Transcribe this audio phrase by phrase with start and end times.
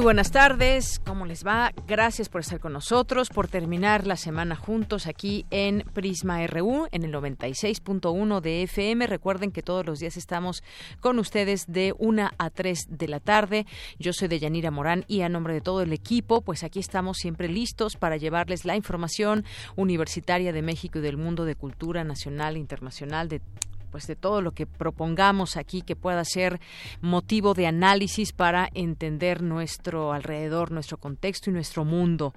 [0.00, 1.74] Muy buenas tardes, ¿cómo les va?
[1.86, 7.04] Gracias por estar con nosotros, por terminar la semana juntos aquí en Prisma RU, en
[7.04, 9.06] el 96.1 de FM.
[9.06, 10.64] Recuerden que todos los días estamos
[11.00, 13.66] con ustedes de 1 a 3 de la tarde.
[13.98, 17.50] Yo soy Deyanira Morán y a nombre de todo el equipo, pues aquí estamos siempre
[17.50, 19.44] listos para llevarles la información
[19.76, 23.42] universitaria de México y del mundo de cultura nacional e internacional de
[23.90, 26.60] pues de todo lo que propongamos aquí que pueda ser
[27.00, 32.34] motivo de análisis para entender nuestro alrededor, nuestro contexto y nuestro mundo.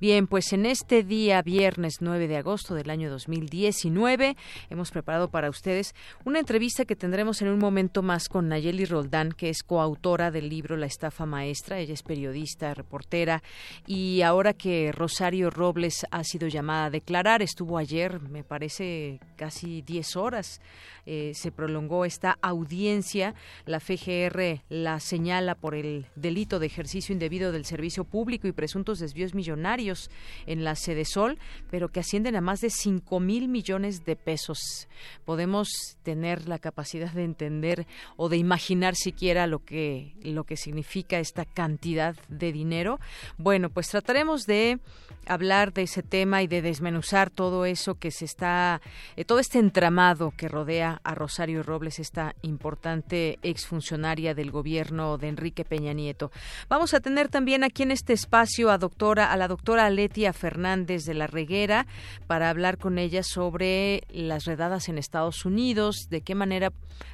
[0.00, 4.36] Bien, pues en este día viernes 9 de agosto del año 2019
[4.70, 9.32] hemos preparado para ustedes una entrevista que tendremos en un momento más con Nayeli Roldán,
[9.32, 11.78] que es coautora del libro La estafa maestra.
[11.78, 13.42] Ella es periodista, reportera
[13.86, 19.82] y ahora que Rosario Robles ha sido llamada a declarar, estuvo ayer, me parece, casi
[19.82, 20.60] 10 horas
[21.06, 23.34] eh, se prolongó esta audiencia.
[23.64, 28.98] La FGR la señala por el delito de ejercicio indebido del servicio público y presuntos
[28.98, 30.10] desvíos millonarios
[30.46, 31.38] en la sede Sol,
[31.70, 34.88] pero que ascienden a más de 5 mil millones de pesos.
[35.24, 35.68] Podemos
[36.02, 41.44] tener la capacidad de entender o de imaginar siquiera lo que, lo que significa esta
[41.44, 42.98] cantidad de dinero.
[43.38, 44.80] Bueno, pues trataremos de
[45.26, 48.80] hablar de ese tema y de desmenuzar todo eso que se está,
[49.16, 55.28] eh, todo este entramado que rodea a Rosario Robles, esta importante exfuncionaria del gobierno de
[55.28, 56.30] Enrique Peña Nieto.
[56.68, 61.04] Vamos a tener también aquí en este espacio a doctora, a la doctora Letia Fernández
[61.04, 61.86] de la Reguera
[62.26, 66.72] para hablar con ella sobre las redadas en Estados Unidos, de qué manera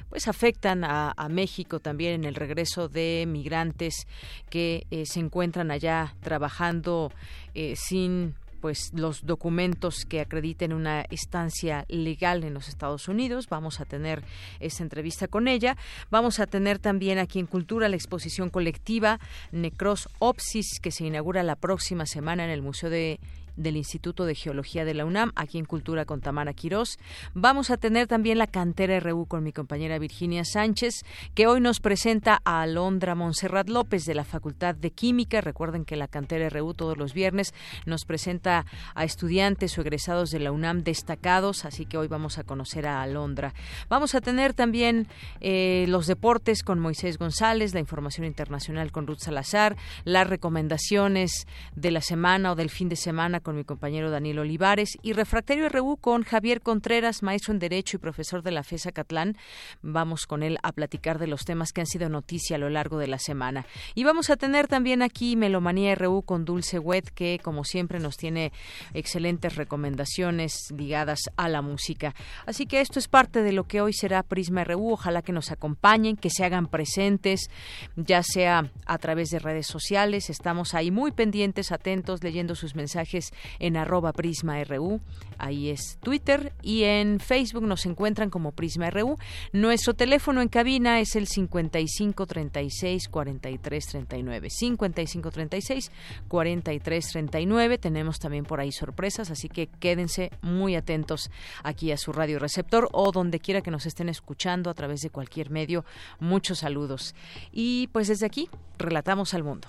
[0.09, 4.07] pues afectan a, México también en el regreso de migrantes
[4.49, 7.11] que eh, se encuentran allá trabajando
[7.55, 13.49] eh, sin pues los documentos que acrediten una estancia legal en los Estados Unidos.
[13.49, 14.23] Vamos a tener
[14.61, 15.75] esa entrevista con ella.
[16.09, 19.19] Vamos a tener también aquí en Cultura la exposición colectiva
[19.51, 23.19] Necros Opsis que se inaugura la próxima semana en el Museo de
[23.55, 26.97] del Instituto de Geología de la UNAM, aquí en Cultura con Tamara Quirós.
[27.33, 31.03] Vamos a tener también la cantera RU con mi compañera Virginia Sánchez,
[31.33, 35.41] que hoy nos presenta a Alondra Monserrat López de la Facultad de Química.
[35.41, 37.53] Recuerden que la cantera RU todos los viernes
[37.85, 38.65] nos presenta
[38.95, 43.01] a estudiantes o egresados de la UNAM destacados, así que hoy vamos a conocer a
[43.01, 43.53] Alondra.
[43.89, 45.07] Vamos a tener también
[45.41, 51.91] eh, los deportes con Moisés González, la información internacional con Ruth Salazar, las recomendaciones de
[51.91, 55.97] la semana o del fin de semana con mi compañero Daniel Olivares y Refractario RU
[55.97, 59.37] con Javier Contreras, maestro en Derecho y profesor de la FESA Catlán.
[59.81, 62.97] Vamos con él a platicar de los temas que han sido noticia a lo largo
[62.97, 63.67] de la semana.
[63.93, 68.17] Y vamos a tener también aquí Melomanía RU con Dulce Wet, que como siempre nos
[68.17, 68.51] tiene
[68.93, 72.15] excelentes recomendaciones ligadas a la música.
[72.45, 74.93] Así que esto es parte de lo que hoy será Prisma RU.
[74.93, 77.49] Ojalá que nos acompañen, que se hagan presentes,
[77.95, 80.29] ya sea a través de redes sociales.
[80.29, 85.01] Estamos ahí muy pendientes, atentos, leyendo sus mensajes en arroba Prisma RU,
[85.37, 89.17] ahí es Twitter, y en Facebook nos encuentran como Prisma RU.
[89.51, 94.49] Nuestro teléfono en cabina es el 55 36 43 39.
[94.49, 95.91] 55 36
[96.27, 97.77] 43 39.
[97.77, 101.31] Tenemos también por ahí sorpresas, así que quédense muy atentos
[101.63, 105.09] aquí a su radio receptor o donde quiera que nos estén escuchando a través de
[105.09, 105.85] cualquier medio.
[106.19, 107.15] Muchos saludos.
[107.51, 109.67] Y pues desde aquí, relatamos al mundo.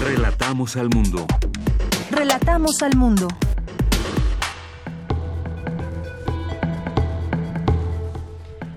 [0.00, 1.26] Relatamos al mundo.
[2.10, 3.28] Relatamos al mundo.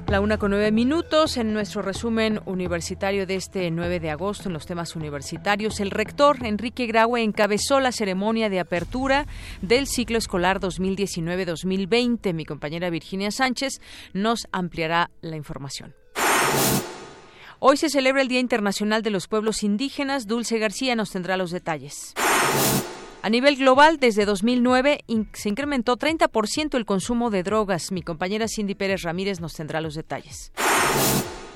[0.07, 4.53] La una con nueve minutos en nuestro resumen universitario de este 9 de agosto en
[4.53, 5.79] los temas universitarios.
[5.79, 9.25] El rector Enrique Graue encabezó la ceremonia de apertura
[9.63, 12.33] del ciclo escolar 2019-2020.
[12.35, 13.81] Mi compañera Virginia Sánchez
[14.13, 15.95] nos ampliará la información.
[17.57, 20.27] Hoy se celebra el Día Internacional de los Pueblos Indígenas.
[20.27, 22.13] Dulce García nos tendrá los detalles.
[23.23, 27.93] A nivel global, desde 2009 se incrementó 30% el consumo de drogas.
[27.93, 30.51] Mi compañera Cindy Pérez Ramírez nos tendrá los detalles.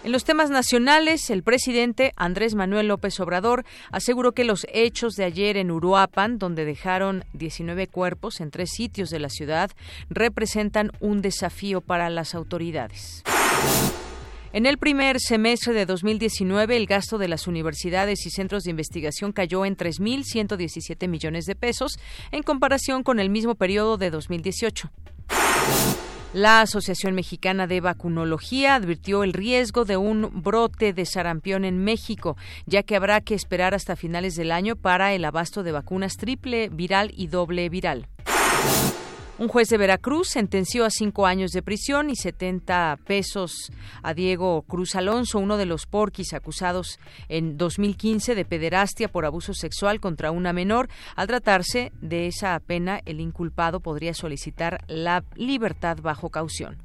[0.05, 5.25] En los temas nacionales, el presidente Andrés Manuel López Obrador aseguró que los hechos de
[5.25, 9.69] ayer en Uruapan, donde dejaron 19 cuerpos en tres sitios de la ciudad,
[10.09, 13.25] representan un desafío para las autoridades.
[14.57, 19.31] En el primer semestre de 2019, el gasto de las universidades y centros de investigación
[19.31, 21.99] cayó en 3.117 millones de pesos
[22.31, 24.89] en comparación con el mismo periodo de 2018.
[26.33, 32.35] La Asociación Mexicana de Vacunología advirtió el riesgo de un brote de sarampión en México,
[32.65, 36.69] ya que habrá que esperar hasta finales del año para el abasto de vacunas triple
[36.69, 38.07] viral y doble viral.
[39.39, 44.63] Un juez de Veracruz sentenció a cinco años de prisión y 70 pesos a Diego
[44.63, 46.99] Cruz Alonso, uno de los porquis acusados
[47.29, 50.89] en 2015 de pederastia por abuso sexual contra una menor.
[51.15, 56.77] Al tratarse de esa pena, el inculpado podría solicitar la libertad bajo caución.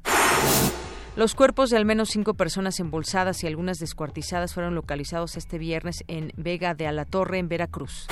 [1.16, 6.04] Los cuerpos de al menos cinco personas embolsadas y algunas descuartizadas fueron localizados este viernes
[6.06, 8.08] en Vega de Alatorre, en Veracruz.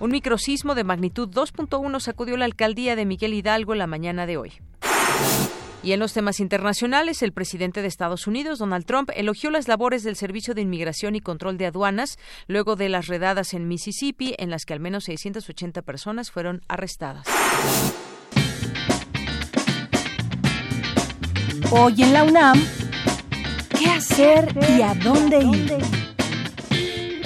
[0.00, 4.52] Un microsismo de magnitud 2.1 sacudió la alcaldía de Miguel Hidalgo la mañana de hoy.
[5.82, 10.04] Y en los temas internacionales, el presidente de Estados Unidos, Donald Trump, elogió las labores
[10.04, 12.16] del Servicio de Inmigración y Control de Aduanas
[12.46, 17.26] luego de las redadas en Mississippi, en las que al menos 680 personas fueron arrestadas.
[21.70, 22.62] Hoy en la UNAM,
[23.76, 26.07] ¿qué hacer y a dónde ir?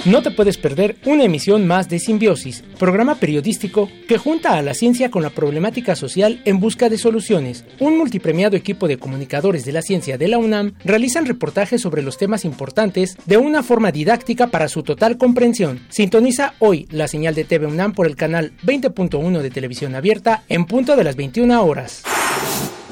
[0.05, 4.73] No te puedes perder una emisión más de Simbiosis, programa periodístico que junta a la
[4.73, 7.63] ciencia con la problemática social en busca de soluciones.
[7.79, 12.17] Un multipremiado equipo de comunicadores de la ciencia de la UNAM realizan reportajes sobre los
[12.17, 15.79] temas importantes de una forma didáctica para su total comprensión.
[15.87, 20.65] Sintoniza hoy la señal de TV UNAM por el canal 20.1 de televisión abierta en
[20.65, 22.03] punto de las 21 horas.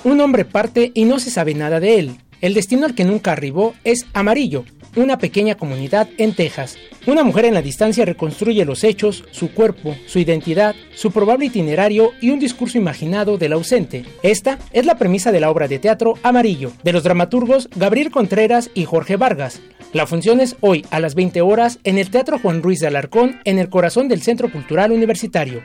[0.06, 2.16] Un hombre parte y no se sabe nada de él.
[2.40, 4.64] El destino al que nunca arribó es Amarillo,
[4.96, 6.78] una pequeña comunidad en Texas.
[7.08, 12.12] Una mujer en la distancia reconstruye los hechos, su cuerpo, su identidad, su probable itinerario
[12.22, 14.06] y un discurso imaginado del ausente.
[14.24, 18.70] Esta es la premisa de la obra de teatro Amarillo, de los dramaturgos Gabriel Contreras
[18.74, 19.62] y Jorge Vargas.
[19.94, 23.42] La función es hoy a las 20 horas en el Teatro Juan Ruiz de Alarcón,
[23.44, 25.64] en el corazón del Centro Cultural Universitario.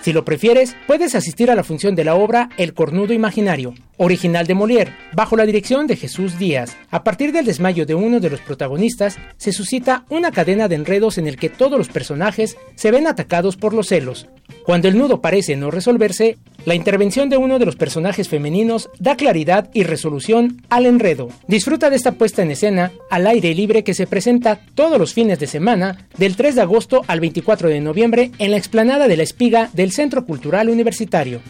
[0.00, 4.46] Si lo prefieres, puedes asistir a la función de la obra El Cornudo Imaginario, original
[4.46, 6.76] de Molière, bajo la dirección de Jesús Díaz.
[6.90, 11.18] A partir del desmayo de uno de los protagonistas, se suscita una cadena de enredos
[11.18, 14.26] en el que todos los personajes se ven atacados por los celos.
[14.64, 19.16] Cuando el nudo parece no resolverse, la intervención de uno de los personajes femeninos da
[19.16, 21.28] claridad y resolución al enredo.
[21.46, 25.38] Disfruta de esta puesta en escena al aire libre que se presenta todos los fines
[25.38, 29.22] de semana del 3 de agosto al 24 de noviembre en la explanada de la
[29.22, 31.40] Espiga del Centro Cultural Universitario.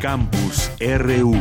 [0.00, 1.34] Campus RU.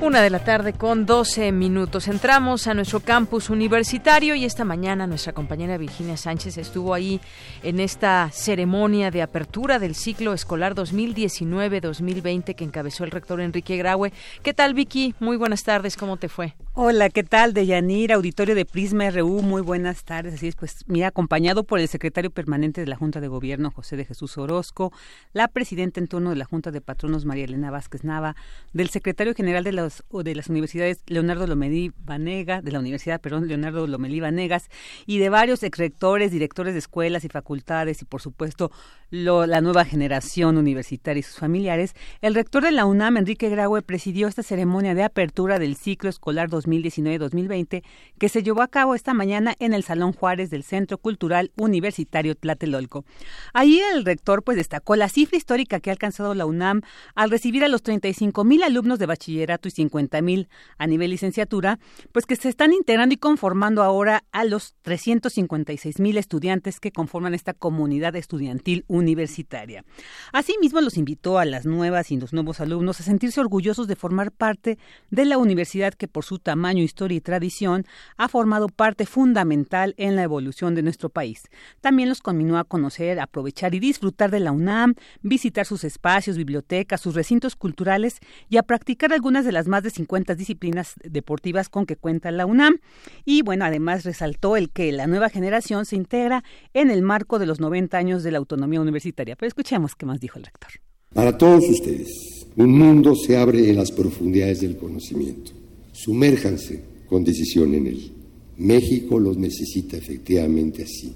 [0.00, 2.06] Una de la tarde con 12 minutos.
[2.06, 7.20] Entramos a nuestro campus universitario y esta mañana nuestra compañera Virginia Sánchez estuvo ahí
[7.64, 14.12] en esta ceremonia de apertura del ciclo escolar 2019-2020 que encabezó el rector Enrique Graue.
[14.44, 15.16] ¿Qué tal, Vicky?
[15.18, 15.96] Muy buenas tardes.
[15.96, 16.54] ¿Cómo te fue?
[16.76, 17.54] Hola, ¿qué tal?
[17.54, 20.34] Deyanir, auditorio de Prisma RU, muy buenas tardes.
[20.34, 23.96] Así es, pues, mira, acompañado por el secretario permanente de la Junta de Gobierno, José
[23.96, 24.92] de Jesús Orozco,
[25.32, 28.34] la presidenta en turno de la Junta de Patronos, María Elena Vázquez Nava,
[28.72, 33.86] del secretario general de, de las universidades, Leonardo Lomelí Vanega, de la Universidad, perdón, Leonardo
[33.86, 34.68] Lomelí Vanegas,
[35.06, 38.72] y de varios rectores, directores de escuelas y facultades, y por supuesto,
[39.12, 44.26] la nueva generación universitaria y sus familiares, el rector de la UNAM, Enrique Graue, presidió
[44.26, 47.82] esta ceremonia de apertura del ciclo escolar 2019-2020
[48.18, 52.34] que se llevó a cabo esta mañana en el Salón Juárez del Centro Cultural Universitario
[52.34, 53.04] Tlatelolco.
[53.52, 56.82] Ahí el rector pues destacó la cifra histórica que ha alcanzado la UNAM
[57.14, 61.78] al recibir a los 35 mil alumnos de bachillerato y 50 mil a nivel licenciatura,
[62.12, 67.34] pues que se están integrando y conformando ahora a los 356 mil estudiantes que conforman
[67.34, 69.84] esta comunidad estudiantil universitaria.
[70.32, 74.32] Asimismo, los invitó a las nuevas y los nuevos alumnos a sentirse orgullosos de formar
[74.32, 74.78] parte
[75.10, 77.84] de la universidad que por su tamaño, historia y tradición
[78.16, 81.42] ha formado parte fundamental en la evolución de nuestro país.
[81.80, 87.00] También los conminó a conocer, aprovechar y disfrutar de la UNAM, visitar sus espacios, bibliotecas,
[87.00, 88.18] sus recintos culturales
[88.48, 92.46] y a practicar algunas de las más de 50 disciplinas deportivas con que cuenta la
[92.46, 92.78] UNAM.
[93.24, 97.46] Y bueno, además resaltó el que la nueva generación se integra en el marco de
[97.46, 99.36] los 90 años de la autonomía universitaria.
[99.36, 100.70] Pero escuchemos qué más dijo el rector.
[101.12, 105.63] Para todos ustedes, un mundo se abre en las profundidades del conocimiento.
[105.94, 108.10] Sumérjanse con decisión en él.
[108.58, 111.12] México los necesita efectivamente así,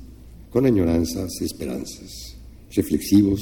[0.50, 2.36] con añoranzas, esperanzas,
[2.72, 3.40] reflexivos,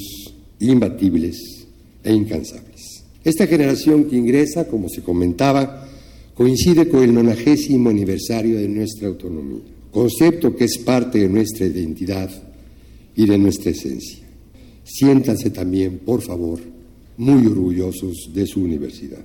[0.59, 1.67] imbatibles
[2.03, 3.03] e incansables.
[3.23, 5.87] Esta generación que ingresa, como se comentaba,
[6.33, 12.29] coincide con el nonagésimo aniversario de nuestra autonomía, concepto que es parte de nuestra identidad
[13.15, 14.25] y de nuestra esencia.
[14.83, 16.59] Siéntanse también, por favor,
[17.17, 19.23] muy orgullosos de su universidad,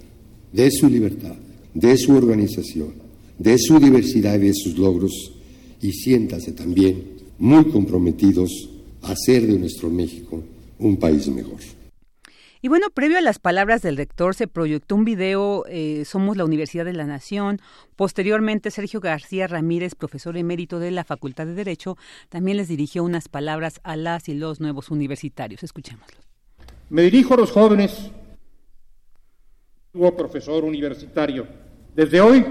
[0.52, 1.37] de su libertad,
[1.75, 2.95] de su organización,
[3.38, 5.33] de su diversidad y de sus logros,
[5.81, 8.71] y siéntanse también muy comprometidos
[9.02, 10.43] a hacer de nuestro México
[10.79, 11.59] un país mejor.
[12.64, 16.45] Y bueno, previo a las palabras del rector se proyectó un video eh, Somos la
[16.45, 17.61] Universidad de la Nación.
[17.97, 21.97] Posteriormente, Sergio García Ramírez, profesor emérito de la Facultad de Derecho,
[22.29, 25.64] también les dirigió unas palabras a las y los nuevos universitarios.
[25.64, 26.21] Escuchémoslo.
[26.88, 28.12] Me dirijo a los jóvenes,
[30.17, 31.62] profesor universitario.
[31.94, 32.44] Desde hoy,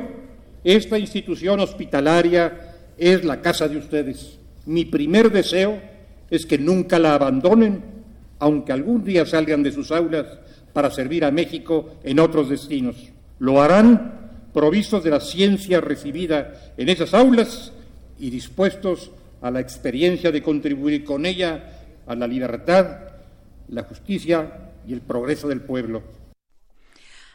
[0.63, 4.37] esta institución hospitalaria es la casa de ustedes.
[4.65, 5.81] Mi primer deseo
[6.29, 7.91] es que nunca la abandonen
[8.41, 10.25] aunque algún día salgan de sus aulas
[10.73, 12.95] para servir a México en otros destinos.
[13.37, 17.71] Lo harán provistos de la ciencia recibida en esas aulas
[18.17, 19.11] y dispuestos
[19.43, 22.97] a la experiencia de contribuir con ella a la libertad,
[23.69, 26.01] la justicia y el progreso del pueblo.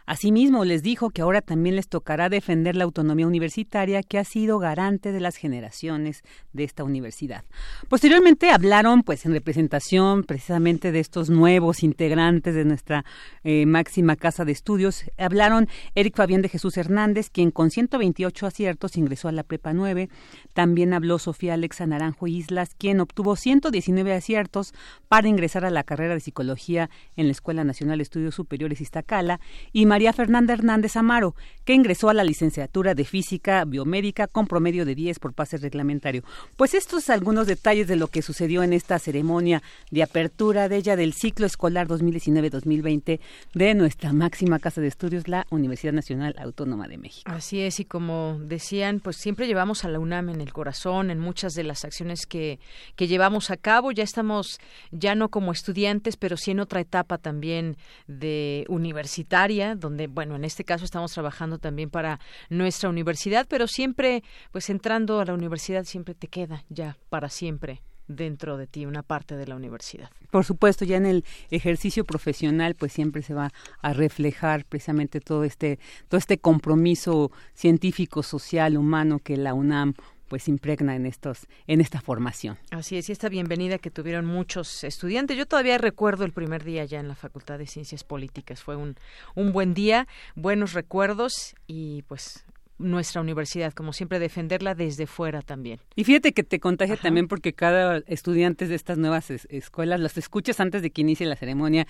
[0.06, 4.60] Asimismo, les dijo que ahora también les tocará defender la autonomía universitaria que ha sido
[4.60, 6.22] garante de las generaciones
[6.52, 7.44] de esta universidad.
[7.88, 13.04] Posteriormente hablaron, pues, en representación precisamente de estos nuevos integrantes de nuestra
[13.42, 15.04] eh, máxima casa de estudios.
[15.18, 20.08] Hablaron Eric Fabián de Jesús Hernández, quien con 128 aciertos ingresó a la Prepa 9.
[20.52, 24.72] También habló Sofía Alexa Naranjo Islas, quien obtuvo 119 aciertos
[25.08, 29.40] para ingresar a la carrera de psicología en la Escuela Nacional de Estudios Superiores Iztacala.
[29.72, 31.34] Y María Fernanda Hernández Amaro,
[31.64, 36.22] que ingresó a la licenciatura de Física Biomédica con promedio de 10 por pase reglamentario.
[36.56, 40.76] Pues estos son algunos detalles de lo que sucedió en esta ceremonia de apertura de
[40.76, 43.20] ella del ciclo escolar 2019-2020
[43.54, 47.32] de nuestra máxima casa de estudios, la Universidad Nacional Autónoma de México.
[47.32, 51.20] Así es, y como decían, pues siempre llevamos a la UNAM en el corazón, en
[51.20, 52.60] muchas de las acciones que,
[52.96, 53.92] que llevamos a cabo.
[53.92, 54.60] Ya estamos,
[54.90, 60.44] ya no como estudiantes, pero sí en otra etapa también de universitaria, donde, bueno, en
[60.44, 62.18] este caso estamos trabajando también para
[62.50, 67.82] nuestra universidad, pero siempre, pues entrando a la universidad siempre te queda ya para siempre
[68.08, 70.10] dentro de ti una parte de la universidad.
[70.30, 75.44] Por supuesto, ya en el ejercicio profesional pues siempre se va a reflejar precisamente todo
[75.44, 75.78] este
[76.08, 79.94] todo este compromiso científico, social, humano que la UNAM
[80.28, 82.58] pues impregna en estos en esta formación.
[82.70, 85.36] Así es, y esta bienvenida que tuvieron muchos estudiantes.
[85.36, 88.62] Yo todavía recuerdo el primer día ya en la Facultad de Ciencias Políticas.
[88.62, 88.96] Fue un,
[89.34, 92.44] un buen día, buenos recuerdos y pues
[92.78, 95.80] nuestra universidad, como siempre, defenderla desde fuera también.
[95.94, 100.60] Y fíjate que te contagia también porque cada estudiante de estas nuevas escuelas las escuchas
[100.60, 101.86] antes de que inicie la ceremonia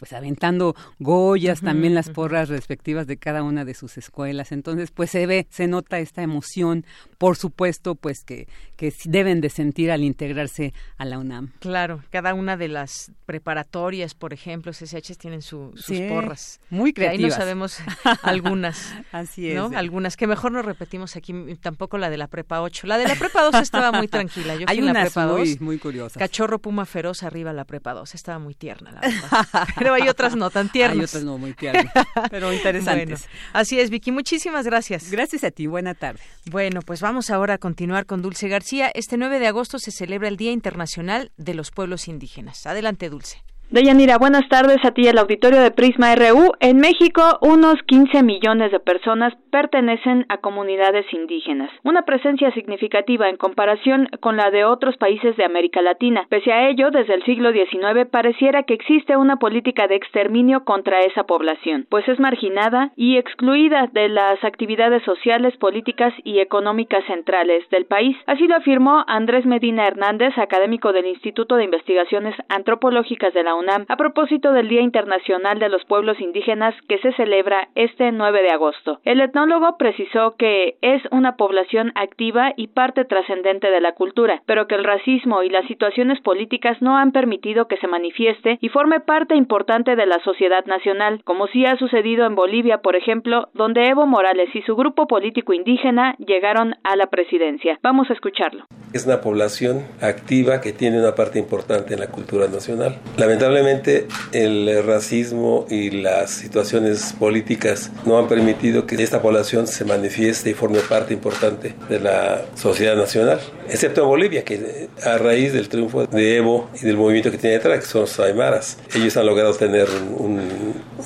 [0.00, 4.50] pues aventando Goyas, también las porras respectivas de cada una de sus escuelas.
[4.50, 6.86] Entonces, pues se ve, se nota esta emoción,
[7.18, 11.52] por supuesto, pues que, que deben de sentir al integrarse a la UNAM.
[11.58, 16.60] Claro, cada una de las preparatorias, por ejemplo, CSH tienen sus porras.
[16.70, 17.24] Muy creativas.
[17.24, 17.78] ahí no sabemos
[18.22, 18.94] algunas.
[19.12, 19.54] Así es.
[19.54, 19.70] ¿no?
[19.76, 22.86] Algunas que mejor no repetimos aquí, tampoco la de la prepa 8.
[22.86, 24.56] La de la prepa 2 estaba muy tranquila.
[24.56, 25.60] Yo Hay una la prepa muy, 2.
[25.60, 26.18] muy curiosa.
[26.18, 28.14] Cachorro Puma Feroz arriba la prepa 2.
[28.14, 29.68] Estaba muy tierna, la verdad.
[29.76, 30.98] Pero hay otras no tan tiernas.
[30.98, 31.86] Hay otras no muy tiernas,
[32.30, 33.20] pero interesantes.
[33.20, 34.12] Bueno, así es, Vicky.
[34.12, 35.10] Muchísimas gracias.
[35.10, 35.66] Gracias a ti.
[35.66, 36.20] Buena tarde.
[36.50, 38.90] Bueno, pues vamos ahora a continuar con Dulce García.
[38.94, 42.66] Este 9 de agosto se celebra el Día Internacional de los Pueblos Indígenas.
[42.66, 43.42] Adelante, Dulce.
[43.72, 46.54] Deyanira, buenas tardes a ti, el auditorio de Prisma RU.
[46.58, 53.36] En México, unos 15 millones de personas pertenecen a comunidades indígenas, una presencia significativa en
[53.36, 56.26] comparación con la de otros países de América Latina.
[56.28, 61.02] Pese a ello, desde el siglo XIX pareciera que existe una política de exterminio contra
[61.02, 67.62] esa población, pues es marginada y excluida de las actividades sociales, políticas y económicas centrales
[67.70, 68.16] del país.
[68.26, 73.96] Así lo afirmó Andrés Medina Hernández, académico del Instituto de Investigaciones Antropológicas de la A
[73.96, 79.00] propósito del Día Internacional de los Pueblos Indígenas que se celebra este 9 de agosto.
[79.04, 84.66] El etnólogo precisó que es una población activa y parte trascendente de la cultura, pero
[84.66, 89.00] que el racismo y las situaciones políticas no han permitido que se manifieste y forme
[89.00, 93.88] parte importante de la sociedad nacional, como sí ha sucedido en Bolivia, por ejemplo, donde
[93.88, 97.78] Evo Morales y su grupo político indígena llegaron a la presidencia.
[97.82, 98.64] Vamos a escucharlo.
[98.94, 102.96] Es una población activa que tiene una parte importante en la cultura nacional.
[103.16, 109.84] Lamentablemente Lamentablemente el racismo y las situaciones políticas no han permitido que esta población se
[109.84, 115.52] manifieste y forme parte importante de la sociedad nacional, excepto en Bolivia, que a raíz
[115.52, 119.16] del triunfo de Evo y del movimiento que tiene detrás, que son los aymaras, ellos
[119.16, 120.40] han logrado tener un,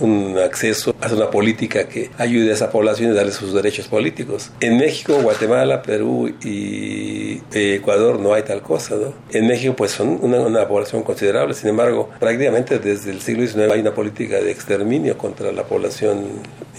[0.01, 4.51] un acceso a una política que ayude a esa población a darle sus derechos políticos.
[4.61, 9.15] En México, Guatemala, Perú y Ecuador no hay tal cosa, ¿no?
[9.33, 13.71] En México pues son una, una población considerable, sin embargo, prácticamente desde el siglo XIX
[13.73, 16.25] hay una política de exterminio contra la población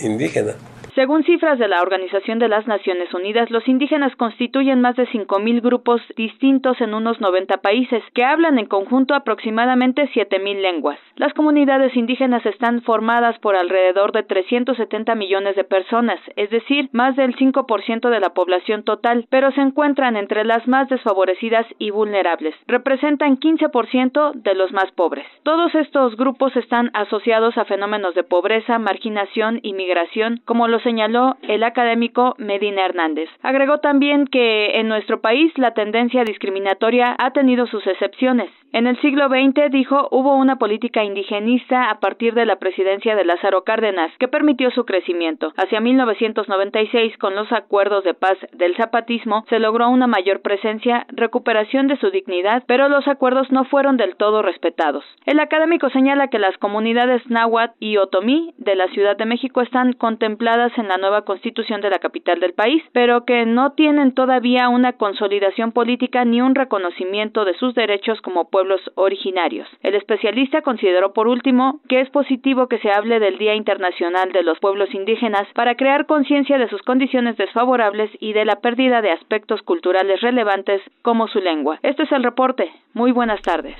[0.01, 0.53] indígena.
[0.95, 5.61] Según cifras de la Organización de las Naciones Unidas, los indígenas constituyen más de 5.000
[5.61, 10.97] grupos distintos en unos 90 países, que hablan en conjunto aproximadamente 7.000 lenguas.
[11.17, 17.17] Las comunidades indígenas están formadas por alrededor de 370 millones de personas, es decir, más
[17.17, 22.55] del 5% de la población total, pero se encuentran entre las más desfavorecidas y vulnerables.
[22.67, 25.25] Representan 15% de los más pobres.
[25.43, 31.35] Todos estos grupos están asociados a fenómenos de pobreza, marginación y migración, como los señaló
[31.41, 33.27] el académico Medina Hernández.
[33.41, 38.49] Agregó también que en nuestro país la tendencia discriminatoria ha tenido sus excepciones.
[38.71, 43.23] En el siglo XX, dijo, hubo una política indigenista a partir de la presidencia de
[43.23, 45.53] Lázaro Cárdenas, que permitió su crecimiento.
[45.55, 51.87] Hacia 1996, con los acuerdos de paz del zapatismo, se logró una mayor presencia, recuperación
[51.87, 55.05] de su dignidad, pero los acuerdos no fueron del todo respetados.
[55.25, 59.93] El académico señala que las comunidades náhuatl y otomí de la Ciudad de México están
[59.93, 64.67] contempladas en la nueva constitución de la capital del país, pero que no tienen todavía
[64.67, 69.67] una consolidación política ni un reconocimiento de sus derechos como pueblos originarios.
[69.83, 74.43] El especialista consideró por último que es positivo que se hable del Día Internacional de
[74.43, 79.11] los Pueblos Indígenas para crear conciencia de sus condiciones desfavorables y de la pérdida de
[79.11, 81.79] aspectos culturales relevantes como su lengua.
[81.83, 82.71] Este es el reporte.
[82.93, 83.75] Muy buenas tardes.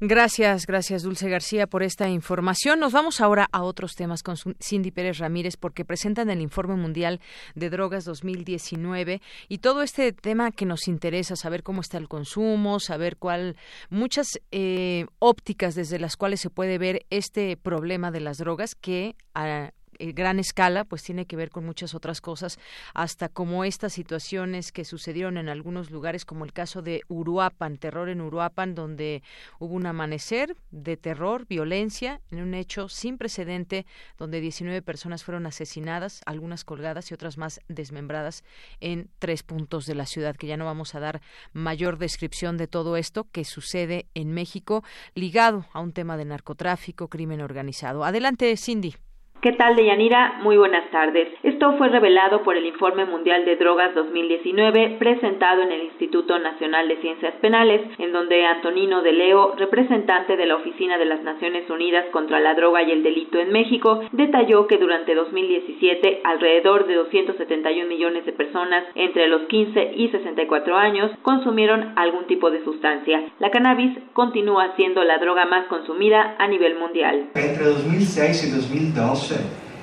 [0.00, 2.78] Gracias, gracias Dulce García por esta información.
[2.78, 7.20] Nos vamos ahora a otros temas con Cindy Pérez Ramírez porque presentan el Informe Mundial
[7.56, 12.78] de Drogas 2019 y todo este tema que nos interesa, saber cómo está el consumo,
[12.78, 13.56] saber cuál,
[13.90, 19.16] muchas eh, ópticas desde las cuales se puede ver este problema de las drogas que
[19.34, 22.58] a, eh, gran escala, pues tiene que ver con muchas otras cosas,
[22.94, 28.08] hasta como estas situaciones que sucedieron en algunos lugares, como el caso de Uruapan, terror
[28.08, 29.22] en Uruapan, donde
[29.58, 33.86] hubo un amanecer de terror, violencia, en un hecho sin precedente,
[34.18, 38.44] donde 19 personas fueron asesinadas, algunas colgadas y otras más desmembradas
[38.80, 41.20] en tres puntos de la ciudad, que ya no vamos a dar
[41.52, 44.84] mayor descripción de todo esto que sucede en México,
[45.14, 48.04] ligado a un tema de narcotráfico, crimen organizado.
[48.04, 48.94] Adelante, Cindy.
[49.40, 50.40] ¿Qué tal, Deyanira?
[50.42, 51.28] Muy buenas tardes.
[51.44, 56.88] Esto fue revelado por el Informe Mundial de Drogas 2019 presentado en el Instituto Nacional
[56.88, 61.70] de Ciencias Penales, en donde Antonino de Leo, representante de la Oficina de las Naciones
[61.70, 66.96] Unidas contra la Droga y el Delito en México, detalló que durante 2017 alrededor de
[66.96, 73.22] 271 millones de personas entre los 15 y 64 años consumieron algún tipo de sustancia.
[73.38, 77.30] La cannabis continúa siendo la droga más consumida a nivel mundial.
[77.36, 78.50] Entre 2006 y
[79.28, 79.36] 2012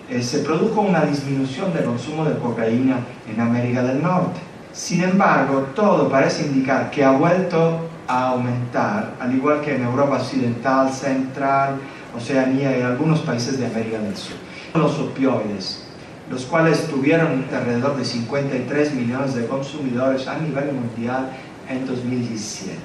[0.10, 3.00] eh, se produjo una disminución del consumo de cocaína
[3.32, 4.40] en América del Norte.
[4.72, 10.18] Sin embargo, todo parece indicar que ha vuelto a aumentar, al igual que en Europa
[10.18, 11.78] Occidental, Central,
[12.16, 14.36] Oceanía y algunos países de América del Sur.
[14.76, 15.86] Los opioides,
[16.30, 21.30] los cuales tuvieron alrededor de 53 millones de consumidores a nivel mundial
[21.68, 22.78] en 2017.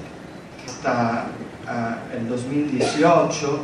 [0.65, 1.27] Hasta
[1.67, 3.61] uh, el 2018,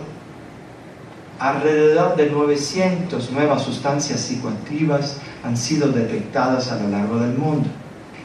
[1.39, 7.69] Alrededor de 900 nuevas sustancias psicoactivas han sido detectadas a lo largo del mundo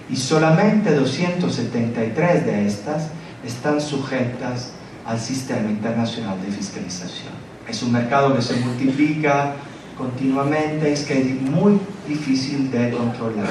[0.08, 3.08] y solamente 273 de estas
[3.44, 4.70] están sujetas
[5.06, 7.32] al sistema internacional de fiscalización.
[7.68, 9.54] Es un mercado que se multiplica
[9.98, 13.50] continuamente, es que es muy difícil de controlar.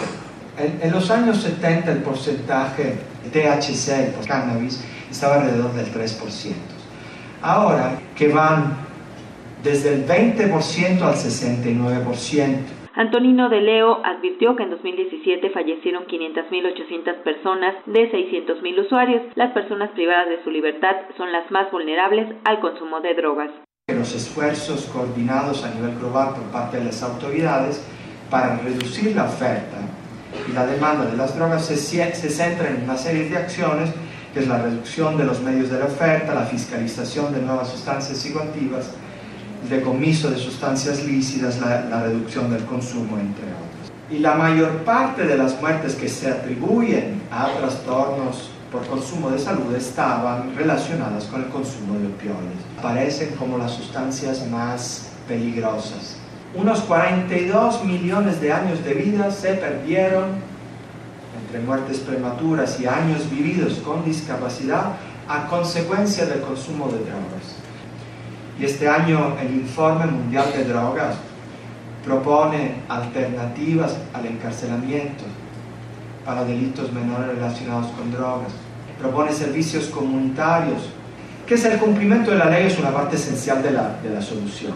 [0.57, 6.17] En, en los años 70 el porcentaje de THC, el cannabis, estaba alrededor del 3%.
[7.43, 8.90] Ahora que van
[9.63, 12.57] desde el 20% al 69%.
[12.93, 19.21] Antonino de Leo advirtió que en 2017 fallecieron 500.800 personas de 600.000 usuarios.
[19.35, 23.49] Las personas privadas de su libertad son las más vulnerables al consumo de drogas.
[23.87, 27.87] Los esfuerzos coordinados a nivel global por parte de las autoridades
[28.29, 29.77] para reducir la oferta
[30.49, 33.93] y la demanda de las drogas se, se centran en una serie de acciones
[34.33, 38.17] que es la reducción de los medios de la oferta, la fiscalización de nuevas sustancias
[38.17, 38.95] psicoactivas,
[39.63, 43.91] el decomiso de sustancias lícitas, la, la reducción del consumo, entre otros.
[44.09, 49.39] Y la mayor parte de las muertes que se atribuyen a trastornos por consumo de
[49.39, 52.61] salud estaban relacionadas con el consumo de opioides.
[52.79, 56.15] Aparecen como las sustancias más peligrosas.
[56.55, 60.51] Unos 42 millones de años de vida se perdieron
[61.45, 64.93] entre muertes prematuras y años vividos con discapacidad
[65.27, 67.50] a consecuencia del consumo de drogas.
[68.59, 71.15] Y este año el Informe Mundial de Drogas
[72.03, 75.23] propone alternativas al encarcelamiento
[76.25, 78.51] para delitos menores relacionados con drogas,
[78.99, 80.81] propone servicios comunitarios,
[81.47, 84.21] que es el cumplimiento de la ley, es una parte esencial de la, de la
[84.21, 84.73] solución.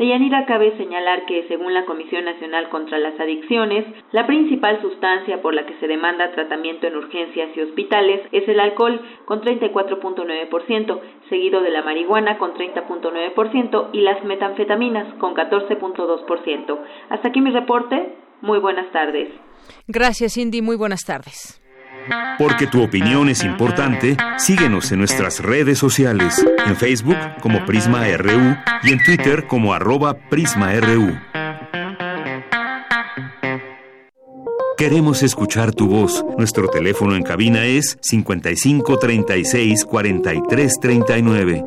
[0.00, 5.42] De Yanira cabe señalar que, según la Comisión Nacional contra las Adicciones, la principal sustancia
[5.42, 11.00] por la que se demanda tratamiento en urgencias y hospitales es el alcohol, con 34.9%,
[11.28, 16.78] seguido de la marihuana, con 30.9%, y las metanfetaminas, con 14.2%.
[17.10, 18.14] Hasta aquí mi reporte.
[18.40, 19.28] Muy buenas tardes.
[19.86, 20.62] Gracias, Cindy.
[20.62, 21.59] Muy buenas tardes.
[22.38, 28.56] Porque tu opinión es importante, síguenos en nuestras redes sociales, en Facebook como Prisma RU
[28.82, 31.18] y en Twitter como arroba PrismaRU.
[34.80, 36.24] Queremos escuchar tu voz.
[36.38, 41.64] Nuestro teléfono en cabina es 55 36 43 39.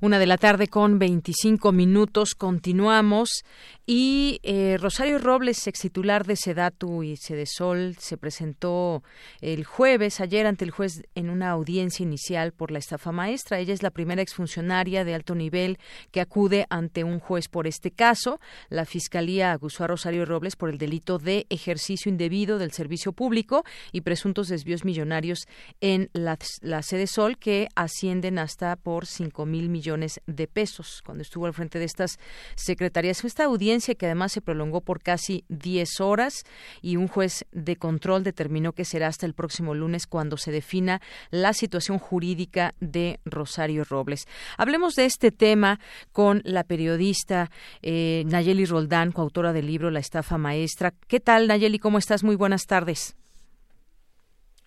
[0.00, 2.34] Una de la tarde con 25 minutos.
[2.34, 3.44] Continuamos.
[3.90, 9.02] Y eh, Rosario Robles, ex titular de Sedatu y Sedesol, se presentó
[9.40, 13.58] el jueves, ayer, ante el juez en una audiencia inicial por la estafa maestra.
[13.58, 15.78] Ella es la primera exfuncionaria de alto nivel
[16.10, 18.40] que acude ante un juez por este caso.
[18.68, 23.64] La Fiscalía acusó a Rosario Robles por el delito de ejercicio indebido del servicio público
[23.90, 25.46] y presuntos desvíos millonarios
[25.80, 31.00] en la, la Sedesol que ascienden hasta por cinco mil millones de pesos.
[31.06, 32.18] Cuando estuvo al frente de estas
[32.54, 36.44] secretarías, esta audiencia que además se prolongó por casi 10 horas
[36.82, 41.00] y un juez de control determinó que será hasta el próximo lunes cuando se defina
[41.30, 44.26] la situación jurídica de Rosario Robles.
[44.56, 45.80] Hablemos de este tema
[46.12, 47.50] con la periodista
[47.82, 50.92] eh, Nayeli Roldán, coautora del libro La estafa maestra.
[51.06, 51.78] ¿Qué tal, Nayeli?
[51.78, 52.24] ¿Cómo estás?
[52.24, 53.16] Muy buenas tardes.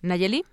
[0.00, 0.44] Nayeli.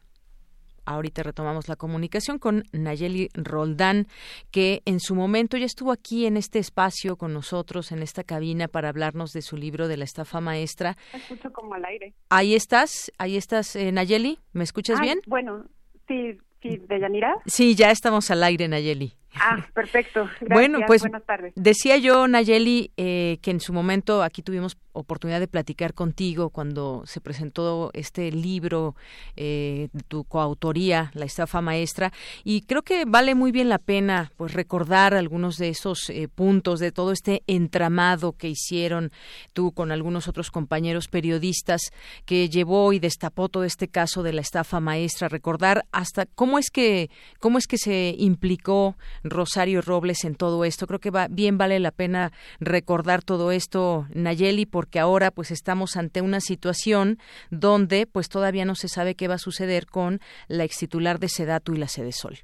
[0.90, 4.08] Ahorita retomamos la comunicación con Nayeli Roldán,
[4.50, 8.68] que en su momento ya estuvo aquí en este espacio con nosotros, en esta cabina,
[8.68, 10.98] para hablarnos de su libro de la estafa maestra.
[11.14, 12.16] Me escucho como al aire.
[12.32, 14.40] Ahí estás, ahí estás, eh, Nayeli.
[14.52, 15.20] ¿Me escuchas bien?
[15.28, 15.66] Bueno,
[16.08, 17.36] sí, sí, de Yanira.
[17.46, 19.14] Sí, ya estamos al aire, Nayeli.
[19.36, 20.24] Ah, perfecto.
[20.26, 20.50] Gracias.
[20.50, 21.54] Bueno, pues Buenas tardes.
[21.56, 27.04] decía yo, Nayeli, eh, que en su momento aquí tuvimos oportunidad de platicar contigo cuando
[27.06, 28.96] se presentó este libro
[29.36, 32.12] eh, de tu coautoría, La estafa maestra,
[32.44, 36.80] y creo que vale muy bien la pena pues recordar algunos de esos eh, puntos
[36.80, 39.12] de todo este entramado que hicieron
[39.54, 41.82] tú con algunos otros compañeros periodistas
[42.26, 46.70] que llevó y destapó todo este caso de la estafa maestra, recordar hasta cómo es
[46.70, 50.88] que cómo es que se implicó Rosario Robles en todo esto.
[50.88, 55.98] Creo que va, bien vale la pena recordar todo esto, Nayeli, porque ahora pues estamos
[55.98, 57.18] ante una situación
[57.50, 61.30] donde pues todavía no se sabe qué va a suceder con la ex titular de
[61.30, 62.38] Sedatu y la Sede Sol.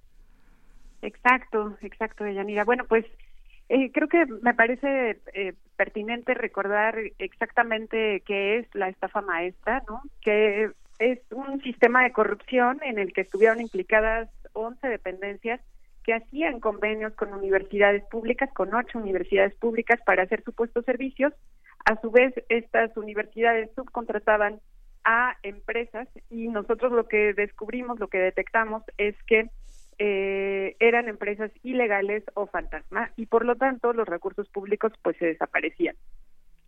[1.01, 2.63] Exacto, exacto, Yanira.
[2.63, 3.05] Bueno, pues
[3.69, 10.01] eh, creo que me parece eh, pertinente recordar exactamente qué es la estafa maestra, ¿no?
[10.21, 15.61] Que es un sistema de corrupción en el que estuvieron implicadas 11 dependencias
[16.05, 21.33] que hacían convenios con universidades públicas, con ocho universidades públicas para hacer supuestos servicios.
[21.85, 24.59] A su vez, estas universidades subcontrataban
[25.03, 29.49] a empresas y nosotros lo que descubrimos, lo que detectamos es que
[29.97, 35.27] eh, eran empresas ilegales o fantasma y por lo tanto los recursos públicos pues se
[35.27, 35.95] desaparecían.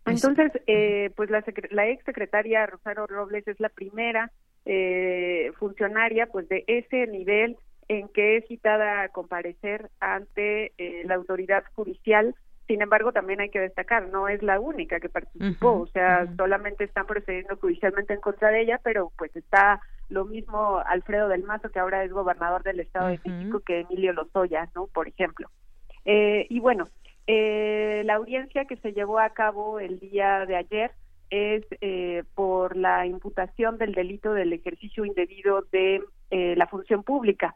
[0.06, 4.32] Entonces, eh, pues la, la ex secretaria Rosario Robles es la primera
[4.64, 7.56] eh, funcionaria pues de ese nivel
[7.88, 12.34] en que es citada a comparecer ante eh, la autoridad judicial.
[12.66, 16.84] Sin embargo, también hay que destacar, no es la única que participó, o sea, solamente
[16.84, 21.70] están procediendo judicialmente en contra de ella, pero pues está lo mismo Alfredo del Mazo,
[21.70, 24.86] que ahora es gobernador del Estado de México, que Emilio Lozoya, ¿no?
[24.88, 25.48] Por ejemplo.
[26.04, 26.88] Eh, y bueno,
[27.26, 30.92] eh, la audiencia que se llevó a cabo el día de ayer
[31.30, 37.54] es eh, por la imputación del delito del ejercicio indebido de eh, la función pública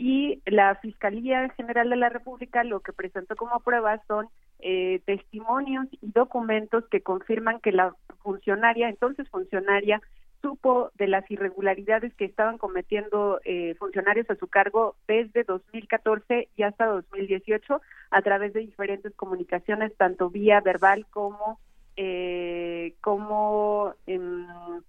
[0.00, 4.28] y la Fiscalía General de la República lo que presentó como pruebas son
[4.60, 10.00] eh, testimonios y documentos que confirman que la funcionaria, entonces funcionaria,
[10.40, 16.62] supo de las irregularidades que estaban cometiendo eh, funcionarios a su cargo desde 2014 y
[16.62, 21.60] hasta 2018 a través de diferentes comunicaciones, tanto vía verbal como
[21.98, 23.92] eh, como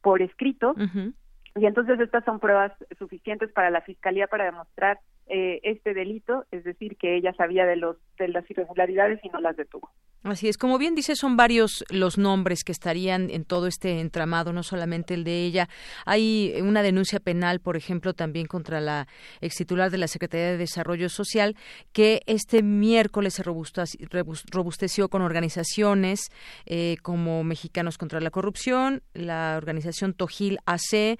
[0.01, 0.73] por escrito.
[1.55, 6.63] Y entonces estas son pruebas suficientes para la fiscalía para demostrar eh, este delito, es
[6.63, 9.89] decir, que ella sabía de los de las irregularidades y no las detuvo.
[10.23, 14.53] Así es, como bien dice, son varios los nombres que estarían en todo este entramado,
[14.53, 15.67] no solamente el de ella.
[16.05, 19.07] Hay una denuncia penal, por ejemplo, también contra la
[19.39, 21.55] ex titular de la Secretaría de Desarrollo Social,
[21.91, 26.29] que este miércoles se robusteció con organizaciones
[26.67, 31.17] eh, como Mexicanos contra la Corrupción, la organización Tojil AC,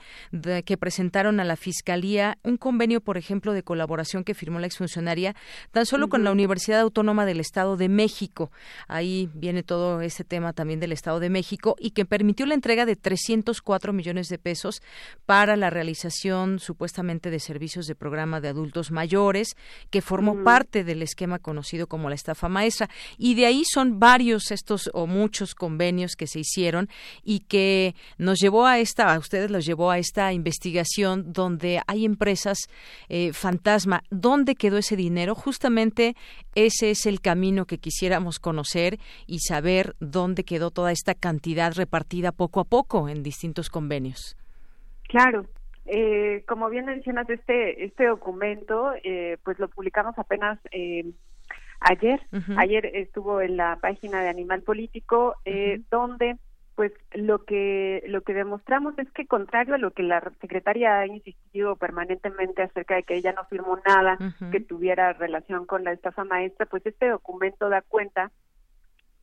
[0.64, 3.91] que presentaron a la Fiscalía un convenio, por ejemplo, de colaboración
[4.24, 5.36] que firmó la exfuncionaria
[5.72, 8.52] tan solo con la Universidad Autónoma del Estado de México.
[8.88, 12.86] Ahí viene todo ese tema también del Estado de México y que permitió la entrega
[12.86, 14.82] de 304 millones de pesos
[15.26, 19.56] para la realización supuestamente de servicios de programa de adultos mayores,
[19.90, 22.90] que formó parte del esquema conocido como la estafa maestra.
[23.18, 26.90] Y de ahí son varios estos o muchos convenios que se hicieron
[27.24, 32.06] y que nos llevó a esta, a ustedes los llevó a esta investigación donde hay
[32.06, 32.58] empresas
[33.10, 33.32] eh,
[33.82, 34.02] fantasma.
[34.10, 35.36] ¿Dónde quedó ese dinero?
[35.36, 36.16] Justamente
[36.56, 42.32] ese es el camino que quisiéramos conocer y saber dónde quedó toda esta cantidad repartida
[42.32, 44.38] poco a poco en distintos convenios.
[45.08, 45.46] Claro,
[45.86, 51.04] eh, como bien mencionas, este, este documento, eh, pues lo publicamos apenas eh,
[51.80, 52.22] ayer.
[52.58, 55.36] Ayer estuvo en la página de Animal Político,
[55.90, 56.38] donde
[56.82, 61.06] pues lo que lo que demostramos es que contrario a lo que la secretaria ha
[61.06, 64.18] insistido permanentemente acerca de que ella no firmó nada
[64.52, 68.32] que tuviera relación con la estafa maestra, pues este documento da cuenta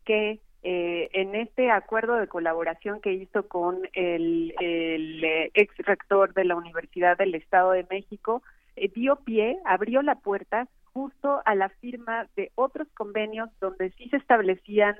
[0.05, 6.45] que eh, en este acuerdo de colaboración que hizo con el, eh, ex rector de
[6.45, 8.45] la Universidad del Estado de México,
[8.77, 14.09] eh, dio pie, abrió la puerta justo a la firma de otros convenios donde sí
[14.11, 14.95] se establecían,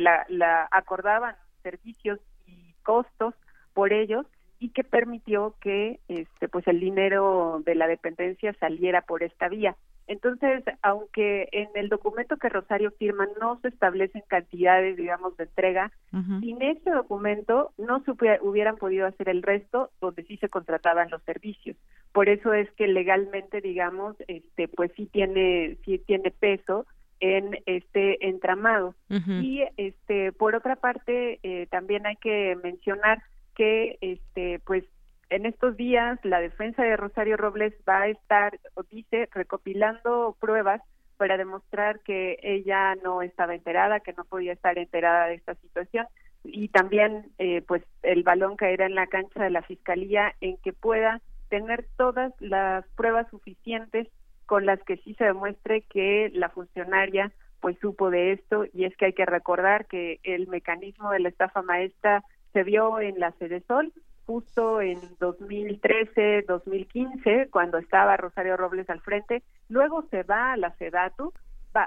[0.00, 3.34] la, la acordaban servicios y costos
[3.72, 4.24] por ellos
[4.60, 9.76] y que permitió que este pues el dinero de la dependencia saliera por esta vía.
[10.06, 15.92] Entonces, aunque en el documento que Rosario firma no se establecen cantidades, digamos, de entrega,
[16.40, 18.10] sin este documento no se
[18.42, 21.76] hubieran podido hacer el resto donde sí se contrataban los servicios.
[22.12, 26.86] Por eso es que legalmente, digamos, este, pues sí tiene, sí tiene peso
[27.24, 28.94] en este entramado.
[29.08, 33.22] Y este, por otra parte, eh, también hay que mencionar
[33.54, 34.84] que, este, pues
[35.30, 38.58] en estos días la defensa de Rosario Robles va a estar,
[38.90, 40.82] dice, recopilando pruebas
[41.16, 46.06] para demostrar que ella no estaba enterada, que no podía estar enterada de esta situación
[46.42, 50.74] y también eh, pues el balón caerá en la cancha de la fiscalía en que
[50.74, 54.08] pueda tener todas las pruebas suficientes
[54.46, 58.66] con las que sí se demuestre que la funcionaria pues supo de esto.
[58.72, 63.00] Y es que hay que recordar que el mecanismo de la estafa maestra se vio
[63.00, 63.92] en la Sede Sol
[64.26, 69.42] justo en 2013, 2015, cuando estaba Rosario Robles al frente.
[69.68, 71.32] Luego se va a la SEDATU,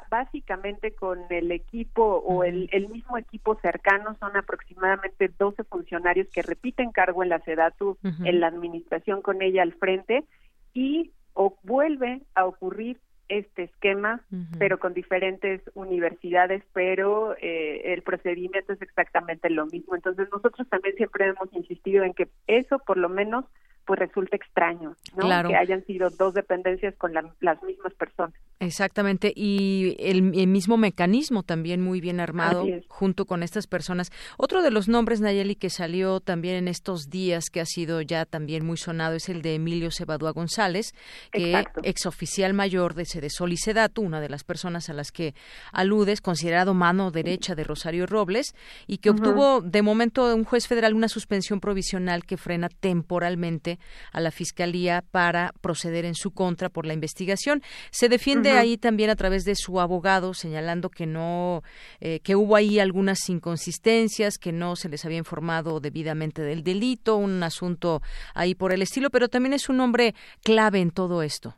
[0.10, 6.92] básicamente con el equipo o el, mismo equipo cercano, son aproximadamente 12 funcionarios que repiten
[6.92, 10.26] cargo en la SEDATU, en la administración con ella al frente,
[10.74, 12.98] y o vuelve a ocurrir
[13.30, 14.22] este esquema,
[14.58, 19.96] pero con diferentes universidades, pero eh, el procedimiento es exactamente lo mismo.
[19.96, 23.46] Entonces nosotros también siempre hemos insistido en que eso por lo menos
[23.88, 25.48] pues resulta extraño, ¿no?
[25.48, 28.36] Que hayan sido dos dependencias con las mismas personas.
[28.60, 34.12] Exactamente, y el, mismo mecanismo también muy bien armado junto con estas personas.
[34.38, 38.26] Otro de los nombres, Nayeli, que salió también en estos días, que ha sido ya
[38.26, 40.94] también muy sonado, es el de Emilio Cebadúa González,
[41.32, 45.36] que exoficial mayor de Sedesol y Sedatu, una de las personas a las que
[45.72, 48.56] aludes, considerado mano derecha de Rosario Robles,
[48.88, 53.77] y que obtuvo de momento un juez federal una suspensión provisional que frena temporalmente
[54.12, 57.62] a la Fiscalía para proceder en su contra por la investigación.
[57.92, 61.64] Se defiende ahí también a través de su abogado señalando que no
[62.00, 67.18] eh, que hubo ahí algunas inconsistencias, que no se les había informado debidamente del delito,
[67.18, 68.02] un asunto
[68.34, 70.14] ahí por el estilo, pero también es un hombre
[70.44, 71.56] clave en todo esto.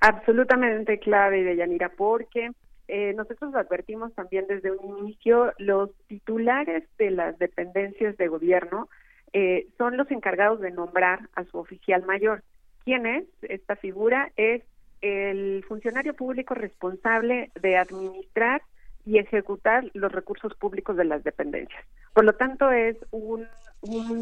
[0.00, 2.50] Absolutamente clave, Deyanira, porque
[2.88, 8.88] eh, nosotros advertimos también desde un inicio, los titulares de las dependencias de gobierno
[9.32, 12.42] eh, son los encargados de nombrar a su oficial mayor.
[12.84, 14.32] ¿Quién es esta figura?
[14.36, 14.62] Es
[15.02, 18.62] el funcionario público responsable de administrar
[19.06, 21.84] y ejecutar los recursos públicos de las dependencias.
[22.12, 23.46] Por lo tanto, es un,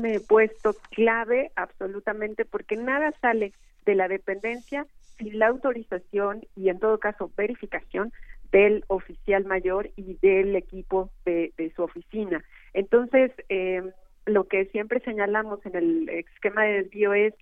[0.05, 3.53] eh, puesto clave absolutamente porque nada sale
[3.87, 8.12] de la dependencia sin la autorización y, en todo caso, verificación
[8.53, 12.44] del oficial mayor y del equipo de, de su oficina.
[12.73, 13.83] Entonces, eh,
[14.29, 17.35] lo que siempre señalamos en el esquema de desvío es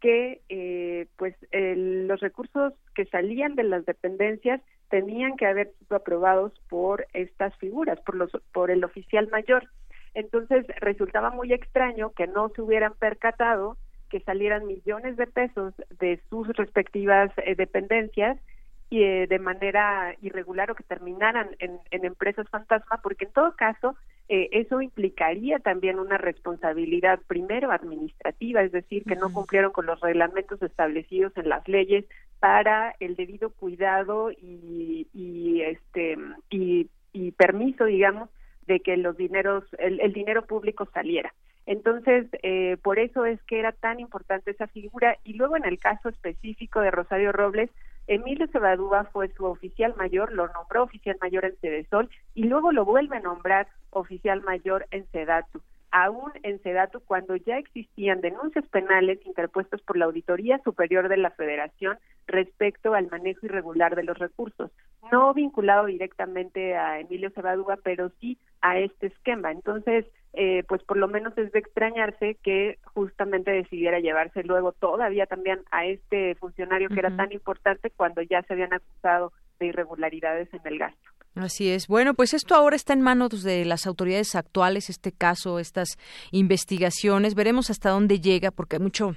[0.00, 6.52] que eh, pues los recursos que salían de las dependencias tenían que haber sido aprobados
[6.68, 9.68] por estas figuras, por los por el oficial mayor.
[10.14, 13.76] Entonces resultaba muy extraño que no se hubieran percatado
[14.12, 18.38] que salieran millones de pesos de sus respectivas eh, dependencias
[18.90, 23.96] y eh, de manera irregular o que terminaran en, empresas fantasma, porque en todo caso
[24.34, 30.00] eh, eso implicaría también una responsabilidad primero administrativa, es decir, que no cumplieron con los
[30.00, 32.06] reglamentos establecidos en las leyes
[32.40, 36.16] para el debido cuidado y, y este
[36.48, 38.30] y, y permiso, digamos,
[38.66, 41.34] de que los dineros, el, dinero público saliera.
[41.66, 45.18] Entonces, eh, por eso es que era tan importante esa figura.
[45.24, 47.68] Y luego, en el caso específico de Rosario Robles,
[48.06, 52.84] Emilio Cebadúa fue su oficial mayor, lo nombró oficial mayor en Cedesol y luego lo
[52.84, 55.62] vuelve a nombrar oficial mayor en Sedatu
[55.92, 61.30] aún en Sedatu cuando ya existían denuncias penales interpuestas por la Auditoría Superior de la
[61.30, 64.70] Federación respecto al manejo irregular de los recursos,
[65.12, 69.52] no vinculado directamente a Emilio Cebadúa, pero sí a este esquema.
[69.52, 75.26] Entonces, eh, pues por lo menos es de extrañarse que justamente decidiera llevarse luego todavía
[75.26, 80.48] también a este funcionario que era tan importante cuando ya se habían acusado de irregularidades
[80.54, 81.10] en el gasto.
[81.34, 81.86] Así es.
[81.86, 85.96] Bueno, pues esto ahora está en manos de las autoridades actuales, este caso, estas
[86.30, 87.34] investigaciones.
[87.34, 89.16] Veremos hasta dónde llega, porque hay mucho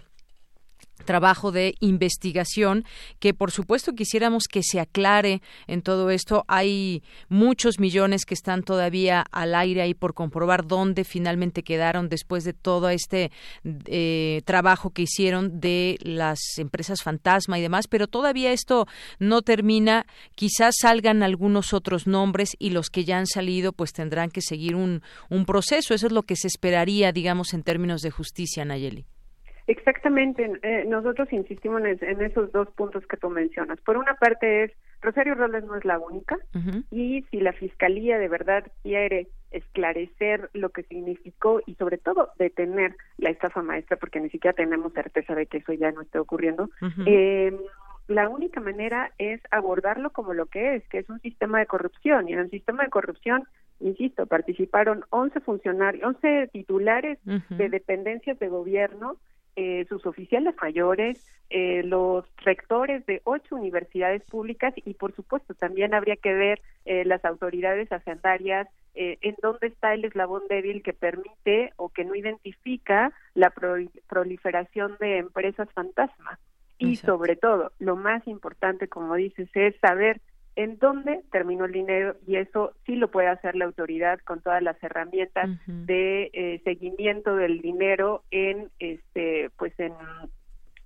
[1.05, 2.85] trabajo de investigación
[3.19, 6.43] que por supuesto quisiéramos que se aclare en todo esto.
[6.47, 12.43] Hay muchos millones que están todavía al aire ahí por comprobar dónde finalmente quedaron después
[12.43, 13.31] de todo este
[13.63, 18.87] eh, trabajo que hicieron de las empresas fantasma y demás, pero todavía esto
[19.19, 20.05] no termina.
[20.35, 24.75] Quizás salgan algunos otros nombres y los que ya han salido pues tendrán que seguir
[24.75, 25.93] un, un proceso.
[25.93, 29.05] Eso es lo que se esperaría, digamos, en términos de justicia, Nayeli.
[29.67, 33.81] Exactamente, eh, nosotros insistimos en, esos dos puntos que tú mencionas.
[33.81, 36.37] Por una parte es, Rosario Robles no es la única
[36.91, 42.95] y si la Fiscalía de verdad quiere esclarecer lo que significó y sobre todo detener
[43.17, 46.69] la estafa maestra, porque ni siquiera tenemos certeza de que eso ya no esté ocurriendo,
[47.05, 47.55] eh,
[48.07, 52.29] la única manera es abordarlo como lo que es, que es un sistema de corrupción.
[52.29, 53.45] Y en el sistema de corrupción,
[53.79, 59.17] insisto, participaron 11 funcionarios, 11 titulares de dependencias de gobierno
[59.55, 65.93] eh, sus oficiales mayores, eh, los rectores de ocho universidades públicas y, por supuesto, también
[65.93, 71.73] habría que ver eh, las autoridades hacendarias en dónde está el eslabón débil que permite
[71.75, 73.51] o que no identifica la
[74.07, 76.39] proliferación de empresas fantasma.
[76.77, 80.21] Y sobre todo, lo más importante, como dices, es saber
[80.55, 84.61] en dónde terminó el dinero y eso sí lo puede hacer la autoridad con todas
[84.63, 89.93] las herramientas de eh, seguimiento del dinero en este pues en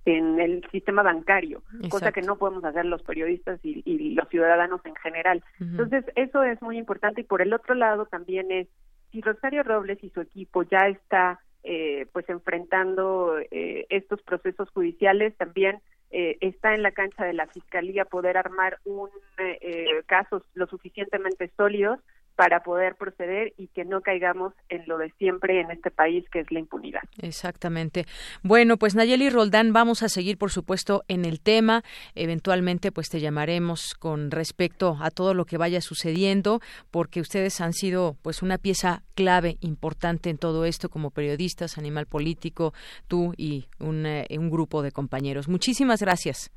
[0.06, 4.94] en el sistema bancario, cosa que no podemos hacer los periodistas y, los ciudadanos en
[4.96, 5.44] general.
[5.60, 7.20] Entonces, eso es muy importante.
[7.20, 8.66] Y por el otro lado también es
[9.12, 15.36] si Rosario Robles y su equipo ya está eh, pues enfrentando eh, estos procesos judiciales,
[15.36, 15.80] también
[16.10, 20.66] eh, está en la cancha de la fiscalía poder armar un eh, eh, casos lo
[20.66, 22.00] suficientemente sólidos
[22.40, 26.40] para poder proceder y que no caigamos en lo de siempre en este país, que
[26.40, 27.02] es la impunidad.
[27.20, 28.06] Exactamente.
[28.42, 31.84] Bueno, pues Nayeli Roldán, vamos a seguir, por supuesto, en el tema.
[32.14, 37.74] Eventualmente, pues te llamaremos con respecto a todo lo que vaya sucediendo, porque ustedes han
[37.74, 42.72] sido, pues, una pieza clave, importante en todo esto, como periodistas, animal político,
[43.06, 45.46] tú y un, eh, un grupo de compañeros.
[45.46, 46.50] Muchísimas gracias.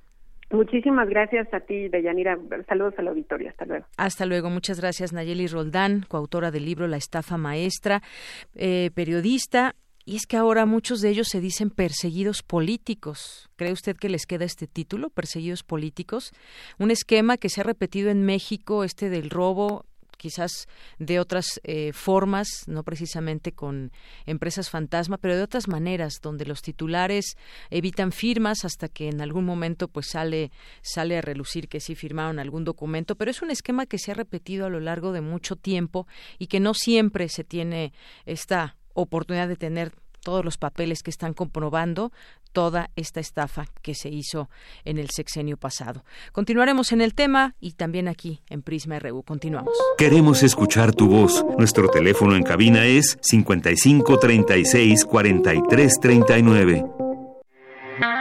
[0.54, 2.38] Muchísimas gracias a ti, Deyanira.
[2.70, 3.50] Saludos a la auditorio.
[3.50, 3.86] Hasta luego.
[3.98, 4.52] Hasta luego.
[4.52, 8.04] Muchas gracias, Nayeli Roldán, coautora del libro La estafa maestra,
[8.54, 9.76] eh, periodista.
[10.06, 13.50] Y es que ahora muchos de ellos se dicen perseguidos políticos.
[13.56, 16.34] ¿Cree usted que les queda este título, perseguidos políticos?
[16.78, 19.86] Un esquema que se ha repetido en México, este del robo
[20.18, 20.68] quizás
[21.00, 23.92] de otras eh, formas, no precisamente con
[24.26, 27.38] empresas fantasma, pero de otras maneras, donde los titulares
[27.70, 32.40] evitan firmas hasta que en algún momento pues sale sale a relucir que sí firmaron
[32.40, 35.56] algún documento, pero es un esquema que se ha repetido a lo largo de mucho
[35.56, 36.08] tiempo
[36.40, 37.94] y que no siempre se tiene
[38.26, 39.94] esta oportunidad de tener
[40.24, 42.12] todos los papeles que están comprobando
[42.54, 44.50] toda esta estafa que se hizo
[44.86, 46.04] en el sexenio pasado.
[46.32, 49.24] Continuaremos en el tema y también aquí en Prisma RU.
[49.24, 49.74] Continuamos.
[49.98, 51.46] Queremos escuchar tu voz.
[51.58, 56.86] Nuestro teléfono en cabina es 55 36 43 39.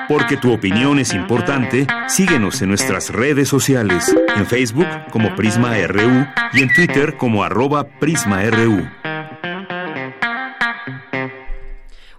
[0.08, 6.26] Porque tu opinión es importante, síguenos en nuestras redes sociales, en Facebook como Prisma RU
[6.52, 9.11] y en Twitter como arroba PrismaRU.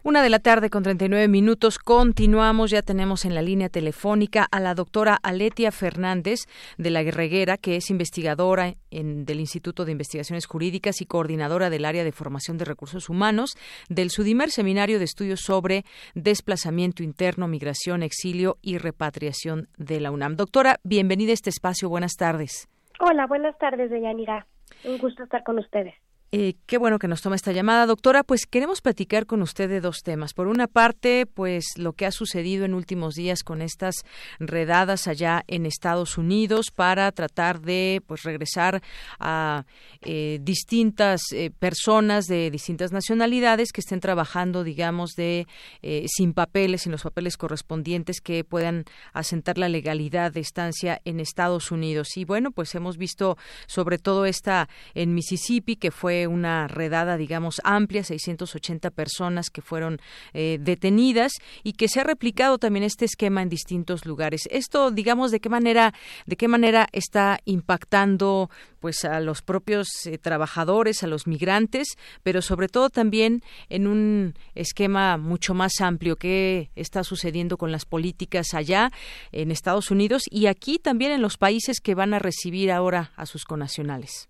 [0.05, 1.79] Una de la tarde con 39 minutos.
[1.79, 2.71] Continuamos.
[2.71, 6.41] Ya tenemos en la línea telefónica a la doctora Aletia Fernández
[6.77, 11.85] de la Guerreguera, que es investigadora en, del Instituto de Investigaciones Jurídicas y coordinadora del
[11.85, 13.51] área de formación de recursos humanos
[13.87, 15.85] del Sudimer Seminario de Estudios sobre
[16.15, 20.35] Desplazamiento Interno, Migración, Exilio y Repatriación de la UNAM.
[20.35, 21.87] Doctora, bienvenida a este espacio.
[21.87, 22.67] Buenas tardes.
[22.99, 24.47] Hola, buenas tardes, Deyanira.
[24.83, 25.95] Un gusto estar con ustedes.
[26.35, 28.23] Eh, qué bueno que nos toma esta llamada, doctora.
[28.23, 30.33] Pues queremos platicar con usted de dos temas.
[30.33, 33.97] Por una parte, pues lo que ha sucedido en últimos días con estas
[34.39, 38.81] redadas allá en Estados Unidos para tratar de pues regresar
[39.19, 39.65] a
[40.01, 45.45] eh, distintas eh, personas de distintas nacionalidades que estén trabajando, digamos, de
[46.07, 51.69] sin papeles, sin los papeles correspondientes que puedan asentar la legalidad de estancia en Estados
[51.69, 52.17] Unidos.
[52.17, 57.61] Y bueno, pues hemos visto sobre todo esta en Mississippi que fue una redada, digamos,
[57.63, 59.99] amplia, 680 personas que fueron
[60.33, 64.47] eh, detenidas y que se ha replicado también este esquema en distintos lugares.
[64.51, 65.93] Esto, digamos, de qué manera,
[66.25, 68.49] de qué manera está impactando,
[68.79, 74.33] pues, a los propios eh, trabajadores, a los migrantes, pero sobre todo también en un
[74.55, 78.91] esquema mucho más amplio que está sucediendo con las políticas allá
[79.31, 83.25] en Estados Unidos y aquí también en los países que van a recibir ahora a
[83.25, 84.29] sus conacionales.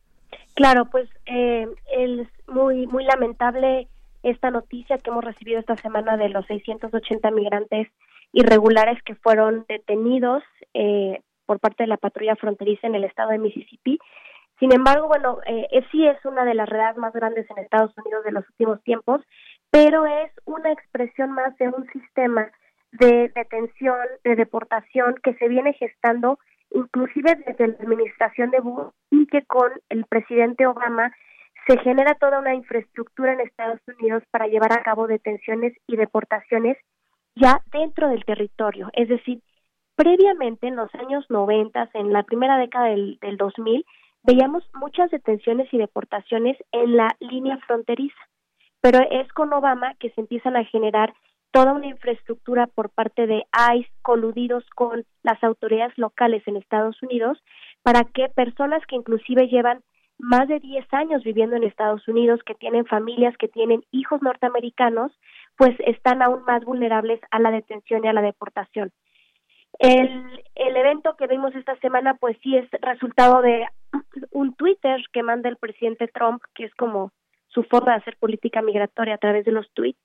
[0.55, 3.87] Claro, pues eh, es muy muy lamentable
[4.21, 7.87] esta noticia que hemos recibido esta semana de los 680 migrantes
[8.31, 10.43] irregulares que fueron detenidos
[10.73, 13.99] eh, por parte de la patrulla fronteriza en el estado de Mississippi.
[14.59, 18.23] Sin embargo, bueno, eh, sí es una de las redadas más grandes en Estados Unidos
[18.23, 19.21] de los últimos tiempos,
[19.71, 22.51] pero es una expresión más de un sistema
[22.91, 26.37] de detención, de deportación que se viene gestando
[26.73, 31.13] inclusive desde la administración de Bush y que con el presidente Obama
[31.67, 36.77] se genera toda una infraestructura en Estados Unidos para llevar a cabo detenciones y deportaciones
[37.35, 38.89] ya dentro del territorio.
[38.93, 39.41] Es decir,
[39.95, 43.85] previamente en los años 90, en la primera década del, del 2000,
[44.23, 48.19] veíamos muchas detenciones y deportaciones en la línea fronteriza,
[48.81, 51.13] pero es con Obama que se empiezan a generar
[51.53, 53.45] toda una infraestructura por parte de
[53.75, 57.37] ICE coludidos con las autoridades locales en Estados Unidos
[57.83, 59.83] para que personas que inclusive llevan
[60.17, 65.11] más de 10 años viviendo en Estados Unidos, que tienen familias, que tienen hijos norteamericanos,
[65.55, 68.91] pues están aún más vulnerables a la detención y a la deportación.
[69.77, 73.67] El, el evento que vimos esta semana, pues sí es resultado de
[74.31, 77.11] un Twitter que manda el presidente Trump, que es como
[77.49, 79.99] su forma de hacer política migratoria a través de los tweets,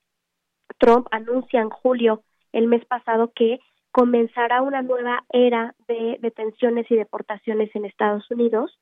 [0.79, 3.61] Trump anuncia en julio el mes pasado que
[3.91, 8.79] comenzará una nueva era de detenciones y deportaciones en Estados Unidos.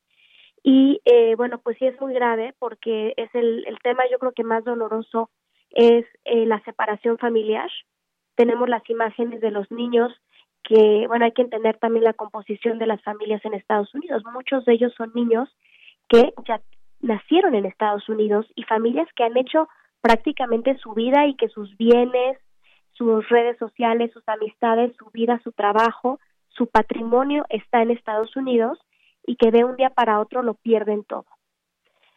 [0.63, 4.33] Y eh, bueno, pues sí es muy grave porque es el, el tema yo creo
[4.33, 5.31] que más doloroso
[5.71, 7.71] es eh, la separación familiar.
[8.35, 10.13] Tenemos las imágenes de los niños
[10.63, 14.23] que, bueno, hay que entender también la composición de las familias en Estados Unidos.
[14.33, 15.49] Muchos de ellos son niños
[16.09, 16.61] que ya
[17.01, 19.69] nacieron en Estados Unidos y familias que han hecho
[20.01, 22.39] prácticamente su vida y que sus bienes,
[22.93, 26.19] sus redes sociales, sus amistades, su vida, su trabajo,
[26.49, 28.79] su patrimonio está en Estados Unidos
[29.27, 31.27] y que de un día para otro lo pierden todo.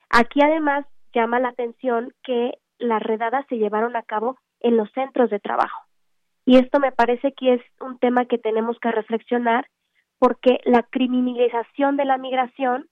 [0.09, 5.29] Aquí además llama la atención que las redadas se llevaron a cabo en los centros
[5.29, 5.83] de trabajo.
[6.45, 9.67] Y esto me parece que es un tema que tenemos que reflexionar
[10.17, 12.87] porque la criminalización de la migración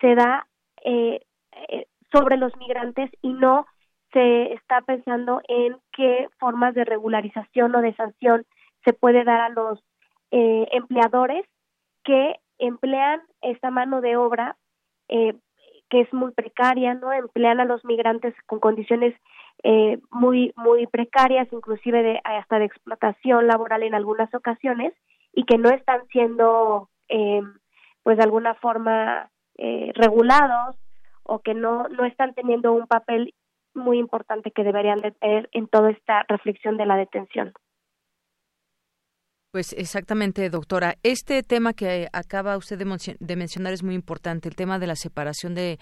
[0.00, 0.46] se da
[0.84, 1.20] eh,
[1.68, 3.66] eh sobre los migrantes y no
[4.12, 8.44] se está pensando en qué formas de regularización o de sanción
[8.84, 9.82] se puede dar a los
[10.30, 11.46] eh, empleadores
[12.04, 14.56] que emplean esta mano de obra
[15.08, 15.34] eh,
[15.88, 17.12] que es muy precaria, ¿no?
[17.12, 19.14] Emplean a los migrantes con condiciones
[19.62, 24.94] eh, muy muy precarias, inclusive de hasta de explotación laboral en algunas ocasiones
[25.34, 26.88] y que no están siendo
[28.02, 29.28] pues de alguna forma
[29.94, 30.76] regulados
[31.24, 33.34] o que no no están teniendo un papel
[33.74, 37.52] muy importante que deberían de tener en toda esta reflexión de la detención.
[39.52, 40.96] Pues exactamente, doctora.
[41.02, 45.54] Este tema que acaba usted de, mencionar es muy importante, el tema de la separación
[45.54, 45.78] de,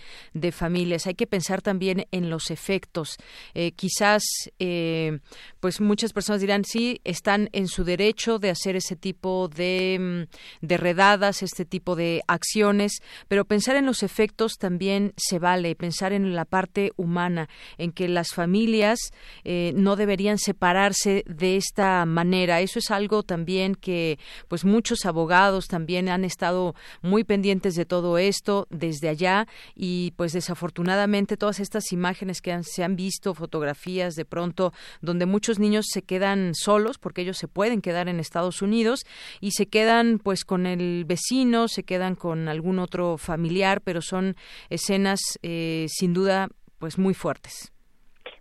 [0.51, 1.07] familias.
[1.07, 3.17] Hay que pensar también en los efectos.
[3.55, 4.25] Eh, quizás,
[4.59, 5.21] eh,
[5.61, 10.67] pues muchas personas dirán, sí, están en su derecho de hacer ese tipo de, mm,
[10.67, 12.99] de redadas, este tipo de acciones,
[13.29, 17.49] pero pensar en los efectos también se vale, pensar en la parte humana,
[17.79, 18.99] en que las familias
[19.45, 22.61] eh, no deberían separarse de esta manera.
[22.63, 28.19] Eso es algo también que pues muchos abogados también han estado muy pendientes de todo
[28.19, 34.25] esto desde allá y pues desafortunadamente todas estas imágenes que se han visto, fotografías de
[34.25, 39.01] pronto donde muchos niños se quedan solos porque ellos se pueden quedar en Estados Unidos
[39.41, 44.37] y se quedan pues con el vecino, se quedan con algún otro familiar, pero son
[44.69, 46.49] escenas eh, sin duda
[46.79, 47.73] pues muy fuertes.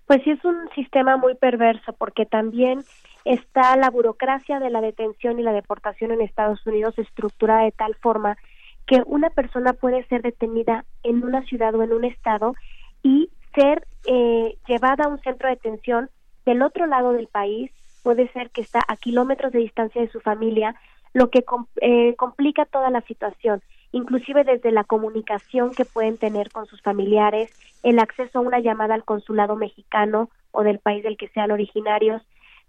[0.08, 2.80] Pues sí es un sistema muy perverso porque también
[3.26, 7.96] está la burocracia de la detención y la deportación en Estados Unidos estructurada de tal
[7.96, 8.38] forma
[8.86, 12.56] que una persona puede ser detenida en una ciudad o en un estado
[13.04, 16.10] y ser eh, llevada a un centro de detención
[16.46, 17.72] del otro lado del país,
[18.04, 20.76] puede ser que está a kilómetros de distancia de su familia,
[21.14, 21.44] lo que
[21.82, 23.62] eh, complica toda la situación
[23.92, 27.52] inclusive desde la comunicación que pueden tener con sus familiares,
[27.84, 32.22] el acceso a una llamada al consulado mexicano o del país del que sean originarios.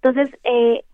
[0.03, 0.84] Entonces, eh,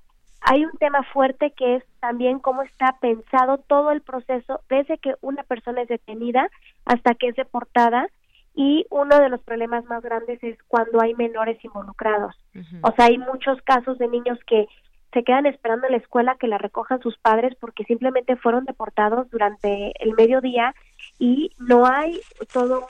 [0.40, 5.14] hay un tema fuerte que es también cómo está pensado todo el proceso desde que
[5.20, 6.48] una persona es detenida
[6.84, 8.08] hasta que es deportada
[8.54, 12.34] y uno de los problemas más grandes es cuando hay menores involucrados.
[12.82, 14.66] O sea, hay muchos casos de niños que
[15.12, 19.30] se quedan esperando en la escuela que la recojan sus padres porque simplemente fueron deportados
[19.30, 20.74] durante el mediodía
[21.18, 22.20] y no hay
[22.52, 22.86] todo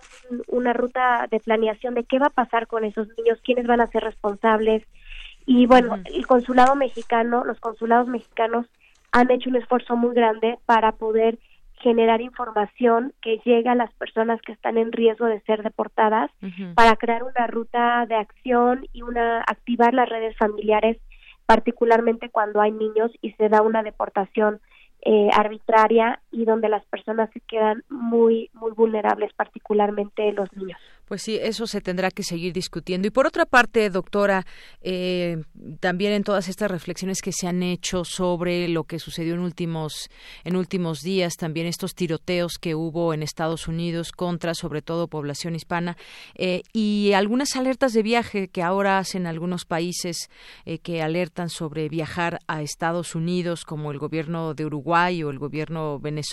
[0.49, 3.87] una ruta de planeación de qué va a pasar con esos niños, quiénes van a
[3.87, 4.83] ser responsables.
[5.47, 8.67] Y bueno, el consulado mexicano, los consulados mexicanos
[9.13, 11.39] han hecho un esfuerzo muy grande para poder
[11.81, 16.31] generar información que llegue a las personas que están en riesgo de ser deportadas
[16.75, 20.99] para crear una ruta de acción y una activar las redes familiares
[21.45, 24.61] particularmente cuando hay niños y se da una deportación
[25.03, 30.79] eh, arbitraria y donde las personas se quedan muy muy vulnerables, particularmente los niños.
[31.07, 33.07] Pues sí, eso se tendrá que seguir discutiendo.
[33.07, 34.45] Y por otra parte, doctora,
[34.83, 35.41] eh,
[35.79, 40.11] también en todas estas reflexiones que se han hecho sobre lo que sucedió en últimos,
[40.43, 45.55] en últimos días, también estos tiroteos que hubo en Estados Unidos contra, sobre todo, población
[45.55, 45.97] hispana,
[46.35, 50.29] eh, y algunas alertas de viaje que ahora hacen algunos países
[50.65, 55.39] eh, que alertan sobre viajar a Estados Unidos, como el gobierno de Uruguay o el
[55.39, 56.26] gobierno venezolano.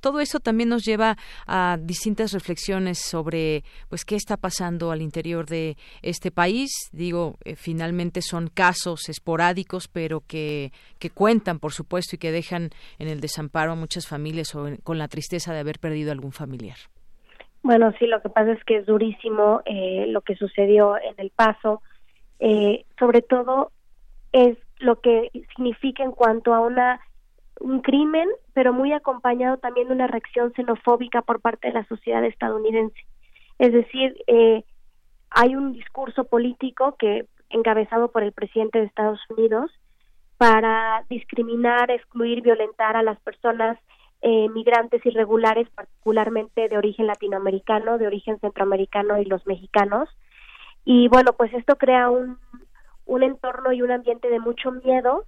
[0.00, 5.46] Todo eso también nos lleva a distintas reflexiones sobre pues qué está pasando al interior
[5.46, 6.70] de este país.
[6.92, 12.70] Digo, eh, finalmente son casos esporádicos, pero que, que cuentan, por supuesto, y que dejan
[12.98, 16.76] en el desamparo a muchas familias o con la tristeza de haber perdido algún familiar.
[17.62, 21.30] Bueno, sí, lo que pasa es que es durísimo eh, lo que sucedió en El
[21.30, 21.82] Paso.
[22.38, 23.72] Eh, sobre todo
[24.30, 27.00] es lo que significa en cuanto a una
[27.60, 32.24] un crimen, pero muy acompañado también de una reacción xenofóbica por parte de la sociedad
[32.24, 33.00] estadounidense.
[33.58, 34.64] Es decir, eh,
[35.30, 39.70] hay un discurso político que encabezado por el presidente de Estados Unidos
[40.38, 43.78] para discriminar, excluir, violentar a las personas
[44.22, 50.08] eh, migrantes irregulares, particularmente de origen latinoamericano, de origen centroamericano y los mexicanos.
[50.84, 52.38] Y bueno, pues esto crea un,
[53.06, 55.24] un entorno y un ambiente de mucho miedo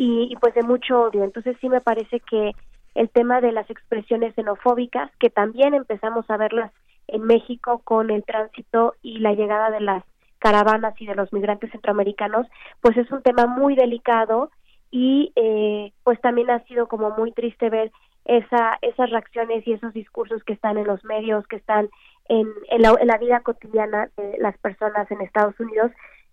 [0.00, 1.24] y, y pues de mucho odio.
[1.24, 2.52] Entonces sí me parece que
[2.94, 6.72] el tema de las expresiones xenofóbicas, que también empezamos a verlas
[7.06, 10.02] en México con el tránsito y la llegada de las
[10.38, 12.46] caravanas y de los migrantes centroamericanos,
[12.80, 14.50] pues es un tema muy delicado
[14.90, 17.92] y eh, pues también ha sido como muy triste ver
[18.24, 21.90] esa, esas reacciones y esos discursos que están en los medios, que están
[22.30, 25.92] en, en, la, en la vida cotidiana de las personas en Estados Unidos,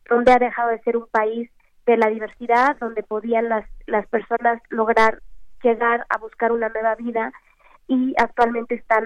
[0.10, 1.52] donde ha dejado de ser un país
[1.88, 5.22] de la diversidad, donde podían las, las personas lograr
[5.64, 7.32] llegar a buscar una nueva vida
[7.88, 9.06] y actualmente están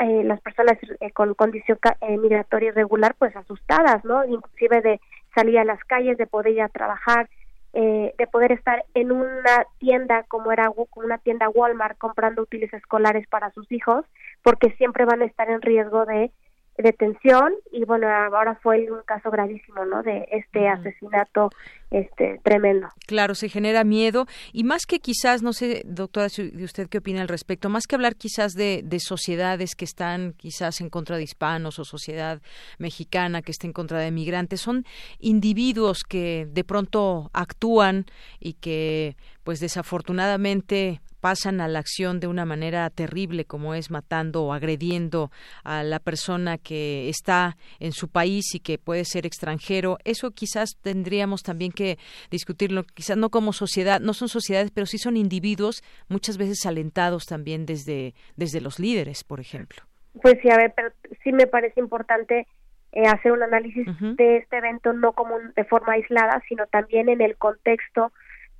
[0.00, 4.24] eh, las personas eh, con condición eh, migratoria irregular pues asustadas, ¿no?
[4.26, 5.00] Inclusive de
[5.34, 7.28] salir a las calles, de poder ir a trabajar,
[7.70, 13.52] de poder estar en una tienda como era una tienda Walmart comprando útiles escolares para
[13.52, 14.04] sus hijos,
[14.42, 16.32] porque siempre van a estar en riesgo de
[16.78, 21.50] detención y bueno ahora fue un caso gravísimo no de este asesinato
[21.90, 22.88] este tremendo.
[23.06, 27.20] Claro se genera miedo y más que quizás no sé doctora de usted qué opina
[27.20, 31.24] al respecto más que hablar quizás de, de sociedades que están quizás en contra de
[31.24, 32.40] hispanos o sociedad
[32.78, 34.84] mexicana que está en contra de migrantes son
[35.18, 38.06] individuos que de pronto actúan
[38.38, 39.16] y que
[39.48, 45.30] pues desafortunadamente pasan a la acción de una manera terrible como es matando o agrediendo
[45.64, 49.96] a la persona que está en su país y que puede ser extranjero.
[50.04, 51.96] Eso quizás tendríamos también que
[52.30, 57.24] discutirlo quizás no como sociedad no son sociedades pero sí son individuos muchas veces alentados
[57.24, 59.78] también desde desde los líderes por ejemplo.
[60.20, 60.90] Pues sí a ver pero
[61.24, 62.46] sí me parece importante
[62.92, 67.22] eh, hacer un análisis de este evento no como de forma aislada sino también en
[67.22, 68.12] el contexto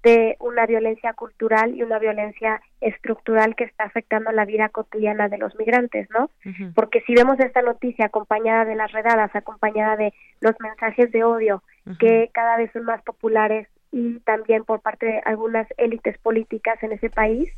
[0.02, 5.38] de una violencia cultural y una violencia estructural que está afectando la vida cotidiana de
[5.38, 6.30] los migrantes, ¿no?
[6.74, 11.62] Porque si vemos esta noticia acompañada de las redadas, acompañada de los mensajes de odio
[11.98, 16.92] que cada vez son más populares y también por parte de algunas élites políticas en
[16.92, 17.50] ese país,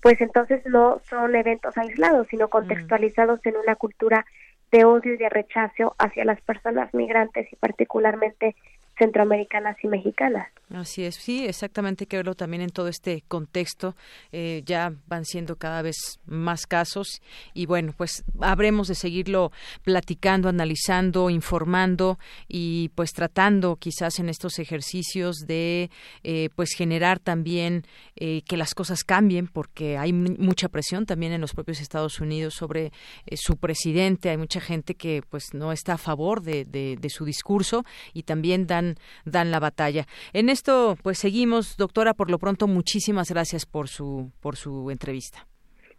[0.00, 4.26] pues entonces no son eventos aislados, sino contextualizados en una cultura
[4.72, 8.56] de odio y de rechazo hacia las personas migrantes y particularmente
[8.98, 10.48] centroamericanas y mexicanas.
[10.70, 13.94] Así es, sí, exactamente, que verlo también en todo este contexto.
[14.32, 17.22] Eh, ya van siendo cada vez más casos
[17.54, 19.52] y bueno, pues habremos de seguirlo
[19.84, 22.18] platicando, analizando, informando
[22.48, 25.90] y pues tratando quizás en estos ejercicios de
[26.24, 27.84] eh, pues generar también
[28.16, 32.54] eh, que las cosas cambien porque hay mucha presión también en los propios Estados Unidos
[32.54, 32.92] sobre
[33.36, 34.30] su presidente.
[34.30, 38.24] Hay mucha gente que pues no está a favor de, de, de su discurso y
[38.24, 38.85] también dan,
[39.24, 40.06] dan la batalla.
[40.32, 42.14] En esto, pues seguimos, doctora.
[42.14, 45.46] Por lo pronto, muchísimas gracias por su por su entrevista.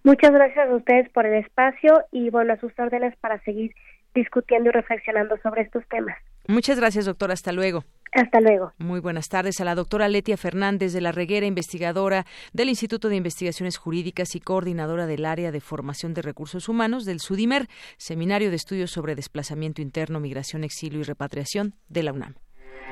[0.04, 3.74] Muchas gracias a ustedes por el espacio y bueno, a sus órdenes para seguir
[4.16, 6.18] discutiendo y reflexionando sobre estos temas.
[6.48, 7.34] Muchas gracias, doctora.
[7.34, 7.84] Hasta luego.
[8.14, 8.72] Hasta luego.
[8.78, 13.18] Muy buenas tardes a la doctora Letia Fernández de la Reguera, investigadora del Instituto de
[13.18, 17.68] Investigaciones Jurídicas y coordinadora del área de formación de recursos humanos del SUDIMER,
[17.98, 22.36] Seminario de Estudios sobre Desplazamiento Interno, Migración, Exilio y Repatriación de la UNAM.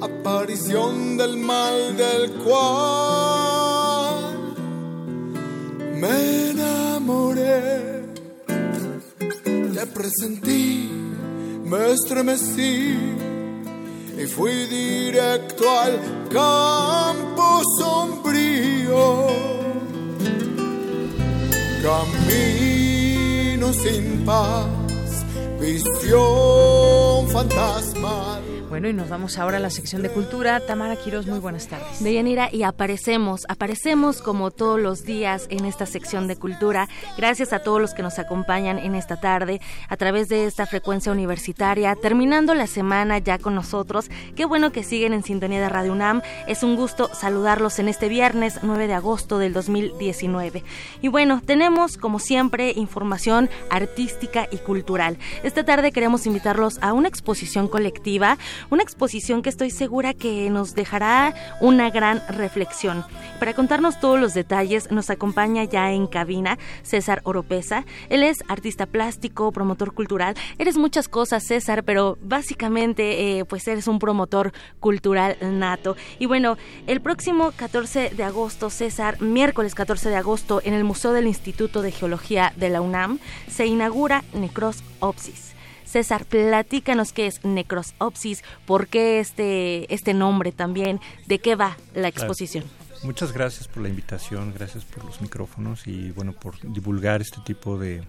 [0.00, 4.14] Aparición del mal del cual
[6.00, 8.04] me enamoré,
[9.74, 10.90] te presentí,
[11.64, 12.98] me estremecí
[14.18, 15.98] y fui directo al
[16.32, 19.26] campo sombrío.
[21.82, 24.66] Camino sin paz
[25.60, 28.43] visión fantasmal
[28.74, 30.58] bueno, y nos vamos ahora a la sección de cultura.
[30.58, 32.02] Tamara Quiroz, muy buenas tardes.
[32.02, 36.88] Deyanira, y aparecemos, aparecemos como todos los días en esta sección de cultura.
[37.16, 41.12] Gracias a todos los que nos acompañan en esta tarde a través de esta frecuencia
[41.12, 41.94] universitaria.
[41.94, 44.10] Terminando la semana ya con nosotros.
[44.34, 46.22] Qué bueno que siguen en sintonía de Radio UNAM.
[46.48, 50.64] Es un gusto saludarlos en este viernes 9 de agosto del 2019.
[51.00, 55.16] Y bueno, tenemos como siempre información artística y cultural.
[55.44, 58.36] Esta tarde queremos invitarlos a una exposición colectiva
[58.70, 63.04] una exposición que estoy segura que nos dejará una gran reflexión.
[63.38, 67.84] Para contarnos todos los detalles nos acompaña ya en cabina César Oropesa.
[68.08, 70.34] Él es artista plástico, promotor cultural.
[70.58, 75.96] Eres muchas cosas, César, pero básicamente eh, pues eres un promotor cultural nato.
[76.18, 76.56] Y bueno,
[76.86, 81.82] el próximo 14 de agosto, César, miércoles 14 de agosto, en el Museo del Instituto
[81.82, 85.53] de Geología de la UNAM, se inaugura Necros Opsis.
[85.94, 92.08] César, platícanos qué es Necrosopsis, por qué este, este nombre también, de qué va la
[92.08, 92.64] exposición.
[93.04, 97.78] Muchas gracias por la invitación, gracias por los micrófonos y bueno, por divulgar este tipo
[97.78, 98.02] de,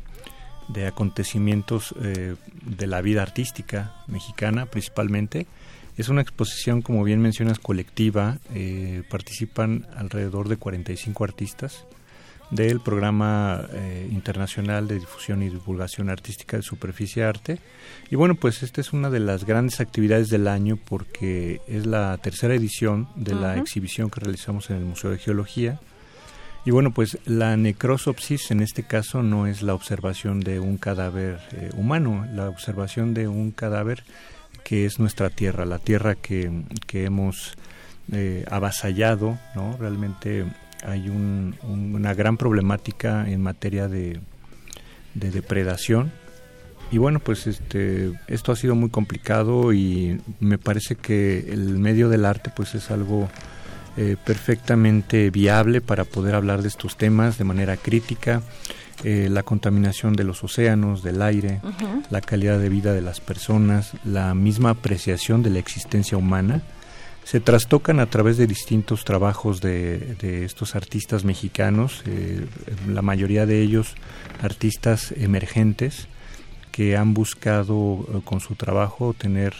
[0.67, 5.45] de acontecimientos eh, de la vida artística mexicana principalmente.
[5.95, 8.39] Es una exposición, como bien mencionas, colectiva.
[8.55, 11.85] Eh, participan alrededor de 45 artistas
[12.51, 17.59] del Programa eh, Internacional de Difusión y Divulgación Artística de Superficie Arte.
[18.09, 22.17] Y bueno, pues esta es una de las grandes actividades del año porque es la
[22.17, 25.79] tercera edición de la exhibición que realizamos en el Museo de Geología.
[26.65, 31.39] Y bueno, pues la necrosopsis en este caso no es la observación de un cadáver
[31.51, 34.03] eh, humano, la observación de un cadáver
[34.63, 37.55] que es nuestra tierra, la tierra que, que hemos
[38.11, 39.77] eh, avasallado, ¿no?
[39.77, 40.45] Realmente
[40.83, 44.19] hay una gran problemática en materia de,
[45.13, 46.11] depredación.
[46.91, 52.09] Y bueno pues este esto ha sido muy complicado y me parece que el medio
[52.09, 53.27] del arte pues es algo
[53.97, 58.43] eh, perfectamente viable para poder hablar de estos temas de manera crítica.
[59.03, 61.59] Eh, la contaminación de los océanos, del aire,
[62.09, 66.61] la calidad de vida de las personas, la misma apreciación de la existencia humana,
[67.25, 72.45] se trastocan a través de distintos trabajos de, estos artistas mexicanos, eh,
[72.87, 73.95] la mayoría de ellos
[74.41, 76.07] artistas emergentes
[76.71, 79.55] que han buscado eh, con su trabajo tener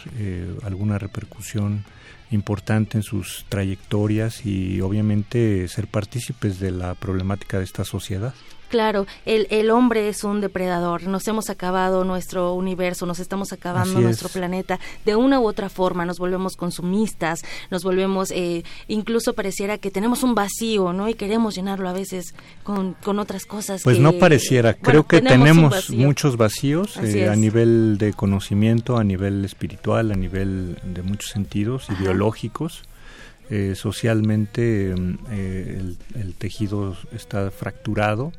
[0.62, 1.84] alguna repercusión
[2.30, 8.32] importante en sus trayectorias y obviamente ser partícipes de la problemática de esta sociedad.
[8.68, 14.00] Claro, el, el hombre es un depredador, nos hemos acabado nuestro universo, nos estamos acabando
[14.00, 14.80] nuestro planeta.
[15.04, 20.22] De una u otra forma, nos volvemos consumistas, nos volvemos, eh, incluso pareciera que tenemos
[20.22, 21.08] un vacío, ¿no?
[21.08, 23.82] Y queremos llenarlo a veces con, con otras cosas.
[23.84, 29.44] Pues no pareciera, creo que tenemos, muchos vacíos eh, a nivel de conocimiento, a nivel
[29.44, 32.82] espiritual, a nivel de muchos sentidos, ideológicos.
[33.48, 38.32] Eh, socialmente el, el, tejido está fracturado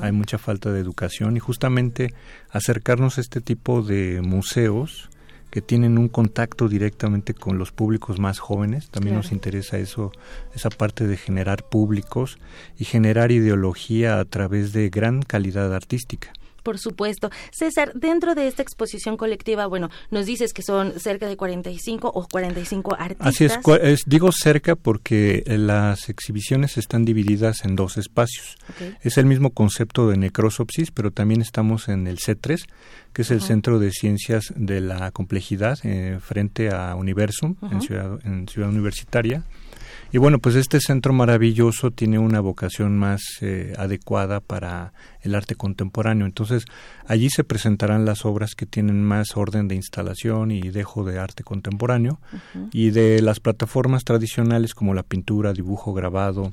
[0.00, 2.14] hay mucha falta de educación y justamente
[2.50, 5.10] acercarnos a este tipo de museos
[5.50, 10.10] que tienen un contacto directamente con los públicos más jóvenes, también nos interesa eso,
[10.52, 12.38] esa parte de generar públicos
[12.76, 16.32] y generar ideología a través de gran calidad artística.
[16.64, 17.30] Por supuesto.
[17.52, 22.26] César, dentro de esta exposición colectiva, bueno, nos dices que son cerca de 45 o
[22.26, 23.26] 45 artistas.
[23.26, 28.56] Así es, digo cerca porque las exhibiciones están divididas en dos espacios.
[29.02, 32.64] Es el mismo concepto de necrosopsis, pero también estamos en el C3,
[33.12, 38.18] que es el Centro de Ciencias de la Complejidad, eh, frente a Universum, en, ciudad,
[38.24, 39.44] en Ciudad Universitaria.
[40.14, 44.92] Y bueno, pues este centro maravilloso tiene una vocación más eh, adecuada para
[45.22, 46.24] el arte contemporáneo.
[46.24, 46.66] Entonces,
[47.04, 51.42] allí se presentarán las obras que tienen más orden de instalación y dejo de arte
[51.42, 52.20] contemporáneo
[52.70, 56.52] y de las plataformas tradicionales como la pintura, dibujo, grabado,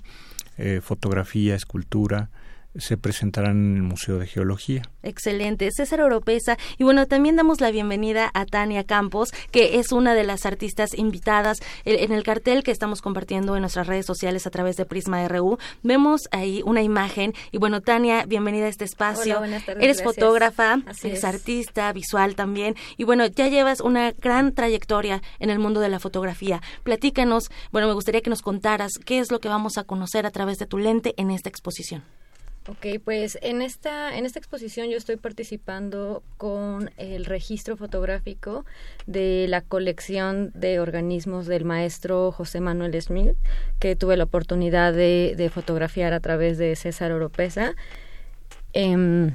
[0.57, 2.32] eh, fotografía, escultura,
[2.76, 4.84] se presentarán en el Museo de Geología.
[5.03, 6.57] Excelente, César Oropesa.
[6.78, 10.93] Y bueno, también damos la bienvenida a Tania Campos, que es una de las artistas
[10.93, 15.28] invitadas en el cartel que estamos compartiendo en nuestras redes sociales a través de Prisma
[15.28, 15.57] RU.
[15.84, 17.34] Vemos ahí una imagen.
[17.51, 19.39] Y bueno, Tania, bienvenida a este espacio.
[19.39, 22.76] buenas tardes, eres fotógrafa, eres artista, visual también.
[22.97, 26.61] Y bueno, ya llevas una gran trayectoria en el mundo de la fotografía.
[26.84, 30.32] Platícanos, bueno, me gustaría que nos contaras qué es lo que vamos a conocer a
[30.32, 32.03] través de tu lente en esta exposición.
[32.68, 38.66] Ok, pues en esta, en esta exposición yo estoy participando con el registro fotográfico
[39.07, 43.36] de la colección de organismos del maestro José Manuel Smith,
[43.80, 47.76] que tuve la oportunidad de, fotografiar a través de César Oropesa.
[48.74, 49.34] Em,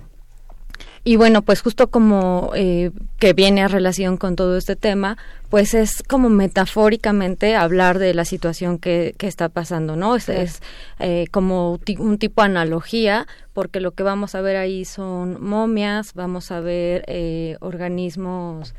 [1.05, 5.16] y bueno, pues justo como eh, que viene a relación con todo este tema,
[5.51, 10.16] pues es como metafóricamente hablar de la situación que, que está pasando, ¿no?
[10.16, 10.62] Es, es
[10.99, 16.14] eh, como un tipo de analogía, porque lo que vamos a ver ahí son momias,
[16.14, 18.74] vamos a ver eh, organismos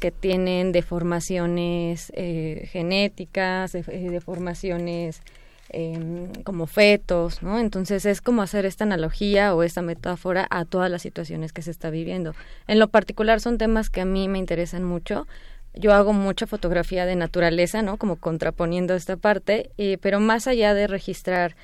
[0.00, 5.22] que tienen deformaciones genéticas, deformaciones
[5.70, 7.58] Em, como fetos, ¿no?
[7.58, 11.72] Entonces es como hacer esta analogía o esta metáfora a todas las situaciones que se
[11.72, 12.34] está viviendo.
[12.68, 15.26] En lo particular son temas que a mí me interesan mucho.
[15.74, 17.96] Yo hago mucha fotografía de naturaleza, ¿no?
[17.96, 21.56] Como contraponiendo esta parte, eh, pero más allá de registrar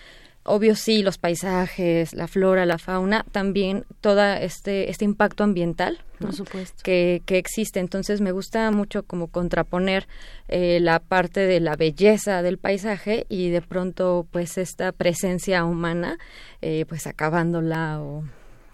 [0.44, 6.34] obvio sí los paisajes la flora la fauna también todo este este impacto ambiental por
[6.34, 6.82] supuesto.
[6.82, 7.80] Que, que existe.
[7.80, 10.06] Entonces me gusta mucho como contraponer
[10.48, 16.18] eh, la parte de la belleza del paisaje y de pronto pues esta presencia humana
[16.60, 18.24] eh, pues acabándola o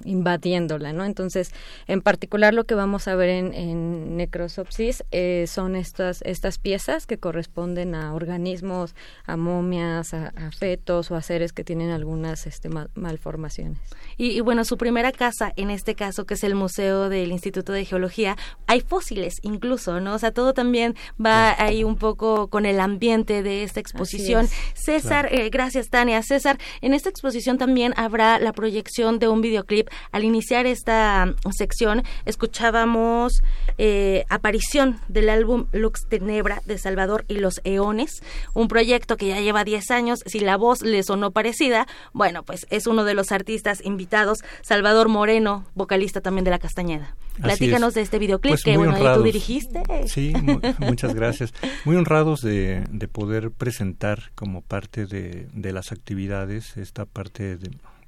[0.04, 1.04] invadiéndola, ¿no?
[1.04, 1.52] Entonces,
[1.86, 7.06] en particular lo que vamos a ver en, en Necrosopsis eh, son estas, estas piezas
[7.06, 8.94] que corresponden a organismos,
[9.24, 13.78] a momias, a, fetos o a seres que tienen algunas este, malformaciones.
[14.16, 17.84] Y, bueno, su primera casa, en este caso, que es el Museo del Instituto de
[17.84, 18.36] Geología,
[18.66, 20.14] hay fósiles incluso, ¿no?
[20.14, 20.94] O sea, todo también
[21.24, 24.48] va ahí un poco con el ambiente de esta exposición.
[24.74, 26.22] César, eh, gracias Tania.
[26.22, 32.02] César, en esta exposición también habrá la proyección de un videoclip al iniciar esta sección
[32.24, 33.42] escuchábamos
[33.78, 38.22] eh, aparición del álbum Lux Tenebra de Salvador y los Eones,
[38.54, 40.20] un proyecto que ya lleva 10 años.
[40.26, 45.08] Si la voz le sonó parecida, bueno, pues es uno de los artistas invitados, Salvador
[45.08, 47.14] Moreno, vocalista también de La Castañeda.
[47.40, 49.82] Platícanos de este videoclip pues que bueno, tú dirigiste.
[50.08, 50.32] Sí,
[50.78, 51.52] muchas gracias.
[51.84, 57.58] Muy honrados de, poder presentar como parte de, las actividades esta parte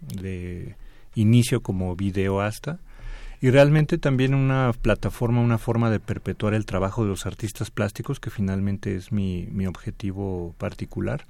[0.00, 0.76] de
[1.14, 2.78] inicio como videoasta
[3.42, 8.20] y realmente también una plataforma, una forma de perpetuar el trabajo de los artistas plásticos,
[8.20, 11.24] que finalmente es mi, mi objetivo particular.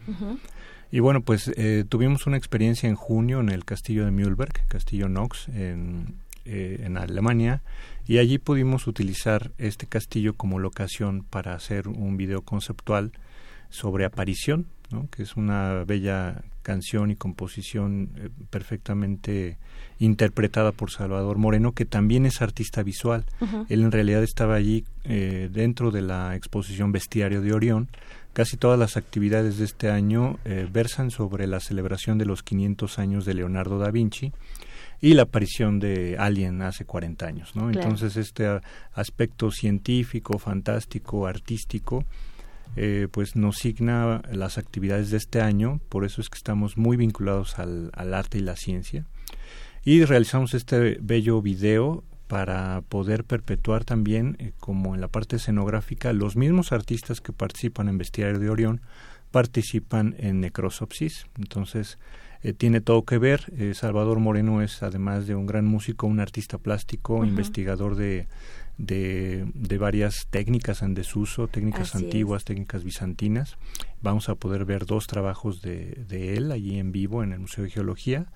[0.90, 5.06] Y bueno, pues eh, tuvimos una experiencia en junio en el castillo de Mühlberg, castillo
[5.06, 7.62] Knox, en, eh, en Alemania,
[8.08, 13.12] y allí pudimos utilizar este castillo como locación para hacer un video conceptual
[13.70, 15.08] sobre aparición, ¿no?
[15.10, 19.58] que es una bella canción y composición eh, perfectamente
[19.98, 23.24] interpretada por Salvador Moreno, que también es artista visual.
[23.68, 27.88] Él en realidad estaba allí eh, dentro de la exposición Bestiario de Orión.
[28.32, 32.98] Casi todas las actividades de este año eh, versan sobre la celebración de los 500
[32.98, 34.32] años de Leonardo da Vinci
[35.00, 37.70] y la aparición de Alien hace 40 años, ¿no?
[37.70, 38.60] Entonces este
[38.92, 42.04] aspecto científico, fantástico, artístico,
[42.76, 46.96] eh, pues nos signa las actividades de este año, por eso es que estamos muy
[46.96, 49.06] vinculados al, arte y la ciencia.
[49.84, 56.12] Y realizamos este bello video para poder perpetuar también, eh, como en la parte escenográfica,
[56.12, 58.80] los mismos artistas que participan en Bestiario de Orión
[59.30, 61.26] participan en Necrosopsis.
[61.38, 61.98] Entonces,
[62.42, 63.52] eh, tiene todo que ver.
[63.74, 68.28] Salvador Moreno es, además de un gran músico, un artista plástico, investigador de
[68.80, 73.56] de, de varias técnicas en desuso, técnicas antiguas, técnicas bizantinas.
[74.02, 77.64] Vamos a poder ver dos trabajos de, de él allí en vivo en el Museo
[77.64, 78.26] de Geología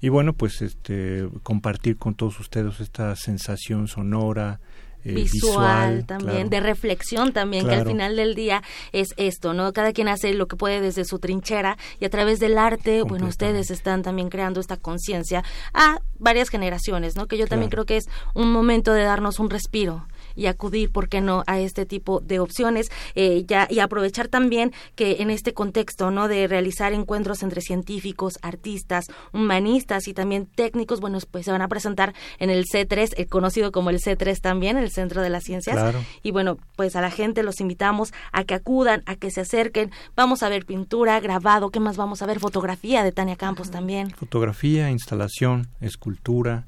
[0.00, 4.60] y bueno pues este compartir con todos ustedes esta sensación sonora
[5.04, 9.72] eh, visual, también, de reflexión también, que al final del día es esto, ¿no?
[9.72, 13.26] Cada quien hace lo que puede desde su trinchera y a través del arte, bueno,
[13.26, 15.44] ustedes están también creando esta conciencia
[15.74, 17.26] a varias generaciones, ¿no?
[17.26, 21.08] Que yo también creo que es un momento de darnos un respiro y acudir, ¿por
[21.08, 25.54] qué no?, a este tipo de opciones eh, ya, y aprovechar también que en este
[25.54, 31.52] contexto, ¿no?, de realizar encuentros entre científicos, artistas, humanistas y también técnicos, bueno, pues se
[31.52, 35.30] van a presentar en el C3, eh, conocido como el C3 también, el Centro de
[35.30, 35.94] las Ciencias.
[36.22, 39.90] Y bueno, pues a la gente los invitamos a que acudan, a que se acerquen.
[40.16, 42.40] Vamos a ver pintura, grabado, ¿qué más vamos a ver?
[42.40, 44.10] Fotografía de Tania Campos también.
[44.10, 46.66] Fotografía, instalación, escultura,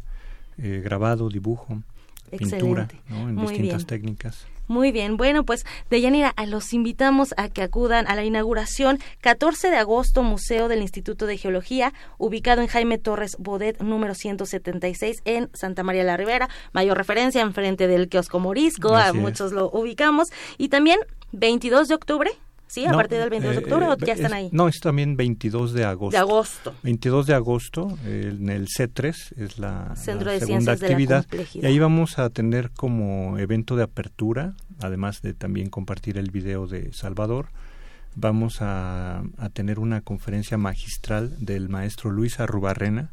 [0.59, 1.83] eh, grabado, dibujo
[2.37, 4.47] pintura, en distintas técnicas.
[4.67, 9.77] Muy bien, bueno, pues Deyanira, los invitamos a que acudan a la inauguración 14 de
[9.77, 15.83] agosto, Museo del Instituto de Geología, ubicado en Jaime Torres Bodet, número 176, en Santa
[15.83, 16.49] María la Ribera.
[16.73, 20.29] Mayor referencia enfrente del kiosco Morisco, a muchos lo ubicamos.
[20.57, 20.99] Y también
[21.33, 22.31] 22 de octubre,
[22.67, 22.87] ¿Sí?
[22.87, 24.49] ¿A partir del 22 de eh, octubre o ya están ahí?
[24.53, 26.17] No, es también 22 de agosto.
[26.17, 26.75] De agosto.
[26.83, 31.27] 22 de agosto, en el C3, es la, segunda actividad.
[31.53, 36.67] y ahí vamos a tener como evento de apertura, además de también compartir el video
[36.67, 37.49] de Salvador,
[38.17, 43.11] vamos a, tener una conferencia magistral del maestro Luis Arrubarrena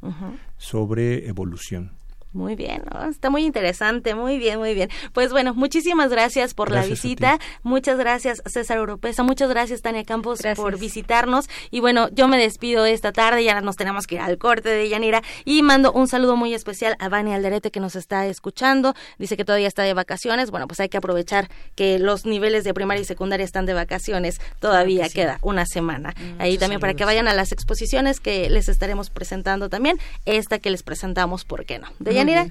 [0.57, 1.91] sobre evolución.
[2.33, 4.89] Muy bien, está muy interesante, muy bien, muy bien.
[5.11, 10.39] Pues bueno, muchísimas gracias por la visita, muchas gracias César Europeza, muchas gracias Tania Campos
[10.55, 11.49] por visitarnos.
[11.71, 14.87] Y bueno, yo me despido esta tarde, ya nos tenemos que ir al corte de
[14.87, 15.21] Yanira.
[15.43, 19.43] Y mando un saludo muy especial a Vani Alderete que nos está escuchando, dice que
[19.43, 23.05] todavía está de vacaciones, bueno, pues hay que aprovechar que los niveles de primaria y
[23.05, 26.13] secundaria están de vacaciones, todavía queda una semana.
[26.39, 30.69] Ahí también para que vayan a las exposiciones que les estaremos presentando también, esta que
[30.69, 31.87] les presentamos, ¿por qué no?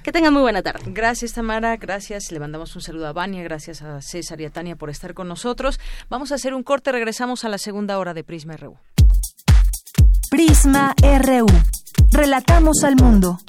[0.03, 0.83] Que tengan muy buena tarde.
[0.87, 1.77] Gracias, Tamara.
[1.77, 2.31] Gracias.
[2.31, 3.43] Le mandamos un saludo a Vania.
[3.43, 5.79] Gracias a César y a Tania por estar con nosotros.
[6.09, 6.91] Vamos a hacer un corte.
[6.91, 8.77] Regresamos a la segunda hora de Prisma RU.
[10.29, 11.47] Prisma RU.
[12.11, 13.39] Relatamos al mundo.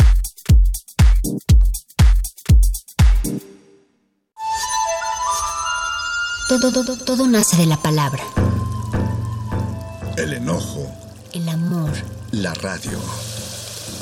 [6.49, 8.23] Todo, todo, todo nace de la palabra.
[10.17, 10.87] El enojo.
[11.33, 11.91] El amor.
[12.31, 12.99] La radio.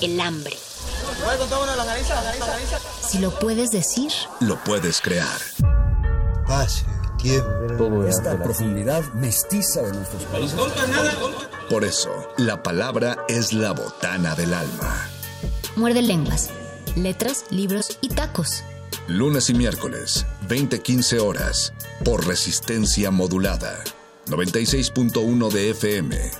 [0.03, 0.57] El hambre
[3.03, 5.41] si lo puedes decir, lo puedes crear.
[6.47, 6.85] Pase,
[7.19, 8.05] tiempo.
[8.07, 10.59] Esta profundidad mestiza de nuestros países.
[11.69, 15.09] Por eso, la palabra es la botana del alma.
[15.77, 16.51] Muerde lenguas,
[16.97, 18.65] letras, libros y tacos.
[19.07, 21.73] Lunes y miércoles, 20-15 horas,
[22.05, 23.83] por resistencia modulada.
[24.27, 26.31] 96.1 de FM.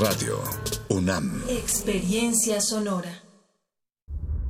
[0.00, 0.40] Radio
[0.88, 1.42] UNAM.
[1.48, 3.25] Experiencia sonora.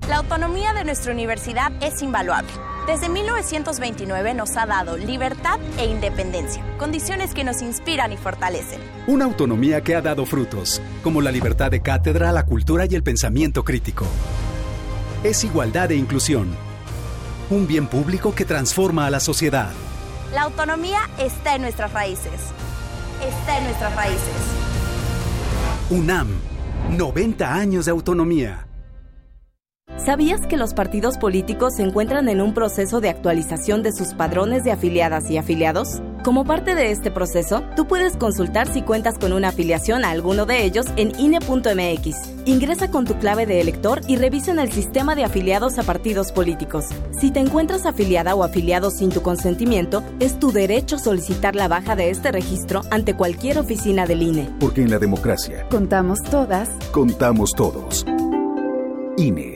[0.09, 2.49] La autonomía de nuestra universidad es invaluable.
[2.87, 8.81] Desde 1929 nos ha dado libertad e independencia, condiciones que nos inspiran y fortalecen.
[9.09, 13.03] Una autonomía que ha dado frutos, como la libertad de cátedra, la cultura y el
[13.03, 14.07] pensamiento crítico.
[15.25, 16.55] Es igualdad e inclusión.
[17.51, 19.73] Un bien público que transforma a la sociedad.
[20.33, 22.53] La autonomía está en nuestras raíces.
[23.27, 24.35] Está en nuestras raíces.
[25.91, 26.29] UNAM,
[26.97, 28.66] 90 años de autonomía.
[29.99, 34.63] ¿Sabías que los partidos políticos se encuentran en un proceso de actualización de sus padrones
[34.63, 36.03] de afiliadas y afiliados?
[36.23, 40.45] Como parte de este proceso, tú puedes consultar si cuentas con una afiliación a alguno
[40.45, 42.35] de ellos en INE.mx.
[42.45, 46.31] Ingresa con tu clave de elector y revisa en el sistema de afiliados a partidos
[46.31, 46.87] políticos.
[47.19, 51.97] Si te encuentras afiliada o afiliado sin tu consentimiento, es tu derecho solicitar la baja
[51.97, 54.51] de este registro ante cualquier oficina del INE.
[54.61, 58.05] Porque en la democracia contamos todas, contamos todos.
[59.17, 59.56] INE.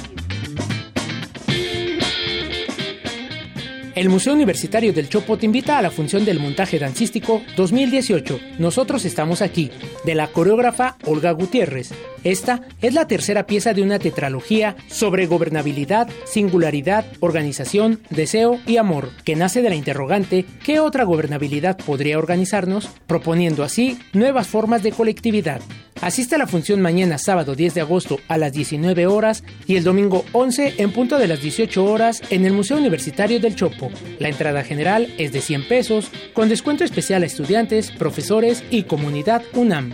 [3.93, 8.39] El Museo Universitario del Chopo te invita a la función del montaje dancístico 2018.
[8.57, 9.69] Nosotros estamos aquí,
[10.05, 11.91] de la coreógrafa Olga Gutiérrez.
[12.23, 19.09] Esta es la tercera pieza de una tetralogía sobre gobernabilidad, singularidad, organización, deseo y amor,
[19.25, 22.89] que nace de la interrogante ¿qué otra gobernabilidad podría organizarnos?
[23.07, 25.61] proponiendo así nuevas formas de colectividad.
[26.01, 29.83] Asiste a la función mañana sábado 10 de agosto a las 19 horas y el
[29.83, 33.80] domingo 11 en punto de las 18 horas en el Museo Universitario del Chopo.
[34.19, 39.43] La entrada general es de 100 pesos, con descuento especial a estudiantes, profesores y comunidad
[39.53, 39.93] UNAM.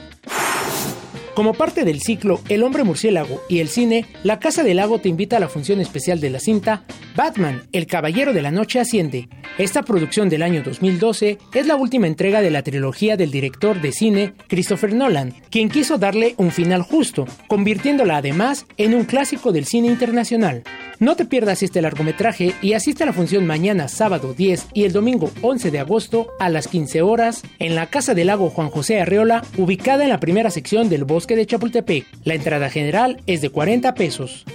[1.37, 5.07] Como parte del ciclo El hombre murciélago y el cine, la Casa del Lago te
[5.07, 6.83] invita a la función especial de la cinta
[7.15, 9.29] Batman, el Caballero de la Noche Asciende.
[9.59, 13.91] Esta producción del año 2012 es la última entrega de la trilogía del director de
[13.91, 19.65] cine Christopher Nolan, quien quiso darle un final justo, convirtiéndola además en un clásico del
[19.65, 20.63] cine internacional.
[20.99, 24.93] No te pierdas este largometraje y asiste a la función mañana sábado 10 y el
[24.93, 28.99] domingo 11 de agosto a las 15 horas en la Casa del Lago Juan José
[28.99, 32.05] Arreola, ubicada en la primera sección del Bosque de Chapultepec.
[32.23, 34.45] La entrada general es de 40 pesos.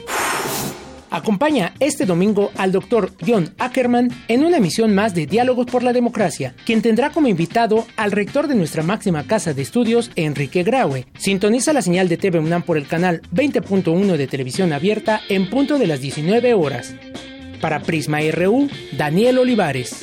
[1.12, 5.92] Acompaña este domingo al doctor John Ackerman en una emisión más de Diálogos por la
[5.92, 11.04] Democracia, quien tendrá como invitado al rector de nuestra máxima casa de estudios, Enrique Graue.
[11.18, 15.78] Sintoniza la señal de TV UNAM por el canal 20.1 de televisión abierta en punto
[15.78, 16.94] de las 19 horas.
[17.60, 20.00] Para Prisma RU, Daniel Olivares.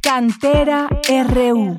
[0.02, 0.86] Cantera
[1.30, 1.76] RU.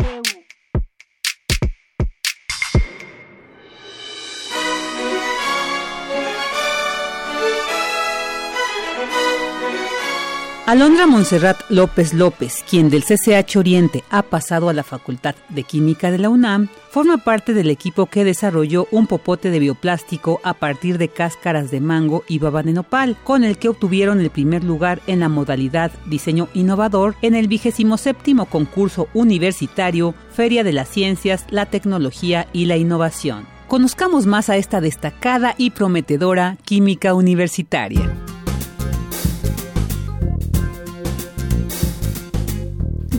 [10.66, 16.10] Alondra Monserrat López López, quien del CCH Oriente ha pasado a la Facultad de Química
[16.10, 20.98] de la UNAM, forma parte del equipo que desarrolló un popote de bioplástico a partir
[20.98, 25.02] de cáscaras de mango y baba de nopal, con el que obtuvieron el primer lugar
[25.06, 31.46] en la modalidad Diseño Innovador en el vigésimo séptimo concurso universitario Feria de las Ciencias,
[31.50, 33.46] la Tecnología y la Innovación.
[33.68, 38.16] Conozcamos más a esta destacada y prometedora química universitaria.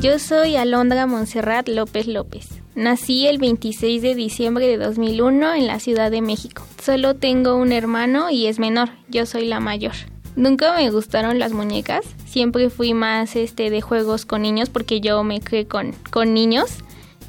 [0.04, 2.46] Yo soy Alondra Monserrat López López.
[2.74, 6.62] Nací el 26 de diciembre de 2001 en la Ciudad de México.
[6.78, 9.94] Solo tengo un hermano y es menor, yo soy la mayor.
[10.36, 15.24] Nunca me gustaron las muñecas, siempre fui más este de juegos con niños porque yo
[15.24, 16.84] me crié con, con niños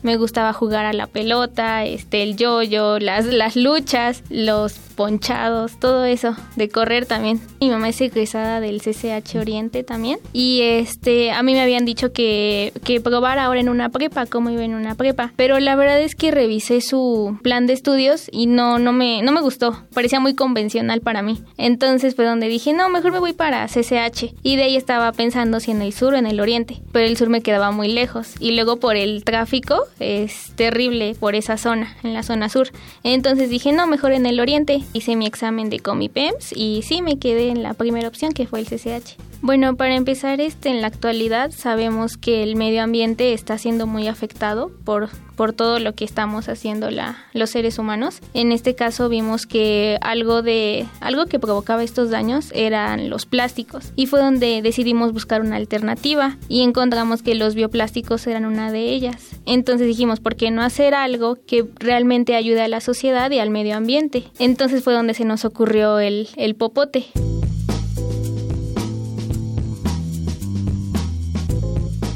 [0.06, 6.06] me gustaba jugar a la pelota, este, el yoyo, las, las luchas, los ponchados, todo
[6.06, 7.42] eso, de correr también.
[7.60, 10.20] Mi mamá es egresada del CCH Oriente también.
[10.32, 14.50] Y este, a mí me habían dicho que, que probar ahora en una prepa, cómo
[14.50, 15.34] iba en una prepa.
[15.36, 19.32] Pero la verdad es que revisé su plan de estudios y no, no me, no
[19.32, 19.84] me gustó.
[19.94, 21.42] Parecía muy convencional para mí.
[21.58, 24.34] Entonces fue donde dije, no, mejor me voy para CCH.
[24.44, 26.82] Y de ahí estaba pensando si en el sur o en el oriente.
[26.92, 28.34] Pero el sur me quedaba muy lejos.
[28.40, 32.70] Y luego por el tráfico es terrible por esa zona, en la zona sur.
[33.04, 34.84] Entonces dije, no, mejor en el oriente.
[34.94, 38.60] Hice mi examen de Comipems y sí me quedé en la primera opción que fue
[38.60, 39.18] el CCH.
[39.42, 44.08] Bueno, para empezar, este, en la actualidad sabemos que el medio ambiente está siendo muy
[44.08, 48.20] afectado por, por todo lo que estamos haciendo la, los seres humanos.
[48.34, 53.92] En este caso vimos que algo de algo que provocaba estos daños eran los plásticos
[53.96, 58.90] y fue donde decidimos buscar una alternativa y encontramos que los bioplásticos eran una de
[58.90, 59.32] ellas.
[59.46, 63.50] Entonces dijimos, ¿por qué no hacer algo que realmente ayude a la sociedad y al
[63.50, 64.24] medio ambiente?
[64.40, 67.06] Entonces fue donde se nos ocurrió el, el popote.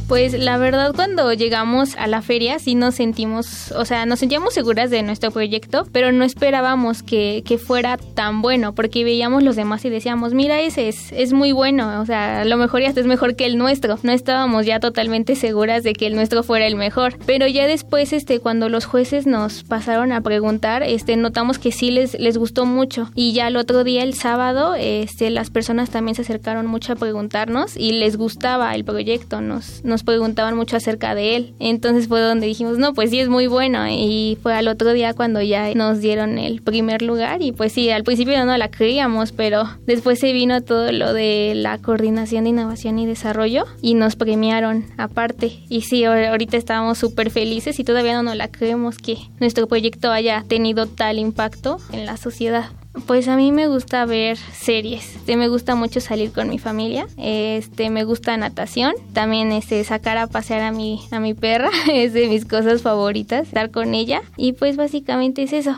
[0.09, 4.55] Pues la verdad cuando llegamos a la feria sí nos sentimos, o sea, nos sentíamos
[4.55, 9.55] seguras de nuestro proyecto, pero no esperábamos que, que fuera tan bueno, porque veíamos los
[9.55, 12.87] demás y decíamos, mira, ese es, es muy bueno, o sea, a lo mejor ya
[12.87, 13.99] es mejor que el nuestro.
[14.01, 18.11] No estábamos ya totalmente seguras de que el nuestro fuera el mejor, pero ya después,
[18.11, 22.65] este, cuando los jueces nos pasaron a preguntar, este, notamos que sí les, les gustó
[22.65, 26.93] mucho y ya el otro día, el sábado, este, las personas también se acercaron mucho
[26.93, 31.53] a preguntarnos y les gustaba el proyecto, nos, nos preguntaban mucho acerca de él.
[31.59, 33.87] Entonces fue donde dijimos, no, pues sí es muy bueno.
[33.87, 37.41] Y fue al otro día cuando ya nos dieron el primer lugar.
[37.41, 41.53] Y pues sí, al principio no la creíamos, pero después se vino todo lo de
[41.55, 45.59] la coordinación de innovación y desarrollo y nos premiaron aparte.
[45.69, 50.11] Y sí, ahorita estábamos súper felices y todavía no nos la creemos que nuestro proyecto
[50.11, 52.71] haya tenido tal impacto en la sociedad.
[53.05, 55.17] Pues a mí me gusta ver series.
[55.27, 57.07] Me gusta mucho salir con mi familia.
[57.17, 58.93] Este, me gusta natación.
[59.13, 63.47] También este sacar a pasear a mi a mi perra es de mis cosas favoritas,
[63.47, 65.75] estar con ella y pues básicamente es eso.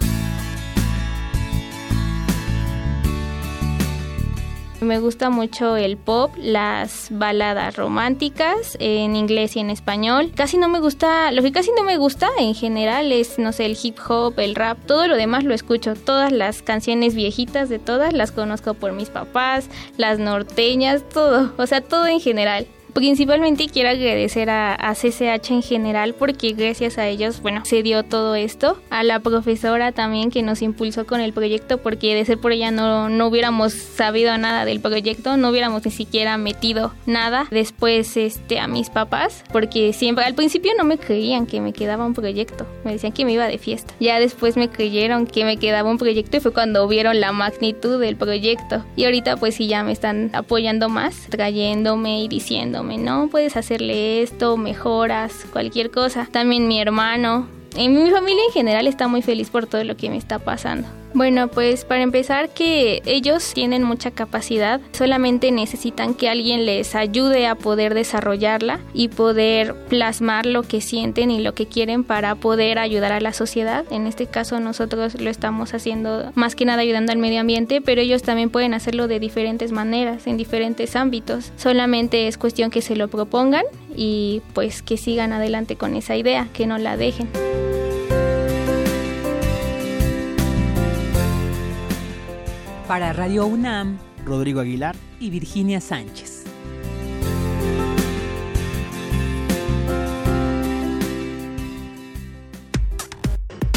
[4.82, 10.32] Me gusta mucho el pop, las baladas románticas en inglés y en español.
[10.36, 13.68] Casi no me gusta, lo que casi no me gusta en general es, no sé,
[13.68, 15.94] el hip hop, el rap, todo lo demás lo escucho.
[15.94, 21.68] Todas las canciones viejitas de todas las conozco por mis papás, las norteñas, todo, o
[21.68, 22.66] sea, todo en general.
[22.94, 28.04] Principalmente quiero agradecer a, a, CCH en general porque gracias a ellos, bueno, se dio
[28.04, 28.78] todo esto.
[28.90, 32.70] A la profesora también que nos impulsó con el proyecto porque de ser por ella
[32.72, 37.48] no, no hubiéramos sabido nada del proyecto, no hubiéramos ni siquiera metido nada.
[37.50, 42.06] Después este, a mis papás porque siempre al principio no me creían que me quedaba
[42.06, 43.94] un proyecto, me decían que me iba de fiesta.
[44.00, 48.00] Ya después me creyeron que me quedaba un proyecto y fue cuando vieron la magnitud
[48.02, 48.84] del proyecto.
[48.96, 54.22] Y ahorita pues sí ya me están apoyando más, trayéndome y diciendo no puedes hacerle
[54.22, 56.28] esto, mejoras, cualquier cosa.
[56.32, 60.10] También mi hermano, en mi familia en general está muy feliz por todo lo que
[60.10, 60.88] me está pasando.
[61.14, 67.48] Bueno, pues para empezar que ellos tienen mucha capacidad, solamente necesitan que alguien les ayude
[67.48, 72.80] a poder desarrollarla y poder plasmar lo que sienten y lo que quieren para poder
[72.80, 73.84] ayudar a la sociedad.
[73.92, 78.02] En este caso nosotros lo estamos haciendo más que nada ayudando al medio ambiente, pero
[78.02, 81.52] ellos también pueden hacerlo de diferentes maneras, en diferentes ámbitos.
[81.58, 83.66] Solamente es cuestión que se lo propongan
[83.98, 87.28] y pues que sigan adelante con esa idea, que no la dejen.
[92.92, 96.44] Para Radio UNAM, Rodrigo Aguilar y Virginia Sánchez.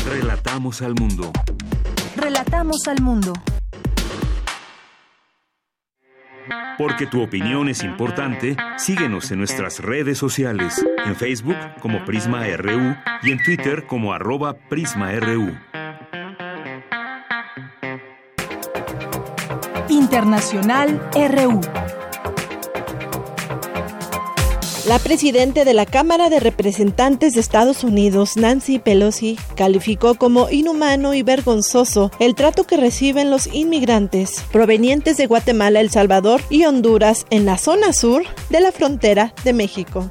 [0.05, 1.31] Relatamos al mundo.
[2.16, 3.32] Relatamos al mundo.
[6.77, 12.97] Porque tu opinión es importante, síguenos en nuestras redes sociales, en Facebook como Prisma RU
[13.23, 15.55] y en Twitter como arroba PrismaRU.
[20.15, 21.61] Internacional RU.
[24.86, 31.15] La presidenta de la Cámara de Representantes de Estados Unidos, Nancy Pelosi, calificó como inhumano
[31.15, 37.27] y vergonzoso el trato que reciben los inmigrantes provenientes de Guatemala, El Salvador y Honduras
[37.31, 40.09] en la zona sur de la frontera de México.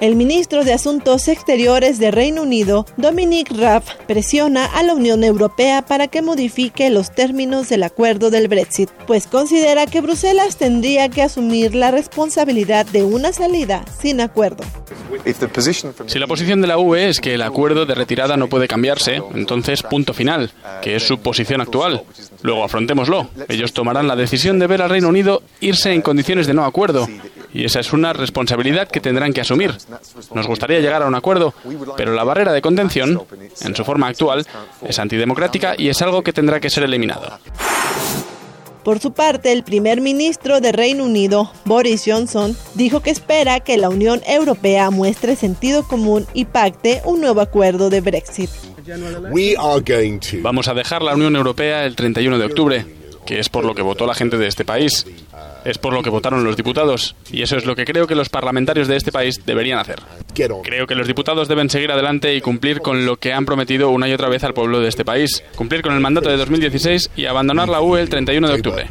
[0.00, 5.82] El ministro de Asuntos Exteriores de Reino Unido, Dominic Raab, presiona a la Unión Europea
[5.82, 11.20] para que modifique los términos del acuerdo del Brexit, pues considera que Bruselas tendría que
[11.20, 14.64] asumir la responsabilidad de una salida sin acuerdo.
[16.06, 19.20] Si la posición de la UE es que el acuerdo de retirada no puede cambiarse,
[19.34, 20.50] entonces punto final,
[20.80, 22.04] que es su posición actual.
[22.40, 23.28] Luego afrontémoslo.
[23.48, 27.06] Ellos tomarán la decisión de ver al Reino Unido irse en condiciones de no acuerdo.
[27.52, 29.74] Y esa es una responsabilidad que tendrán que asumir.
[30.34, 31.54] Nos gustaría llegar a un acuerdo,
[31.96, 33.22] pero la barrera de contención,
[33.62, 34.46] en su forma actual,
[34.86, 37.38] es antidemocrática y es algo que tendrá que ser eliminado.
[38.84, 43.76] Por su parte, el primer ministro de Reino Unido, Boris Johnson, dijo que espera que
[43.76, 48.48] la Unión Europea muestre sentido común y pacte un nuevo acuerdo de Brexit.
[50.42, 52.86] Vamos a dejar la Unión Europea el 31 de octubre,
[53.30, 55.06] que es por lo que votó la gente de este país.
[55.64, 57.14] Es por lo que votaron los diputados.
[57.30, 60.00] Y eso es lo que creo que los parlamentarios de este país deberían hacer.
[60.34, 64.08] Creo que los diputados deben seguir adelante y cumplir con lo que han prometido una
[64.08, 65.44] y otra vez al pueblo de este país.
[65.54, 68.90] Cumplir con el mandato de 2016 y abandonar la UE el 31 de octubre.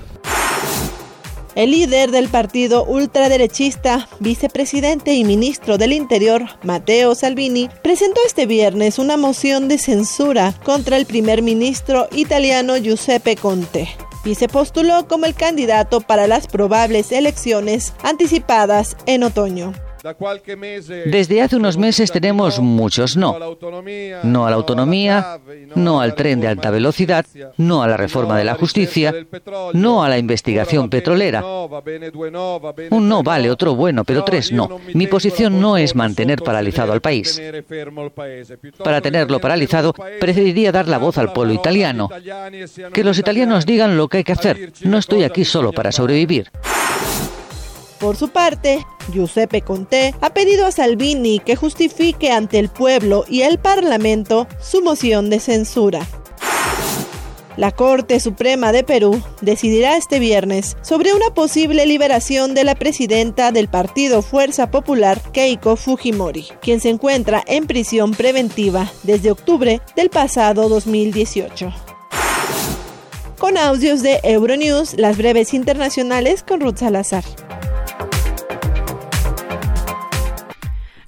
[1.56, 9.00] El líder del partido ultraderechista, vicepresidente y ministro del Interior, Matteo Salvini, presentó este viernes
[9.00, 13.90] una moción de censura contra el primer ministro italiano Giuseppe Conte
[14.24, 19.74] y se postuló como el candidato para las probables elecciones anticipadas en otoño.
[21.06, 23.34] Desde hace unos meses tenemos muchos no.
[24.24, 25.40] No a la autonomía,
[25.76, 27.26] no al tren de alta velocidad,
[27.58, 29.14] no a la reforma de la justicia,
[29.74, 31.44] no a la investigación petrolera.
[32.92, 34.80] Un no vale, otro bueno, pero tres no.
[34.94, 37.42] Mi posición no es mantener paralizado al país.
[38.84, 42.10] Para tenerlo paralizado, preferiría dar la voz al pueblo italiano.
[42.94, 44.72] Que los italianos digan lo que hay que hacer.
[44.84, 46.52] No estoy aquí solo para sobrevivir.
[48.00, 53.42] Por su parte, Giuseppe Conte ha pedido a Salvini que justifique ante el pueblo y
[53.42, 56.08] el Parlamento su moción de censura.
[57.58, 63.52] La Corte Suprema de Perú decidirá este viernes sobre una posible liberación de la presidenta
[63.52, 70.10] del partido Fuerza Popular, Keiko Fujimori, quien se encuentra en prisión preventiva desde octubre del
[70.10, 71.74] pasado 2018.
[73.38, 77.26] Con audios de Euronews, las breves internacionales con Ruth Salazar.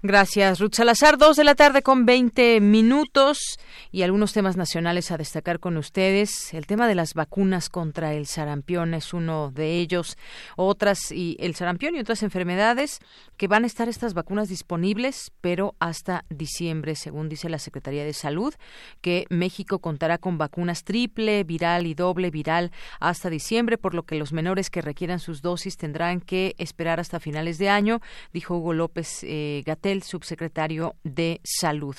[0.03, 1.17] Gracias, Ruth Salazar.
[1.17, 3.59] Dos de la tarde con 20 minutos
[3.91, 6.53] y algunos temas nacionales a destacar con ustedes.
[6.53, 10.17] El tema de las vacunas contra el sarampión es uno de ellos.
[10.55, 12.99] Otras, y el sarampión y otras enfermedades
[13.37, 18.13] que van a estar estas vacunas disponibles, pero hasta diciembre, según dice la Secretaría de
[18.13, 18.53] Salud,
[19.01, 24.15] que México contará con vacunas triple, viral y doble viral hasta diciembre, por lo que
[24.15, 27.99] los menores que requieran sus dosis tendrán que esperar hasta finales de año,
[28.31, 31.95] dijo Hugo López eh, el subsecretario de Salud.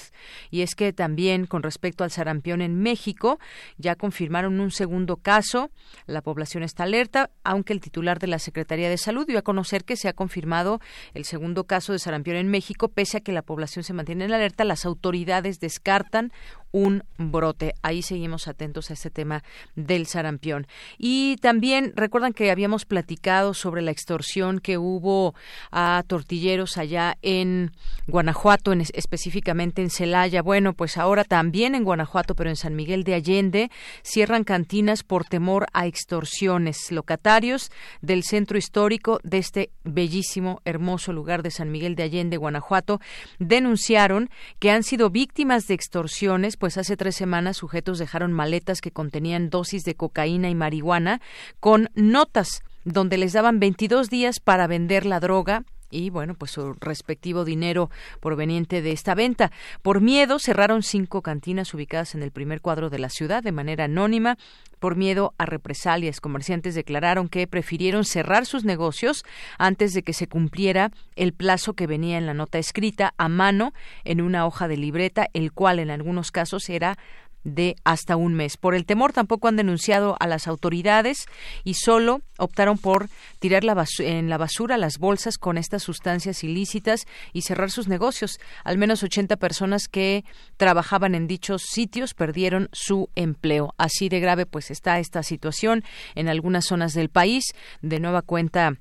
[0.51, 3.39] Y es que también con respecto al sarampión en México,
[3.77, 5.71] ya confirmaron un segundo caso.
[6.07, 9.85] La población está alerta, aunque el titular de la Secretaría de Salud dio a conocer
[9.85, 10.81] que se ha confirmado
[11.15, 14.33] el segundo caso de sarampión en México, pese a que la población se mantiene en
[14.33, 14.65] alerta.
[14.65, 16.33] Las autoridades descartan
[16.73, 17.75] un brote.
[17.83, 19.45] Ahí seguimos atentos a este tema
[19.77, 20.67] del sarampión.
[20.99, 25.35] Y también recuerdan que habíamos platicado sobre la extorsión que hubo
[25.71, 27.73] a tortilleros allá en
[28.07, 30.43] Guanajuato, en, específicamente en Celaya.
[30.43, 33.71] Bueno, pues ahora también en Guanajuato, pero en San Miguel de Allende,
[34.03, 36.91] cierran cantinas por temor a extorsiones.
[36.91, 37.71] Locatarios
[38.01, 43.01] del centro histórico de este bellísimo, hermoso lugar de San Miguel de Allende, Guanajuato,
[43.39, 48.93] denunciaron que han sido víctimas de extorsiones pues hace tres semanas sujetos dejaron maletas que
[48.93, 51.21] contenían dosis de cocaína y marihuana
[51.59, 56.73] con notas donde les daban 22 días para vender la droga y bueno, pues su
[56.75, 57.91] respectivo dinero
[58.21, 59.53] proveniente de esta venta.
[59.83, 63.85] Por miedo cerraron cinco cantinas ubicadas en el primer cuadro de la ciudad de manera
[63.85, 64.39] anónima.
[64.81, 69.25] Por miedo a represalias, comerciantes declararon que prefirieron cerrar sus negocios
[69.59, 73.73] antes de que se cumpliera el plazo que venía en la nota escrita a mano
[74.05, 76.99] en una hoja de libreta, el cual en algunos casos era
[77.45, 78.57] de hasta un mes.
[78.57, 81.27] Por el temor tampoco han denunciado a las autoridades
[81.65, 83.09] y solo optaron por
[83.39, 83.65] tirar
[83.99, 88.39] en la basura las bolsas con estas sustancias ilícitas y cerrar sus negocios.
[88.65, 90.25] Al menos 80 personas que
[90.57, 93.75] trabajaban en dichos sitios perdieron su empleo.
[93.79, 97.45] Así de grave pues está esta situación en algunas zonas del país.
[97.81, 98.79] De nueva cuenta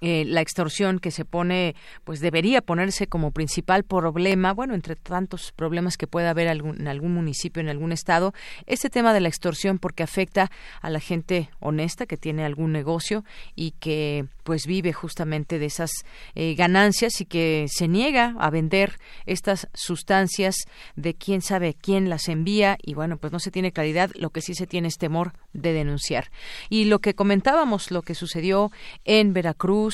[0.00, 1.74] eh, la extorsión que se pone,
[2.04, 7.14] pues debería ponerse como principal problema, bueno, entre tantos problemas que pueda haber en algún
[7.14, 8.34] municipio, en algún estado,
[8.66, 10.50] este tema de la extorsión porque afecta
[10.80, 13.24] a la gente honesta que tiene algún negocio
[13.54, 15.90] y que pues vive justamente de esas
[16.34, 20.54] eh, ganancias y que se niega a vender estas sustancias
[20.94, 24.40] de quién sabe quién las envía y bueno, pues no se tiene claridad, lo que
[24.40, 26.30] sí se tiene es temor de denunciar.
[26.68, 28.70] Y lo que comentábamos, lo que sucedió
[29.04, 29.85] en Veracruz,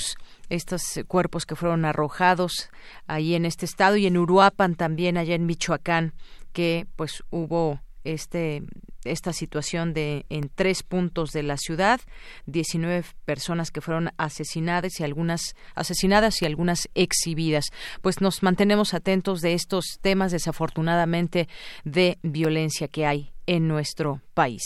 [0.48, 2.70] estos cuerpos que fueron arrojados
[3.06, 6.12] ahí en este estado y en Uruapan también allá en Michoacán
[6.52, 8.62] que pues hubo este
[9.04, 12.00] esta situación de en tres puntos de la ciudad,
[12.46, 17.64] 19 personas que fueron asesinadas y algunas asesinadas y algunas exhibidas.
[18.00, 21.48] Pues nos mantenemos atentos de estos temas desafortunadamente
[21.84, 24.62] de violencia que hay en nuestro país.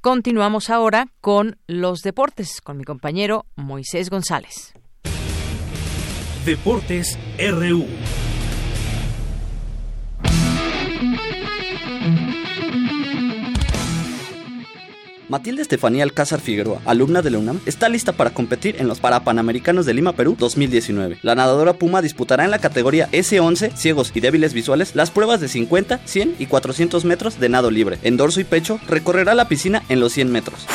[0.00, 4.74] Continuamos ahora con los deportes con mi compañero Moisés González.
[6.44, 7.84] Deportes RU.
[15.28, 19.84] Matilde Estefanía Alcázar Figueroa, alumna de la UNAM, está lista para competir en los Parapanamericanos
[19.84, 21.18] de Lima, Perú 2019.
[21.22, 25.48] La nadadora Puma disputará en la categoría S11, ciegos y débiles visuales, las pruebas de
[25.48, 27.98] 50, 100 y 400 metros de nado libre.
[28.02, 30.66] En dorso y pecho recorrerá la piscina en los 100 metros.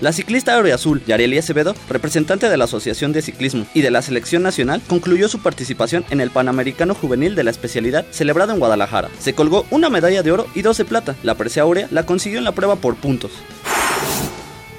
[0.00, 4.44] La ciclista Azul, Yareli Acevedo, representante de la Asociación de Ciclismo y de la Selección
[4.44, 9.08] Nacional, concluyó su participación en el Panamericano Juvenil de la especialidad celebrado en Guadalajara.
[9.18, 11.16] Se colgó una medalla de oro y dos de plata.
[11.24, 13.32] La presea áurea la consiguió en la prueba por puntos.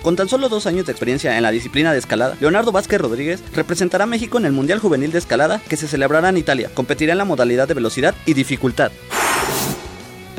[0.03, 3.43] Con tan solo dos años de experiencia en la disciplina de escalada, Leonardo Vázquez Rodríguez
[3.53, 6.71] representará a México en el Mundial Juvenil de Escalada que se celebrará en Italia.
[6.73, 8.93] Competirá en la modalidad de velocidad y dificultad.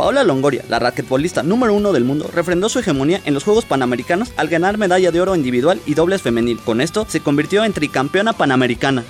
[0.01, 4.33] Paola Longoria, la raquetbolista número uno del mundo, refrendó su hegemonía en los Juegos Panamericanos
[4.39, 6.59] al ganar medalla de oro individual y dobles femenil.
[6.59, 9.05] Con esto se convirtió en tricampeona panamericana.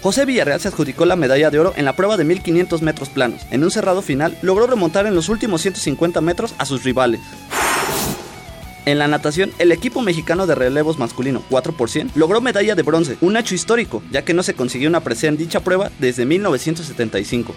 [0.00, 3.42] José Villarreal se adjudicó la medalla de oro en la prueba de 1500 metros planos.
[3.50, 7.20] En un cerrado final, logró remontar en los últimos 150 metros a sus rivales.
[8.86, 13.36] En la natación, el equipo mexicano de relevos masculino 4% logró medalla de bronce, un
[13.36, 17.54] hecho histórico, ya que no se consiguió una presea en dicha prueba desde 1975.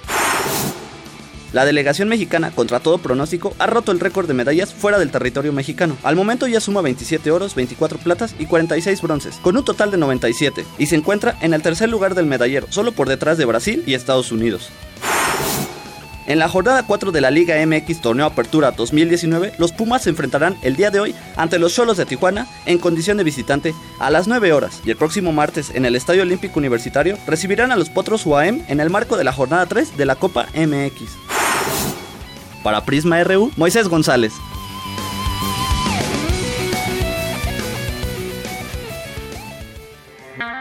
[1.53, 5.53] La delegación mexicana, contra todo pronóstico, ha roto el récord de medallas fuera del territorio
[5.53, 5.97] mexicano.
[6.03, 9.97] Al momento ya suma 27 oros, 24 platas y 46 bronces, con un total de
[9.97, 13.83] 97, y se encuentra en el tercer lugar del medallero, solo por detrás de Brasil
[13.85, 14.69] y Estados Unidos.
[16.27, 20.57] En la jornada 4 de la Liga MX Torneo Apertura 2019, los Pumas se enfrentarán
[20.61, 24.27] el día de hoy ante los Cholos de Tijuana en condición de visitante a las
[24.27, 28.25] 9 horas y el próximo martes en el Estadio Olímpico Universitario recibirán a los Potros
[28.25, 31.11] UAM en el marco de la jornada 3 de la Copa MX.
[32.61, 34.33] Para Prisma RU, Moisés González.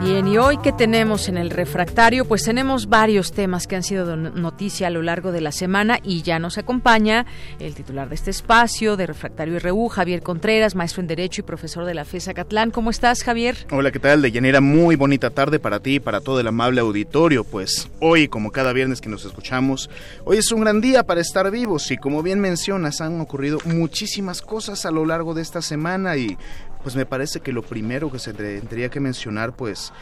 [0.00, 4.16] Bien, y hoy que tenemos en el refractario, pues tenemos varios temas que han sido
[4.16, 7.26] noticia a lo largo de la semana y ya nos acompaña
[7.58, 11.84] el titular de este espacio de Refractario RU, Javier Contreras, maestro en Derecho y profesor
[11.84, 12.70] de la FESA Catlán.
[12.70, 13.66] ¿Cómo estás, Javier?
[13.70, 14.22] Hola, ¿qué tal?
[14.22, 17.44] De llanera, muy bonita tarde para ti y para todo el amable auditorio.
[17.44, 19.90] Pues hoy, como cada viernes que nos escuchamos,
[20.24, 24.40] hoy es un gran día para estar vivos y como bien mencionas, han ocurrido muchísimas
[24.40, 26.38] cosas a lo largo de esta semana y
[26.82, 29.92] pues me parece que lo primero que se tendría que mencionar, pues,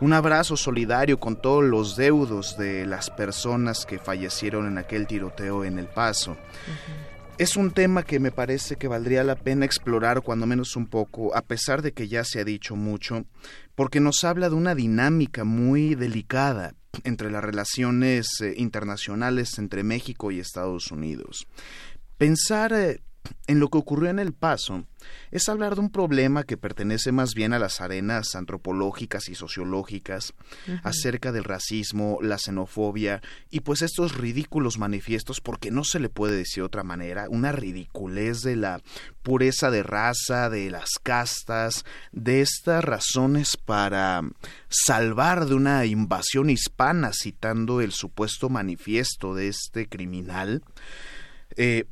[0.00, 5.64] un abrazo solidario con todos los deudos de las personas que fallecieron en aquel tiroteo
[5.64, 6.36] en El Paso.
[7.36, 11.36] Es un tema que me parece que valdría la pena explorar cuando menos un poco,
[11.36, 13.24] a pesar de que ya se ha dicho mucho,
[13.74, 16.74] porque nos habla de una dinámica muy delicada
[17.04, 21.46] entre las relaciones eh, internacionales entre México y Estados Unidos.
[22.16, 23.00] Pensar eh,
[23.46, 24.86] en lo que ocurrió en El Paso
[25.30, 30.34] es hablar de un problema que pertenece más bien a las arenas antropológicas y sociológicas
[30.82, 36.36] acerca del racismo, la xenofobia y pues estos ridículos manifiestos, porque no se le puede
[36.36, 38.80] decir de otra manera, una ridiculez de la
[39.22, 44.22] pureza de raza, de las castas, de estas razones para
[44.68, 50.62] salvar de una invasión hispana, citando el supuesto manifiesto de este criminal.
[51.56, 51.86] Eh,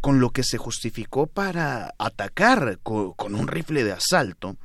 [0.00, 4.56] con lo que se justificó para atacar con, un rifle de asalto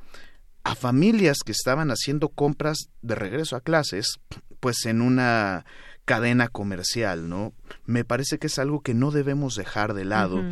[0.64, 4.20] a familias que estaban haciendo compras de regreso a clases,
[4.60, 5.64] pues en una
[6.04, 7.54] cadena comercial, ¿no?
[7.86, 10.42] Me parece que es algo que no debemos dejar de lado,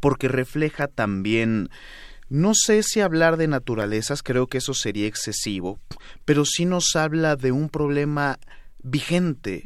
[0.00, 1.70] porque refleja también,
[2.28, 5.78] no sé si hablar de naturalezas, creo que eso sería excesivo,
[6.26, 8.38] pero sí nos habla de un problema
[8.86, 9.64] vigente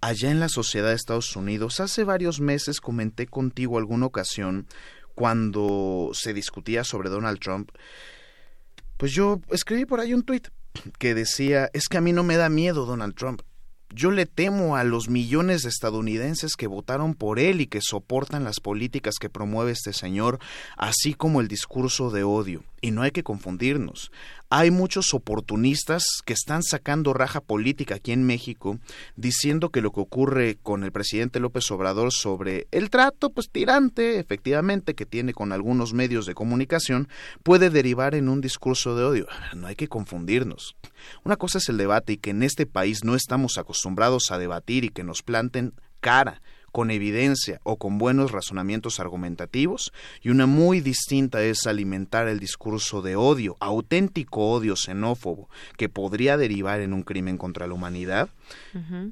[0.00, 1.80] allá en la sociedad de Estados Unidos.
[1.80, 4.66] Hace varios meses comenté contigo alguna ocasión
[5.14, 7.70] cuando se discutía sobre Donald Trump.
[8.96, 10.48] Pues yo escribí por ahí un tuit
[10.98, 13.42] que decía, es que a mí no me da miedo Donald Trump.
[13.94, 18.42] Yo le temo a los millones de estadounidenses que votaron por él y que soportan
[18.42, 20.38] las políticas que promueve este señor,
[20.78, 22.64] así como el discurso de odio.
[22.84, 24.10] Y no hay que confundirnos.
[24.50, 28.80] Hay muchos oportunistas que están sacando raja política aquí en México
[29.14, 34.18] diciendo que lo que ocurre con el presidente López Obrador sobre el trato pues tirante
[34.18, 37.08] efectivamente que tiene con algunos medios de comunicación
[37.44, 39.26] puede derivar en un discurso de odio.
[39.54, 40.76] No hay que confundirnos.
[41.24, 44.84] Una cosa es el debate y que en este país no estamos acostumbrados a debatir
[44.84, 46.42] y que nos planten cara
[46.72, 49.92] con evidencia o con buenos razonamientos argumentativos,
[50.22, 56.36] y una muy distinta es alimentar el discurso de odio, auténtico odio xenófobo, que podría
[56.36, 58.30] derivar en un crimen contra la humanidad,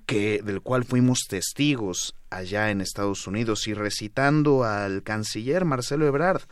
[0.07, 3.67] que, del cual fuimos testigos allá en Estados Unidos.
[3.69, 6.43] Y recitando al canciller Marcelo Ebrard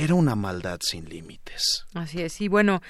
[0.00, 1.84] era una maldad sin límites.
[1.92, 2.40] Así es.
[2.40, 2.80] Y bueno,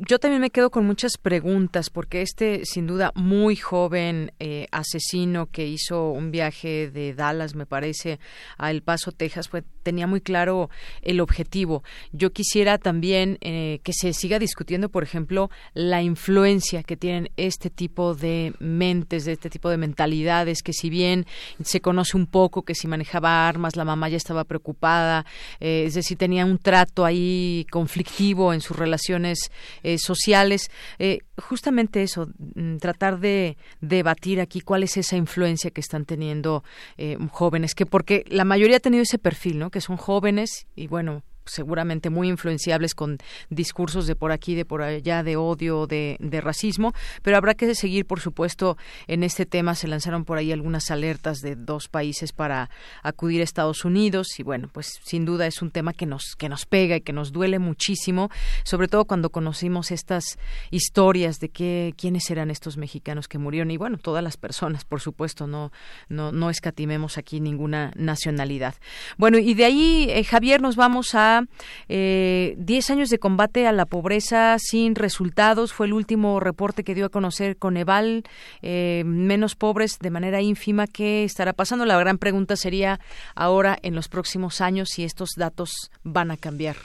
[0.00, 5.46] yo también me quedo con muchas preguntas porque este, sin duda, muy joven eh, asesino
[5.46, 8.18] que hizo un viaje de Dallas, me parece,
[8.56, 10.68] a El Paso, Texas, pues tenía muy claro
[11.02, 11.84] el objetivo.
[12.12, 17.70] Yo quisiera también eh, que se siga discutiendo, por ejemplo, la influencia que tienen este
[17.70, 21.24] tipo de mentes, de este tipo de mentalidades, que si bien
[21.62, 25.24] se conoce un poco que si manejaba armas, la mamá ya estaba preocupada,
[25.60, 29.38] eh, es decir, tenía un trato ahí conflictivo en sus relaciones
[29.82, 30.70] eh, sociales.
[30.98, 36.64] Eh, justamente eso, mm, tratar de debatir aquí cuál es esa influencia que están teniendo
[36.96, 39.70] eh, jóvenes, que porque la mayoría ha tenido ese perfil, ¿no?
[39.70, 43.18] Que son jóvenes y bueno, seguramente muy influenciables con
[43.50, 47.74] discursos de por aquí, de por allá, de odio, de, de racismo, pero habrá que
[47.74, 48.76] seguir, por supuesto,
[49.06, 49.74] en este tema.
[49.74, 52.70] Se lanzaron por ahí algunas alertas de dos países para
[53.02, 56.48] acudir a Estados Unidos y bueno, pues sin duda es un tema que nos, que
[56.48, 58.30] nos pega y que nos duele muchísimo,
[58.64, 60.38] sobre todo cuando conocimos estas
[60.70, 65.00] historias de que, quiénes eran estos mexicanos que murieron y bueno, todas las personas, por
[65.00, 65.72] supuesto, no,
[66.08, 68.74] no, no escatimemos aquí ninguna nacionalidad.
[69.16, 71.48] Bueno, y de ahí, eh, Javier, nos vamos a 10
[71.88, 75.72] eh, años de combate a la pobreza sin resultados.
[75.72, 78.24] Fue el último reporte que dio a conocer Coneval.
[78.62, 80.86] Eh, menos pobres de manera ínfima.
[80.86, 81.84] ¿Qué estará pasando?
[81.84, 83.00] La gran pregunta sería
[83.34, 86.76] ahora, en los próximos años, si estos datos van a cambiar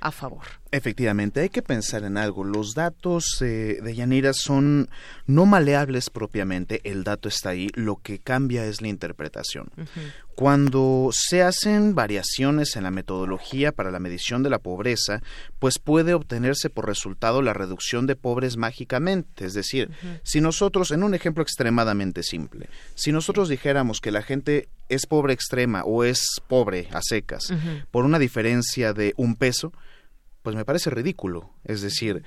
[0.00, 0.44] a favor.
[0.70, 2.44] Efectivamente, hay que pensar en algo.
[2.44, 4.90] Los datos eh, de Yanira son
[5.26, 9.70] no maleables propiamente, el dato está ahí, lo que cambia es la interpretación.
[10.34, 15.22] Cuando se hacen variaciones en la metodología para la medición de la pobreza,
[15.58, 19.46] pues puede obtenerse por resultado la reducción de pobres mágicamente.
[19.46, 19.90] Es decir,
[20.22, 25.32] si nosotros, en un ejemplo extremadamente simple, si nosotros dijéramos que la gente es pobre
[25.32, 27.52] extrema o es pobre a secas
[27.90, 29.72] por una diferencia de un peso,
[30.48, 31.50] pues me parece ridículo.
[31.62, 32.22] Es decir,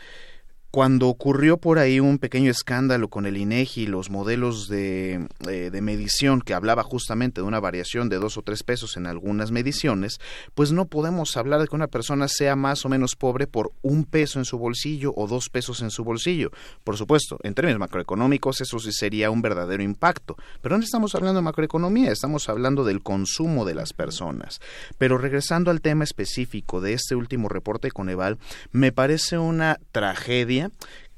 [0.72, 5.70] cuando ocurrió por ahí un pequeño escándalo con el INEGI y los modelos de, eh,
[5.70, 9.52] de, medición que hablaba justamente de una variación de dos o tres pesos en algunas
[9.52, 10.20] mediciones,
[10.56, 14.06] pues no podemos hablar de que una persona sea más o menos pobre por un
[14.06, 16.52] peso en su bolsillo o dos pesos en su bolsillo.
[16.86, 21.42] Por supuesto, en términos macroeconómicos eso sí sería un verdadero impacto, pero no estamos hablando
[21.42, 24.62] de macroeconomía, estamos hablando del consumo de las personas.
[24.98, 28.38] Pero regresando al tema específico de este último reporte con Eval,
[28.72, 30.61] me parece una tragedia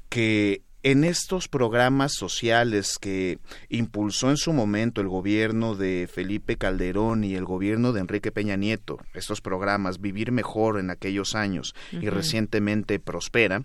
[0.08, 3.38] que en estos programas sociales que
[3.70, 8.56] impulsó en su momento el gobierno de Felipe Calderón y el gobierno de Enrique Peña
[8.56, 13.62] Nieto, estos programas Vivir Mejor en aquellos años y recientemente Prospera,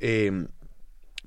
[0.00, 0.46] eh,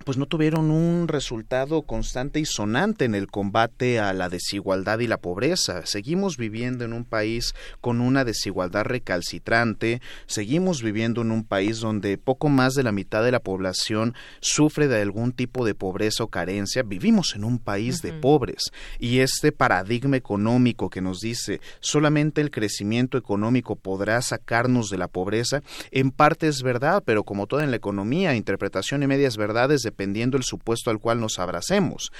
[0.03, 5.07] pues no tuvieron un resultado constante y sonante en el combate a la desigualdad y
[5.07, 5.85] la pobreza.
[5.85, 12.17] Seguimos viviendo en un país con una desigualdad recalcitrante, seguimos viviendo en un país donde
[12.17, 16.27] poco más de la mitad de la población sufre de algún tipo de pobreza o
[16.27, 16.83] carencia.
[16.83, 22.51] Vivimos en un país de pobres y este paradigma económico que nos dice solamente el
[22.51, 25.61] crecimiento económico podrá sacarnos de la pobreza,
[25.91, 30.37] en parte es verdad, pero como todo en la economía, interpretación y medias verdades dependiendo
[30.37, 32.11] del supuesto al cual nos abracemos.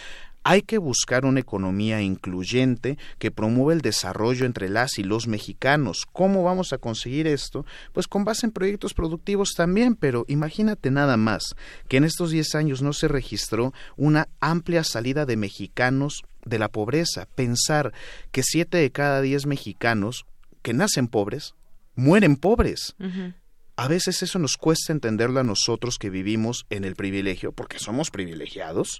[0.43, 6.05] Hay que buscar una economía incluyente que promueva el desarrollo entre las y los mexicanos.
[6.11, 7.65] ¿Cómo vamos a conseguir esto?
[7.91, 11.55] Pues con base en proyectos productivos también, pero imagínate nada más
[11.89, 16.69] que en estos 10 años no se registró una amplia salida de mexicanos de la
[16.69, 17.27] pobreza.
[17.35, 17.93] Pensar
[18.31, 20.25] que 7 de cada 10 mexicanos
[20.61, 21.53] que nacen pobres
[21.95, 22.95] mueren pobres.
[23.79, 28.11] A veces eso nos cuesta entenderlo a nosotros que vivimos en el privilegio, porque somos
[28.11, 28.99] privilegiados,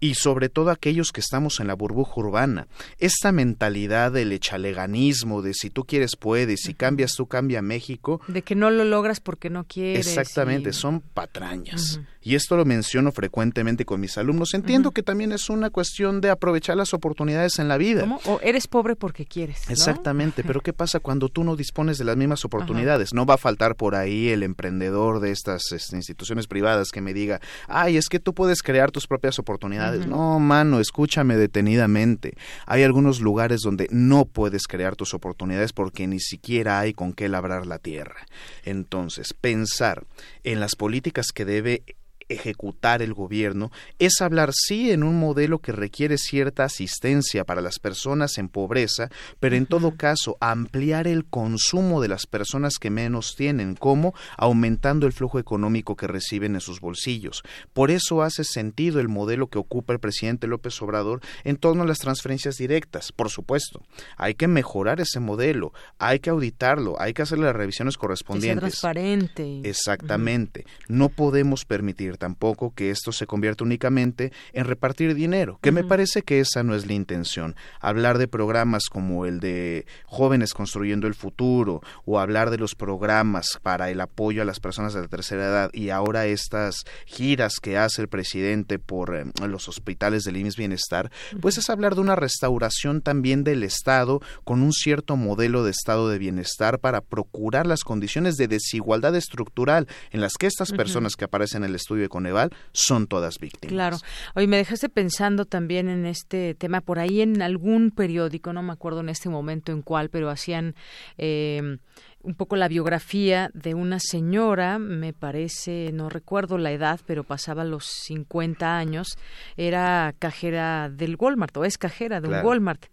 [0.00, 2.66] y sobre todo aquellos que estamos en la burbuja urbana.
[2.98, 8.20] Esta mentalidad del echaleganismo, de si tú quieres puedes, si cambias tú cambia México.
[8.28, 10.06] De que no lo logras porque no quieres.
[10.06, 12.00] Exactamente, son patrañas.
[12.26, 14.52] Y esto lo menciono frecuentemente con mis alumnos.
[14.52, 18.00] Entiendo que también es una cuestión de aprovechar las oportunidades en la vida.
[18.00, 18.20] ¿Cómo?
[18.24, 19.70] O eres pobre porque quieres.
[19.70, 23.14] Exactamente, pero ¿qué pasa cuando tú no dispones de las mismas oportunidades?
[23.14, 27.14] No va a faltar por ahí el emprendedor de estas este, instituciones privadas que me
[27.14, 29.85] diga, ay, es que tú puedes crear tus propias oportunidades.
[29.92, 32.34] No, mano, escúchame detenidamente.
[32.66, 37.28] Hay algunos lugares donde no puedes crear tus oportunidades porque ni siquiera hay con qué
[37.28, 38.26] labrar la tierra.
[38.64, 40.04] Entonces, pensar
[40.44, 41.82] en las políticas que debe
[42.28, 47.78] ejecutar el gobierno es hablar sí en un modelo que requiere cierta asistencia para las
[47.78, 49.08] personas en pobreza,
[49.40, 55.06] pero en todo caso ampliar el consumo de las personas que menos tienen, como aumentando
[55.06, 57.42] el flujo económico que reciben en sus bolsillos.
[57.72, 61.86] Por eso hace sentido el modelo que ocupa el presidente López Obrador en torno a
[61.86, 63.12] las transferencias directas.
[63.12, 63.82] Por supuesto,
[64.16, 68.56] hay que mejorar ese modelo, hay que auditarlo, hay que hacer las revisiones correspondientes.
[68.56, 69.60] Que transparente.
[69.64, 70.66] Exactamente.
[70.88, 76.22] No podemos permitir tampoco que esto se convierta únicamente en repartir dinero, que me parece
[76.22, 77.56] que esa no es la intención.
[77.80, 83.58] Hablar de programas como el de Jóvenes Construyendo el Futuro o hablar de los programas
[83.62, 87.78] para el apoyo a las personas de la tercera edad y ahora estas giras que
[87.78, 91.10] hace el presidente por eh, los hospitales del IMSS Bienestar,
[91.40, 96.08] pues es hablar de una restauración también del Estado con un cierto modelo de Estado
[96.08, 101.24] de bienestar para procurar las condiciones de desigualdad estructural en las que estas personas que
[101.24, 103.72] aparecen en el estudio Coneval son todas víctimas.
[103.72, 103.96] Claro.
[104.34, 106.80] Hoy me dejaste pensando también en este tema.
[106.80, 110.74] Por ahí en algún periódico, no me acuerdo en este momento en cuál, pero hacían
[111.18, 111.78] eh,
[112.26, 117.64] un poco la biografía de una señora, me parece, no recuerdo la edad, pero pasaba
[117.64, 119.16] los 50 años,
[119.56, 122.86] era cajera del Walmart, o es cajera de un Walmart,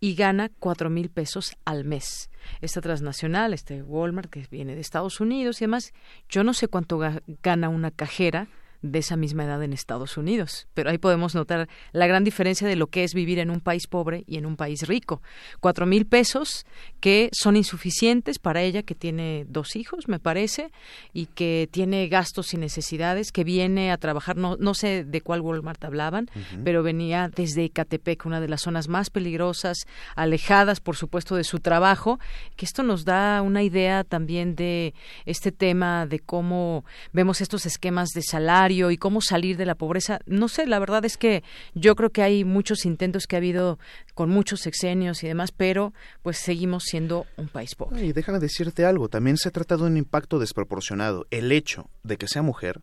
[0.00, 2.30] y gana cuatro mil pesos al mes.
[2.60, 5.92] Esta transnacional, este Walmart que viene de Estados Unidos y demás,
[6.28, 6.98] yo no sé cuánto
[7.42, 8.48] gana una cajera,
[8.82, 10.66] de esa misma edad en Estados Unidos.
[10.74, 13.86] Pero ahí podemos notar la gran diferencia de lo que es vivir en un país
[13.86, 15.22] pobre y en un país rico.
[15.60, 16.66] Cuatro mil pesos
[17.00, 20.70] que son insuficientes para ella, que tiene dos hijos, me parece,
[21.12, 25.40] y que tiene gastos y necesidades, que viene a trabajar, no, no sé de cuál
[25.40, 26.30] Walmart hablaban,
[26.64, 29.78] pero venía desde Ecatepec, una de las zonas más peligrosas,
[30.16, 32.18] alejadas, por supuesto, de su trabajo,
[32.56, 34.94] que esto nos da una idea también de
[35.26, 40.20] este tema de cómo vemos estos esquemas de salario, y cómo salir de la pobreza.
[40.26, 41.42] No sé, la verdad es que
[41.74, 43.78] yo creo que hay muchos intentos que ha habido
[44.14, 45.92] con muchos sexenios y demás, pero
[46.22, 48.04] pues seguimos siendo un país pobre.
[48.04, 51.26] Y déjame decirte algo, también se trata de un impacto desproporcionado.
[51.30, 52.80] El hecho de que sea mujer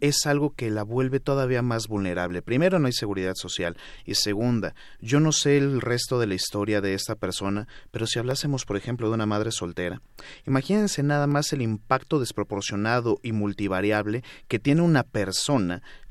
[0.00, 2.42] es algo que la vuelve todavía más vulnerable.
[2.42, 3.76] Primero, no hay seguridad social.
[4.04, 8.18] Y segunda, yo no sé el resto de la historia de esta persona, pero si
[8.18, 10.02] hablásemos, por ejemplo, de una madre soltera,
[10.44, 15.29] imagínense nada más el impacto desproporcionado y multivariable que tiene una persona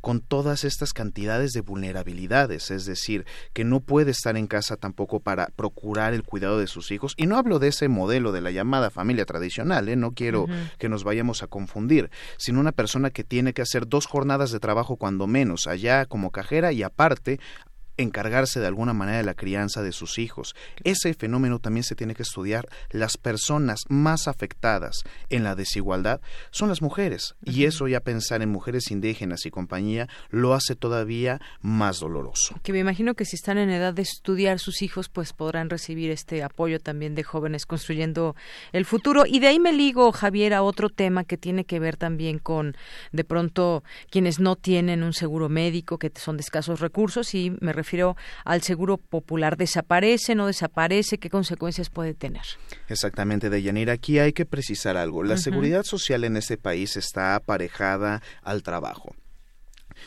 [0.02, 5.20] con todas estas cantidades de vulnerabilidades, es decir, que no puede estar en casa tampoco
[5.20, 7.14] para procurar el cuidado de sus hijos.
[7.18, 9.96] Y no hablo de ese modelo de la llamada familia tradicional, ¿eh?
[9.96, 10.46] no quiero
[10.78, 14.60] que nos vayamos a confundir, sino una persona que tiene que hacer dos jornadas de
[14.60, 17.40] trabajo cuando menos, allá como cajera y aparte
[18.00, 20.56] encargarse de alguna manera de la crianza de sus hijos.
[20.84, 22.70] Ese fenómeno también se tiene que estudiar.
[22.92, 26.22] Las personas más afectadas en la desigualdad
[26.52, 31.42] son las mujeres y eso ya pensar en mujeres indígenas y compañía lo hace todavía
[31.62, 32.56] más doloroso.
[32.64, 36.10] Que me imagino que si están en edad de estudiar sus hijos pues podrán recibir
[36.10, 38.36] este apoyo también de jóvenes construyendo
[38.72, 41.98] el futuro y de ahí me ligo Javier a otro tema que tiene que ver
[41.98, 42.78] también con
[43.12, 47.74] de pronto quienes no tienen un seguro médico que son de escasos recursos y me
[47.74, 49.57] refiero refiero al seguro popular.
[49.57, 51.18] ¿Desaparece, no desaparece?
[51.18, 52.44] ¿Qué consecuencias puede tener?
[52.88, 53.94] Exactamente, Deyanira.
[53.94, 55.24] Aquí hay que precisar algo.
[55.24, 59.16] La seguridad social en este país está aparejada al trabajo.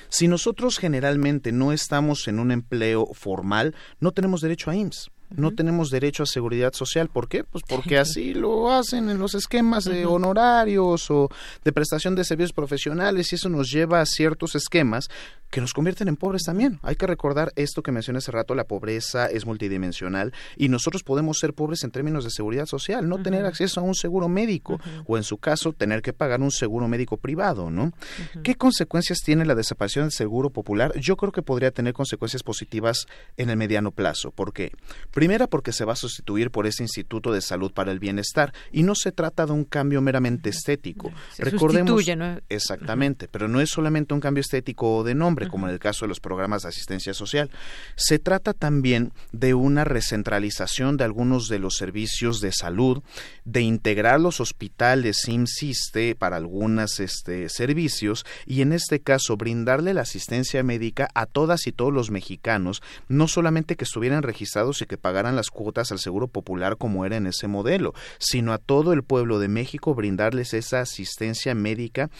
[0.08, 5.52] Si nosotros generalmente no estamos en un empleo formal, no tenemos derecho a IMSS no
[5.52, 7.08] tenemos derecho a seguridad social.
[7.08, 7.44] ¿Por qué?
[7.44, 11.28] Pues porque así lo hacen en los esquemas de honorarios o
[11.64, 15.08] de prestación de servicios profesionales y eso nos lleva a ciertos esquemas
[15.52, 16.80] que nos convierten en pobres también.
[16.82, 21.38] Hay que recordar esto que mencioné hace rato, la pobreza es multidimensional y nosotros podemos
[21.38, 25.18] ser pobres en términos de seguridad social, no tener acceso a un seguro médico o
[25.18, 27.92] en su caso tener que pagar un seguro médico privado, ¿no?
[28.42, 30.98] ¿Qué consecuencias tiene la desaparición del seguro popular?
[30.98, 33.06] Yo creo que podría tener consecuencias positivas
[33.36, 34.30] en el mediano plazo.
[34.30, 34.72] ¿Por qué?
[35.22, 38.82] Primera porque se va a sustituir por ese Instituto de Salud para el Bienestar y
[38.82, 41.12] no se trata de un cambio meramente estético.
[41.38, 42.04] Recordemos
[42.48, 46.06] exactamente, pero no es solamente un cambio estético o de nombre como en el caso
[46.06, 47.52] de los programas de asistencia social.
[47.94, 53.04] Se trata también de una recentralización de algunos de los servicios de salud,
[53.44, 60.00] de integrar los hospitales IMSISTE para algunos este, servicios y en este caso brindarle la
[60.00, 64.96] asistencia médica a todas y todos los mexicanos, no solamente que estuvieran registrados y que
[64.96, 69.02] pagaran las cuotas al Seguro Popular como era en ese modelo, sino a todo el
[69.02, 72.10] pueblo de México brindarles esa asistencia médica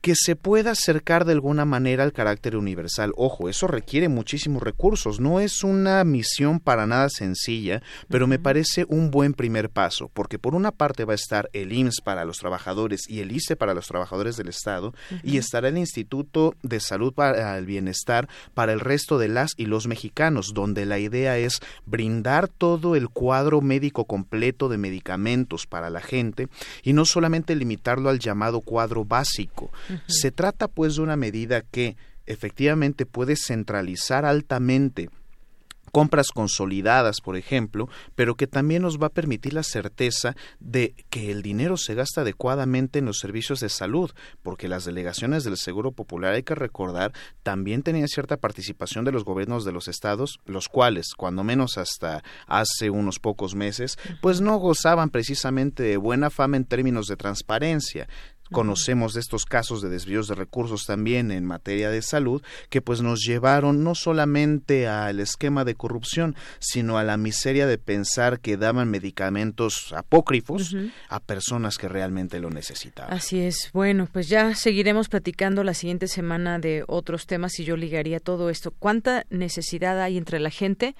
[0.00, 3.12] que se pueda acercar de alguna manera al carácter universal.
[3.16, 8.86] Ojo, eso requiere muchísimos recursos, no es una misión para nada sencilla, pero me parece
[8.88, 12.38] un buen primer paso, porque por una parte va a estar el IMSS para los
[12.38, 17.12] trabajadores y el ICE para los trabajadores del Estado, y estará el Instituto de Salud
[17.12, 21.60] para el Bienestar para el resto de las y los mexicanos, donde la idea es
[21.86, 26.48] brindar todo el cuadro médico completo de medicamentos para la gente
[26.82, 29.70] y no solamente limitarlo al llamado cuadro básico,
[30.06, 31.96] se trata pues de una medida que
[32.26, 35.10] efectivamente puede centralizar altamente
[35.90, 41.30] compras consolidadas, por ejemplo, pero que también nos va a permitir la certeza de que
[41.30, 44.10] el dinero se gasta adecuadamente en los servicios de salud,
[44.42, 47.12] porque las delegaciones del Seguro Popular, hay que recordar,
[47.42, 52.22] también tenían cierta participación de los gobiernos de los estados, los cuales, cuando menos hasta
[52.46, 58.08] hace unos pocos meses, pues no gozaban precisamente de buena fama en términos de transparencia.
[58.52, 63.00] Conocemos de estos casos de desvíos de recursos también en materia de salud que pues
[63.02, 68.56] nos llevaron no solamente al esquema de corrupción, sino a la miseria de pensar que
[68.56, 70.74] daban medicamentos apócrifos
[71.08, 73.12] a personas que realmente lo necesitaban.
[73.12, 73.70] Así es.
[73.72, 78.50] Bueno, pues ya seguiremos platicando la siguiente semana de otros temas y yo ligaría todo
[78.50, 78.72] esto.
[78.72, 80.94] ¿Cuánta necesidad hay entre la gente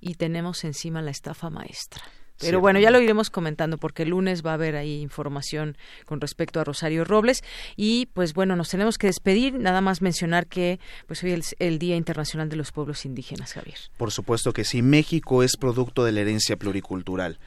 [0.00, 2.02] y tenemos encima la estafa maestra?
[2.40, 6.20] Pero bueno, ya lo iremos comentando porque el lunes va a haber ahí información con
[6.20, 7.42] respecto a Rosario Robles
[7.76, 11.78] y pues bueno, nos tenemos que despedir, nada más mencionar que pues hoy es el
[11.78, 13.78] Día Internacional de los Pueblos Indígenas, Javier.
[13.96, 17.38] Por supuesto que sí, México es producto de la herencia pluricultural.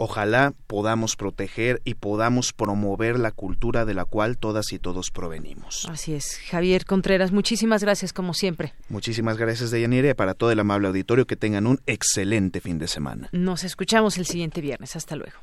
[0.00, 5.88] Ojalá podamos proteger y podamos promover la cultura de la cual todas y todos provenimos.
[5.90, 6.38] Así es.
[6.48, 8.74] Javier Contreras, muchísimas gracias como siempre.
[8.88, 12.86] Muchísimas gracias, Deyanira, y para todo el amable auditorio que tengan un excelente fin de
[12.86, 13.28] semana.
[13.32, 14.94] Nos escuchamos el siguiente viernes.
[14.94, 15.36] Hasta luego.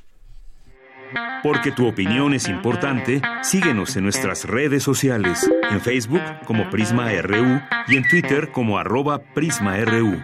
[1.43, 7.61] Porque tu opinión es importante, síguenos en nuestras redes sociales, en Facebook como Prisma RU
[7.87, 10.23] y en Twitter como arroba PrismaRU.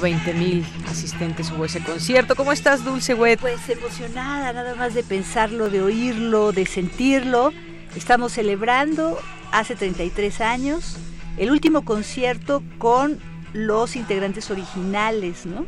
[0.00, 2.34] Veinte mil asistentes hubo ese concierto.
[2.34, 3.40] ¿Cómo estás, Dulce Wet?
[3.40, 7.52] Pues emocionada, nada más de pensarlo, de oírlo, de sentirlo.
[7.96, 9.18] Estamos celebrando
[9.52, 10.96] hace 33 años
[11.36, 13.18] el último concierto con
[13.52, 15.66] los integrantes originales, ¿no?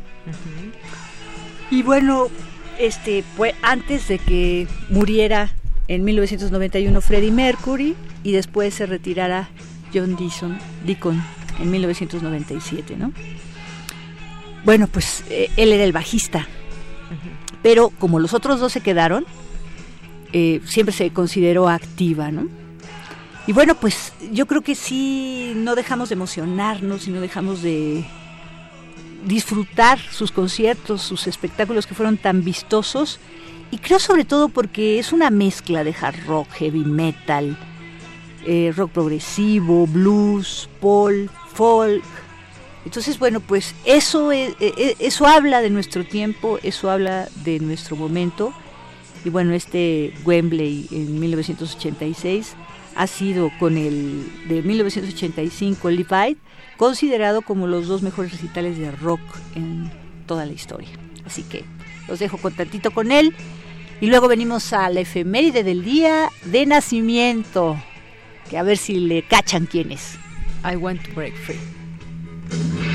[1.71, 2.27] Y bueno,
[2.79, 5.51] este, pues antes de que muriera
[5.87, 9.49] en 1991 Freddie Mercury y después se retirara
[9.93, 11.23] John Deacon, Deacon
[11.59, 13.13] en 1997, ¿no?
[14.67, 16.45] Bueno, pues eh, él era el bajista.
[17.63, 19.25] Pero como los otros dos se quedaron,
[20.33, 22.49] eh, siempre se consideró activa, ¿no?
[23.47, 28.03] Y bueno, pues yo creo que sí, no dejamos de emocionarnos y no dejamos de
[29.25, 33.21] disfrutar sus conciertos, sus espectáculos que fueron tan vistosos.
[33.71, 37.55] Y creo sobre todo porque es una mezcla de hard rock, heavy metal,
[38.45, 41.13] eh, rock progresivo, blues, pop,
[41.53, 42.03] folk,
[42.87, 47.97] entonces, bueno, pues eso, e, e, eso habla de nuestro tiempo, eso habla de nuestro
[47.97, 48.53] momento.
[49.25, 52.55] Y bueno, este Wembley en 1986
[52.95, 56.37] ha sido con el de 1985 Levi
[56.77, 59.19] considerado como los dos mejores recitales de rock
[59.55, 59.91] en
[60.25, 60.87] toda la historia.
[61.25, 61.65] Así que
[62.07, 63.35] los dejo contentito con él.
[63.99, 67.75] Y luego venimos a la efeméride del día de nacimiento.
[68.49, 70.17] Que a ver si le cachan quién es.
[70.63, 71.76] I want to break free.
[72.49, 72.86] Thank you.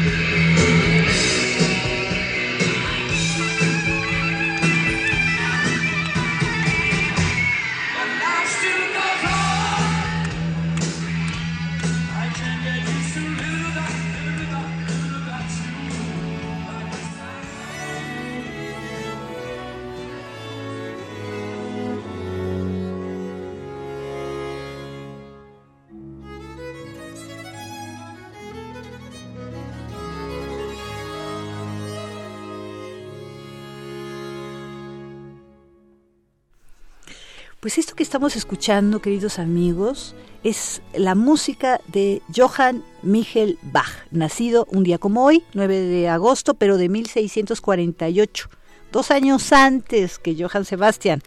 [37.73, 44.67] Pues esto que estamos escuchando, queridos amigos, es la música de Johann Michael Bach, nacido
[44.71, 48.51] un día como hoy, 9 de agosto, pero de 1648,
[48.93, 51.23] dos años antes que Johann Sebastian,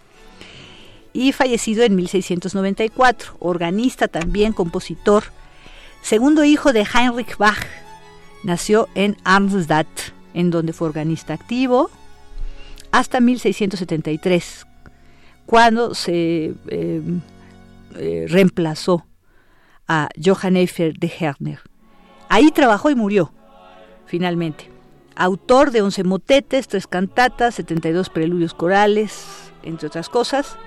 [1.13, 5.23] y fallecido en 1694, organista también, compositor,
[6.03, 7.65] segundo hijo de Heinrich Bach,
[8.43, 9.87] nació en Arnstadt,
[10.35, 11.89] en donde fue organista activo,
[12.91, 14.67] hasta 1673,
[15.45, 17.21] cuando se em,
[17.95, 19.05] eh, reemplazó
[19.87, 21.59] a Johann Eifer de Herner.
[22.29, 23.31] Ahí trabajó y murió,
[24.05, 24.69] finalmente.
[25.15, 30.57] Autor de 11 motetes, 3 cantatas, 72 preludios corales, entre otras cosas.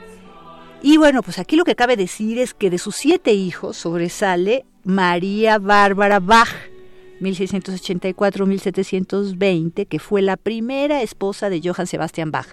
[0.80, 4.64] Y bueno, pues aquí lo que cabe decir es que de sus siete hijos sobresale
[4.84, 6.54] María Bárbara Bach,
[7.20, 12.46] 1684-1720, que fue la primera esposa de Johann Sebastian Bach.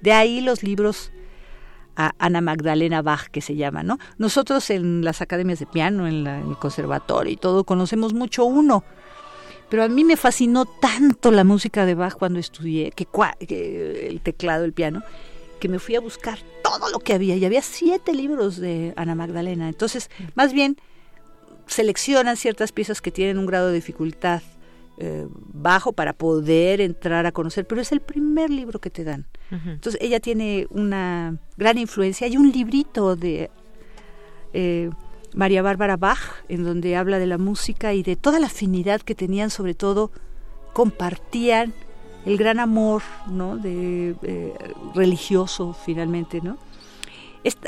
[0.00, 1.10] De ahí los libros
[1.96, 3.98] a Ana Magdalena Bach, que se llama, ¿no?
[4.18, 8.84] Nosotros en las academias de piano, en, el conservatorio y todo, conocemos mucho uno.
[9.68, 13.06] Pero a mí me fascinó tanto la música de Bach cuando estudié, que,
[13.46, 15.02] que el teclado, el piano,
[15.58, 17.36] que me fui a buscar todo lo que había.
[17.36, 19.68] Y había siete libros de Ana Magdalena.
[19.68, 20.76] Entonces, más bien,
[21.66, 24.42] seleccionan ciertas piezas que tienen un grado de dificultad
[24.98, 29.26] eh, bajo para poder entrar a conocer, pero es el primer libro que te dan.
[29.50, 32.26] Entonces ella tiene una gran influencia.
[32.26, 33.50] Hay un librito de
[34.52, 34.90] eh,
[35.34, 36.18] María Bárbara Bach
[36.48, 40.10] en donde habla de la música y de toda la afinidad que tenían, sobre todo
[40.72, 41.72] compartían
[42.24, 43.56] el gran amor, ¿no?
[43.56, 44.54] De eh,
[44.94, 46.56] religioso finalmente, ¿no?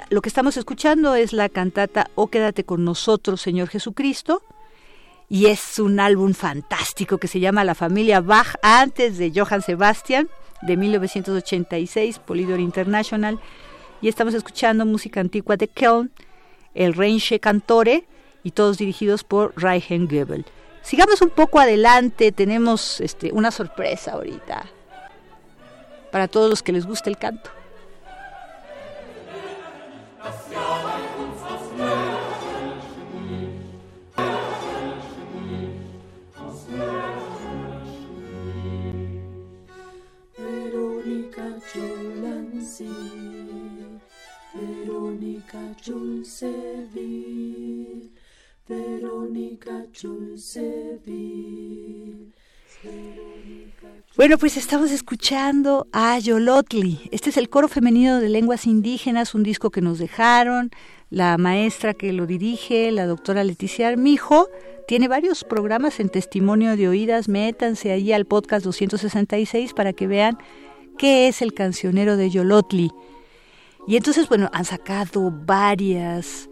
[0.08, 4.42] lo que estamos escuchando es la cantata O quédate con nosotros, Señor Jesucristo,
[5.28, 10.28] y es un álbum fantástico que se llama La familia Bach antes de Johann Sebastian
[10.62, 13.40] de 1986, Polydor International,
[14.00, 16.10] y estamos escuchando música antigua de Keln,
[16.74, 18.04] el Reinche Cantore,
[18.42, 20.46] y todos dirigidos por Reichen Goebel.
[20.82, 24.66] Sigamos un poco adelante, tenemos este, una sorpresa ahorita
[26.12, 27.50] para todos los que les gusta el canto.
[54.16, 57.08] Bueno, pues estamos escuchando a Yolotli.
[57.10, 60.70] Este es el coro femenino de lenguas indígenas, un disco que nos dejaron.
[61.10, 64.48] La maestra que lo dirige, la doctora Leticia Armijo,
[64.86, 67.28] tiene varios programas en testimonio de oídas.
[67.28, 70.38] Métanse ahí al podcast 266 para que vean
[70.98, 72.90] qué es el cancionero de Yolotli.
[73.86, 76.48] Y entonces, bueno, han sacado varias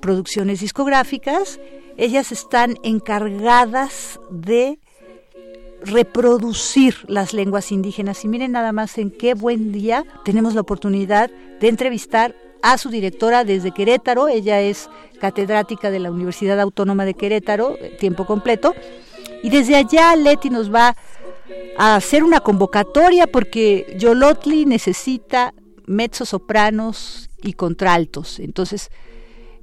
[0.00, 1.60] producciones discográficas.
[1.96, 4.78] Ellas están encargadas de
[5.80, 8.24] reproducir las lenguas indígenas.
[8.24, 12.90] Y miren nada más en qué buen día tenemos la oportunidad de entrevistar a su
[12.90, 14.28] directora desde Querétaro.
[14.28, 14.90] Ella es
[15.20, 18.74] catedrática de la Universidad Autónoma de Querétaro, tiempo completo.
[19.42, 20.96] Y desde allá Leti nos va
[21.78, 25.54] a hacer una convocatoria porque Yolotli necesita
[25.86, 28.40] mezzosopranos y contraltos.
[28.40, 28.90] Entonces,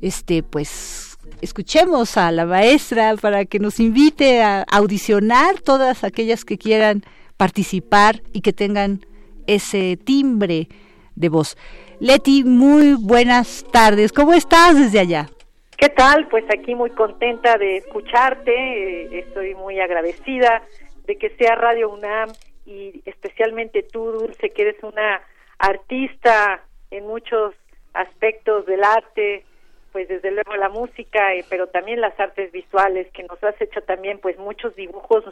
[0.02, 6.58] este, pues, escuchemos a la maestra para que nos invite a audicionar todas aquellas que
[6.58, 7.04] quieran
[7.38, 9.02] participar y que tengan
[9.48, 10.68] ese timbre
[11.16, 11.58] de voz.
[12.00, 14.12] Leti, muy buenas tardes.
[14.12, 15.30] ¿Cómo estás desde allá?
[15.78, 16.28] ¿Qué tal?
[16.28, 18.52] Pues aquí muy contenta de escucharte.
[18.52, 20.64] Eh, estoy muy agradecida
[21.06, 22.30] de que sea Radio UNAM
[22.66, 25.22] y especialmente tú, Dulce, que eres una
[25.60, 27.54] artista en muchos
[27.94, 29.46] aspectos del arte
[29.94, 33.82] pues desde luego la música, eh, pero también las artes visuales, que nos has hecho
[33.84, 35.24] también pues muchos dibujos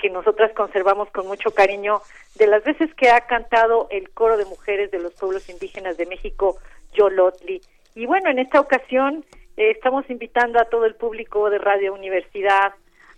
[0.00, 2.00] que nosotras conservamos con mucho cariño
[2.36, 6.06] de las veces que ha cantado el coro de mujeres de los pueblos indígenas de
[6.06, 6.56] México,
[6.94, 7.60] Yolotli.
[7.94, 9.24] Y bueno, en esta ocasión
[9.56, 12.72] eh, estamos invitando a todo el público de Radio Universidad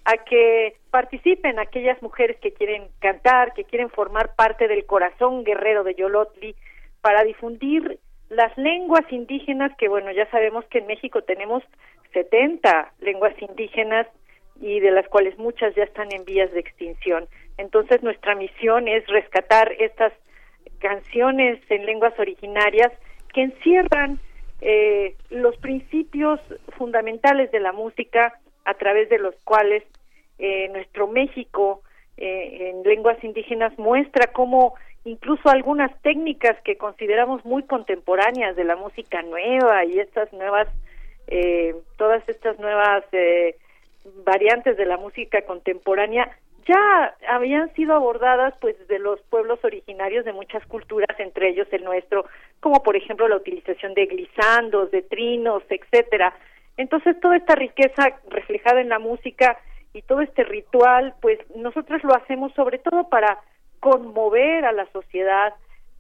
[0.04, 5.84] a que participen aquellas mujeres que quieren cantar, que quieren formar parte del corazón guerrero
[5.84, 6.56] de Yolotli
[7.00, 8.00] para difundir
[8.30, 11.62] las lenguas indígenas, que bueno, ya sabemos que en México tenemos
[12.12, 14.06] 70 lenguas indígenas
[14.60, 17.28] y de las cuales muchas ya están en vías de extinción.
[17.58, 20.12] Entonces nuestra misión es rescatar estas
[20.78, 22.92] canciones en lenguas originarias
[23.34, 24.20] que encierran
[24.60, 26.40] eh, los principios
[26.78, 29.82] fundamentales de la música a través de los cuales
[30.38, 31.82] eh, nuestro México
[32.16, 34.74] eh, en lenguas indígenas muestra cómo
[35.04, 40.68] incluso algunas técnicas que consideramos muy contemporáneas de la música nueva y estas nuevas,
[41.26, 43.56] eh, todas estas nuevas eh,
[44.24, 46.30] variantes de la música contemporánea
[46.66, 51.84] ya habían sido abordadas pues de los pueblos originarios de muchas culturas, entre ellos el
[51.84, 52.26] nuestro,
[52.60, 56.34] como por ejemplo la utilización de glisandos, de trinos, etcétera.
[56.76, 59.58] Entonces toda esta riqueza reflejada en la música
[59.92, 63.38] y todo este ritual, pues nosotros lo hacemos sobre todo para
[63.80, 65.54] conmover a la sociedad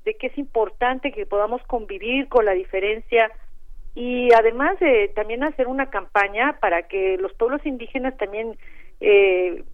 [0.04, 3.30] de que es importante que podamos convivir con la diferencia
[3.94, 8.56] y además de también hacer una campaña para que los pueblos indígenas también
[9.00, 9.64] eh,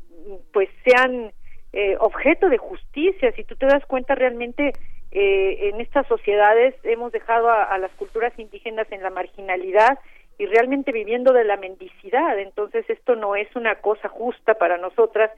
[0.52, 1.32] pues sean
[1.72, 3.32] eh, objeto de justicia.
[3.32, 4.72] Si tú te das cuenta realmente
[5.10, 9.98] eh, en estas sociedades hemos dejado a, a, las culturas indígenas en la marginalidad
[10.38, 12.38] y realmente viviendo de la mendicidad.
[12.38, 15.30] Entonces esto no es una cosa justa para nosotras.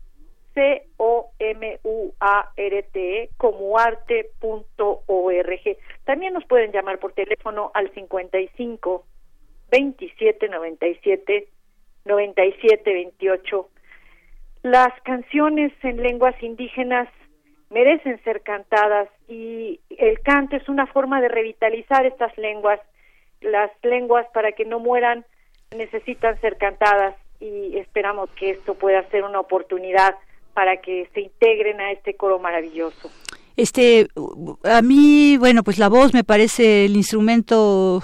[0.55, 1.79] c o m
[2.91, 5.77] t como arte punto org.
[6.05, 9.05] También nos pueden llamar por teléfono al 55
[9.71, 11.49] 27 97
[12.05, 13.69] 9728.
[14.63, 17.09] Las canciones en lenguas indígenas
[17.71, 22.81] merecen ser cantadas y el canto es una forma de revitalizar estas lenguas.
[23.41, 25.25] Las lenguas para que no mueran
[25.77, 30.15] necesitan ser cantadas y esperamos que esto pueda ser una oportunidad
[30.55, 33.11] para que se integren a este coro maravilloso.
[33.57, 34.07] Este,
[34.65, 38.03] a mí, bueno, pues la voz me parece el instrumento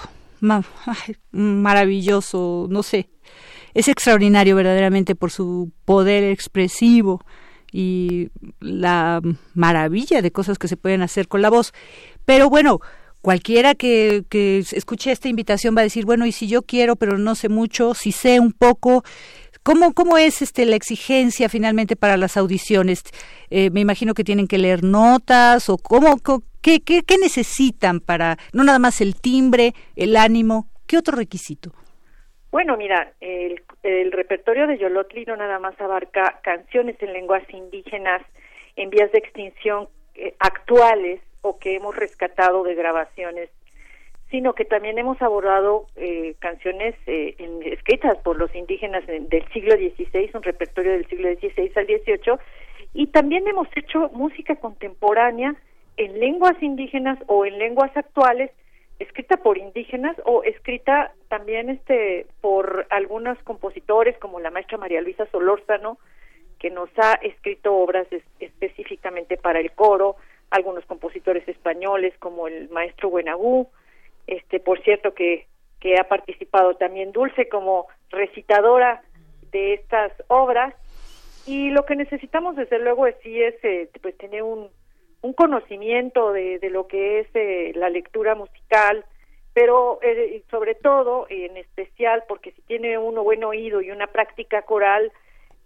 [1.33, 3.09] maravilloso, no sé,
[3.75, 7.25] es extraordinario verdaderamente por su poder expresivo
[7.73, 8.31] y
[8.61, 9.21] la
[9.55, 11.73] maravilla de cosas que se pueden hacer con la voz.
[12.25, 12.81] Pero bueno,
[13.23, 17.19] cualquiera que, que escuche esta invitación va a decir, bueno, y si yo quiero, pero
[17.19, 19.05] no sé mucho, si sé un poco,
[19.63, 23.03] ¿Cómo, ¿Cómo es este la exigencia finalmente para las audiciones?
[23.51, 26.19] Eh, me imagino que tienen que leer notas o cómo,
[26.63, 31.75] qué, qué, qué necesitan para, no nada más el timbre, el ánimo, ¿qué otro requisito?
[32.51, 33.63] Bueno, mira, el,
[34.11, 38.23] repertorio de Yolotli no nada más abarca canciones en lenguas indígenas
[38.75, 43.51] en vías de extinción eh, actuales o que hemos rescatado de grabaciones,
[44.31, 47.37] sino que también hemos abordado eh, canciones eh,
[47.67, 52.39] escritas por los indígenas del siglo XVI, un repertorio del siglo XVI al XVIII,
[52.95, 55.55] y también hemos hecho música contemporánea
[55.97, 58.51] en lenguas indígenas o en lenguas actuales
[59.01, 65.27] escrita por indígenas o escrita también este por algunos compositores como la maestra María Luisa
[65.33, 65.99] Solórzano
[66.59, 68.07] que nos ha escrito obras
[68.39, 70.17] específicamente para el coro,
[70.51, 73.69] algunos compositores españoles como el maestro Buenagú,
[74.27, 75.47] este por cierto que
[75.81, 79.03] que ha participado también Dulce como recitadora
[79.51, 80.75] de estas obras.
[81.47, 84.69] Y lo que necesitamos desde luego es es eh, pues tener un
[85.23, 89.05] un conocimiento de, de lo que es eh, la lectura musical,
[89.53, 94.63] pero eh, sobre todo, en especial, porque si tiene uno buen oído y una práctica
[94.63, 95.13] coral,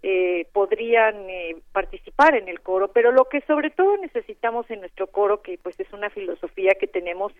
[0.07, 5.07] eh, podrían eh, participar en el coro, pero lo que sobre todo necesitamos en nuestro
[5.07, 7.33] coro, que pues es una filosofía que tenemos,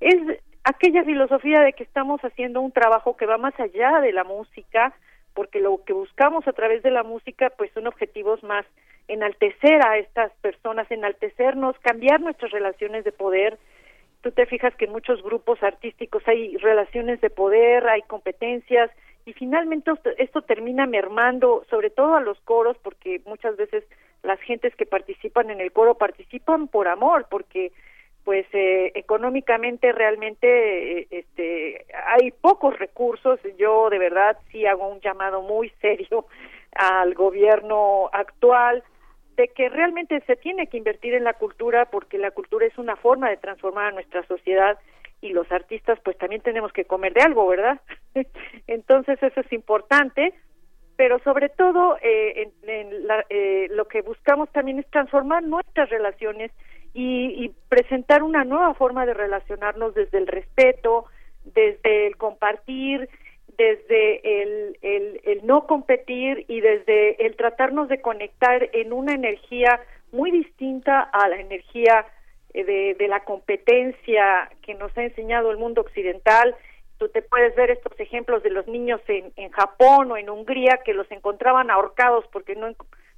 [0.00, 4.24] es aquella filosofía de que estamos haciendo un trabajo que va más allá de la
[4.24, 4.94] música,
[5.32, 8.66] porque lo que buscamos a través de la música pues son objetivos más
[9.08, 13.58] enaltecer a estas personas, enaltecernos, cambiar nuestras relaciones de poder.
[14.20, 18.90] Tú te fijas que en muchos grupos artísticos hay relaciones de poder, hay competencias
[19.28, 23.84] y finalmente esto, termina mermando sobre todo a los coros porque muchas veces
[24.22, 27.72] las gentes que participan en el coro participan por amor, porque
[28.24, 35.00] pues eh, económicamente realmente eh, este hay pocos recursos yo de verdad sí hago un
[35.00, 36.26] llamado muy serio
[36.72, 38.82] al gobierno actual
[39.38, 42.96] de que realmente se tiene que invertir en la cultura porque la cultura es una
[42.96, 44.76] forma de transformar a nuestra sociedad
[45.20, 47.80] y los artistas pues también tenemos que comer de algo, ¿verdad?
[48.66, 50.34] Entonces eso es importante,
[50.96, 56.50] pero sobre todo eh, en, lo que buscamos también es transformar nuestras relaciones
[56.92, 61.04] y, presentar una nueva forma de relacionarnos desde el respeto,
[61.44, 63.08] desde el compartir,
[63.58, 69.80] desde el, el, no competir y desde el tratarnos de conectar en una energía
[70.12, 72.06] muy distinta a la energía
[72.54, 76.54] eh, de, de, la competencia que nos ha enseñado el mundo occidental.
[76.98, 80.80] Tú te puedes ver estos ejemplos de los niños en, en Japón o en Hungría
[80.84, 82.68] que los encontraban ahorcados porque no,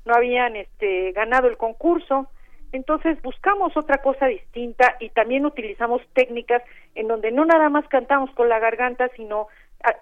[0.07, 2.29] no habían este, ganado el concurso
[2.73, 6.63] entonces buscamos otra cosa distinta y también utilizamos técnicas
[6.95, 9.49] en donde no nada más cantamos con la garganta, sino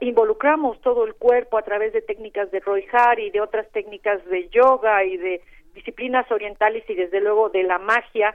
[0.01, 4.49] involucramos todo el cuerpo a través de técnicas de Roihar y de otras técnicas de
[4.49, 5.43] yoga y de
[5.75, 8.35] disciplinas orientales y desde luego de la magia,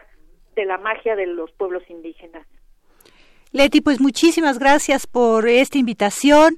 [0.56, 2.46] de la magia de los pueblos indígenas.
[3.52, 6.58] Leti, pues muchísimas gracias por esta invitación.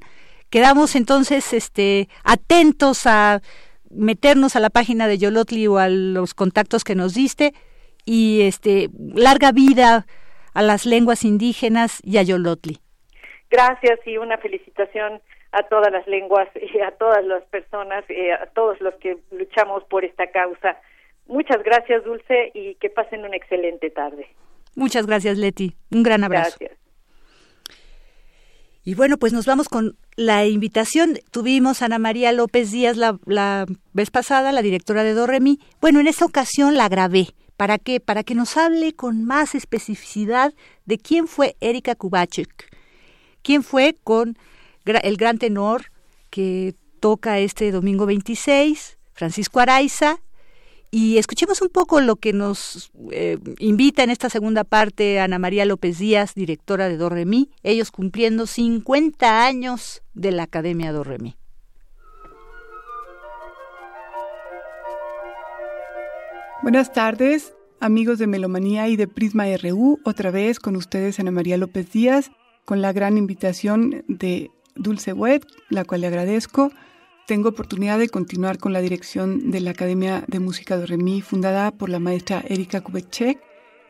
[0.49, 3.41] Quedamos entonces este atentos a
[3.89, 7.53] meternos a la página de Yolotli o a los contactos que nos diste
[8.05, 10.05] y este larga vida
[10.53, 12.79] a las lenguas indígenas y a Yolotli.
[13.49, 18.45] Gracias y una felicitación a todas las lenguas y a todas las personas, y a
[18.53, 20.77] todos los que luchamos por esta causa.
[21.27, 24.27] Muchas gracias, Dulce, y que pasen una excelente tarde.
[24.75, 25.75] Muchas gracias, Leti.
[25.91, 26.57] Un gran abrazo.
[26.59, 26.85] Gracias.
[28.83, 31.17] Y bueno, pues nos vamos con la invitación.
[31.31, 35.59] Tuvimos a Ana María López Díaz la, la vez pasada, la directora de Doremi.
[35.81, 37.29] Bueno, en esta ocasión la grabé.
[37.57, 37.99] ¿Para qué?
[37.99, 40.53] Para que nos hable con más especificidad
[40.85, 42.74] de quién fue Erika Kubachek.
[43.45, 44.39] ¿Quién fue con
[44.85, 45.91] el gran tenor
[46.31, 50.17] que toca este domingo 26, Francisco Araiza,
[50.89, 55.63] y escuchemos un poco lo que nos eh, invita en esta segunda parte Ana María
[55.65, 61.35] López Díaz, directora de Dorremí, ellos cumpliendo 50 años de la Academia Dorremí.
[66.63, 71.57] Buenas tardes, amigos de Melomanía y de Prisma RU, otra vez con ustedes Ana María
[71.57, 72.31] López Díaz,
[72.65, 76.71] con la gran invitación de Dulce Wet, la cual le agradezco
[77.25, 81.71] tengo oportunidad de continuar con la dirección de la Academia de Música de Remi, fundada
[81.71, 83.41] por la maestra Erika Kubetschek.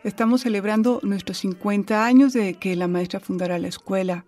[0.05, 4.23] Estamos celebrando nuestros 50 años de que la maestra fundara la escuela.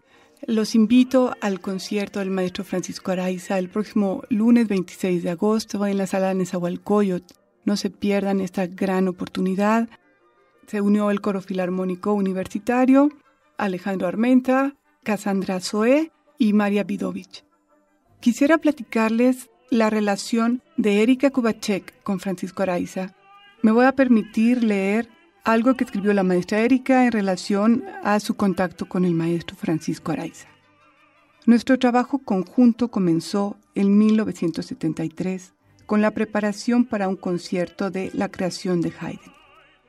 [0.45, 5.97] Los invito al concierto del maestro Francisco Araiza el próximo lunes 26 de agosto en
[5.97, 7.33] la sala de Nezahualcóyotl.
[7.63, 9.87] No se pierdan esta gran oportunidad.
[10.67, 13.09] Se unió el coro filarmónico universitario,
[13.57, 17.43] Alejandro Armenta, Cassandra Zoe y María Vidovich.
[18.19, 23.15] Quisiera platicarles la relación de Erika Kubachek con Francisco Araiza.
[23.61, 25.09] Me voy a permitir leer
[25.43, 30.11] algo que escribió la maestra Erika en relación a su contacto con el maestro Francisco
[30.11, 30.47] Araiza.
[31.45, 35.53] Nuestro trabajo conjunto comenzó en 1973
[35.85, 39.33] con la preparación para un concierto de La creación de Haydn.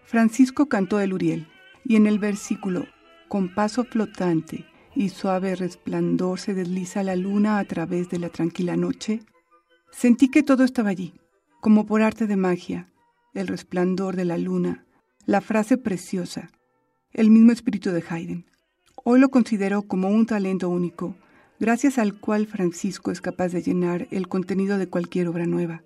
[0.05, 1.49] Francisco cantó el Uriel
[1.85, 2.87] y en el versículo
[3.29, 4.65] Con paso flotante
[4.95, 9.21] y suave resplandor se desliza la luna a través de la tranquila noche,
[9.91, 11.13] sentí que todo estaba allí,
[11.61, 12.89] como por arte de magia,
[13.35, 14.87] el resplandor de la luna,
[15.27, 16.51] la frase preciosa,
[17.13, 18.47] el mismo espíritu de Haydn.
[19.05, 21.15] Hoy lo considero como un talento único,
[21.61, 25.83] gracias al cual Francisco es capaz de llenar el contenido de cualquier obra nueva.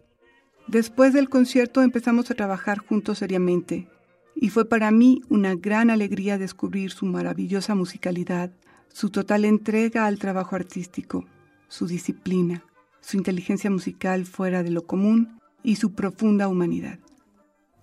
[0.68, 3.88] Después del concierto empezamos a trabajar juntos seriamente,
[4.34, 8.50] y fue para mí una gran alegría descubrir su maravillosa musicalidad,
[8.92, 11.24] su total entrega al trabajo artístico,
[11.68, 12.64] su disciplina,
[13.00, 16.98] su inteligencia musical fuera de lo común y su profunda humanidad.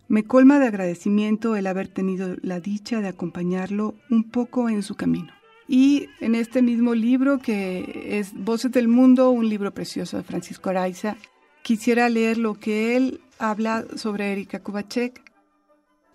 [0.07, 4.95] Me colma de agradecimiento el haber tenido la dicha de acompañarlo un poco en su
[4.95, 5.31] camino.
[5.67, 10.71] Y en este mismo libro, que es Voces del Mundo, un libro precioso de Francisco
[10.71, 11.15] Araiza,
[11.61, 15.21] quisiera leer lo que él habla sobre Erika Kubachek.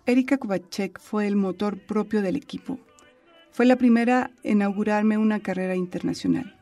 [0.07, 2.79] Erika Kubachek fue el motor propio del equipo,
[3.51, 6.55] fue la primera en inaugurarme una carrera internacional.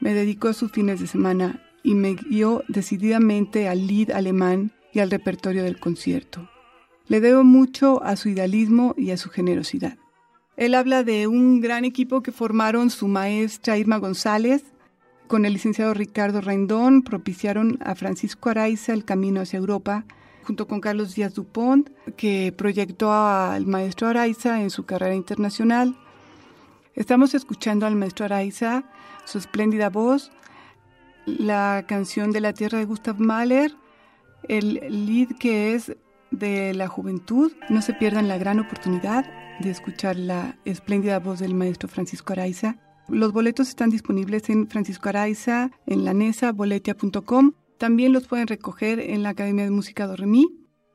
[0.00, 4.98] Me dedicó a sus fines de semana y me guió decididamente al lead alemán y
[4.98, 6.50] al repertorio del concierto.
[7.06, 9.96] Le debo mucho a su idealismo y a su generosidad.
[10.58, 14.64] Él habla de un gran equipo que formaron su maestra Irma González,
[15.28, 20.04] con el licenciado Ricardo Rendón propiciaron a Francisco Araiza el camino hacia Europa
[20.44, 25.96] junto con Carlos Díaz Dupont, que proyectó al maestro Araiza en su carrera internacional.
[26.94, 28.84] Estamos escuchando al maestro Araiza,
[29.24, 30.30] su espléndida voz,
[31.26, 33.74] la canción de la tierra de Gustav Mahler,
[34.48, 35.96] el lead que es
[36.30, 37.52] de la juventud.
[37.68, 39.24] No se pierdan la gran oportunidad
[39.60, 42.76] de escuchar la espléndida voz del maestro Francisco Araiza.
[43.08, 47.52] Los boletos están disponibles en Francisco Araiza, en la nesa, boletia.com.
[47.78, 50.46] También los pueden recoger en la Academia de Música Dormí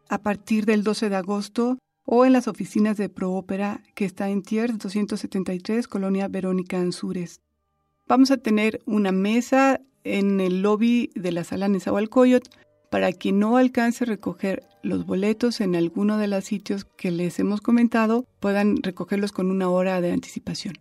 [0.09, 4.41] a partir del 12 de agosto o en las oficinas de Proópera que está en
[4.41, 7.41] Tiers 273, Colonia Verónica Ansures.
[8.07, 12.49] Vamos a tener una mesa en el lobby de la sala Nezahualcóyotl
[12.89, 17.39] para quien no alcance a recoger los boletos en alguno de los sitios que les
[17.39, 20.75] hemos comentado, puedan recogerlos con una hora de anticipación.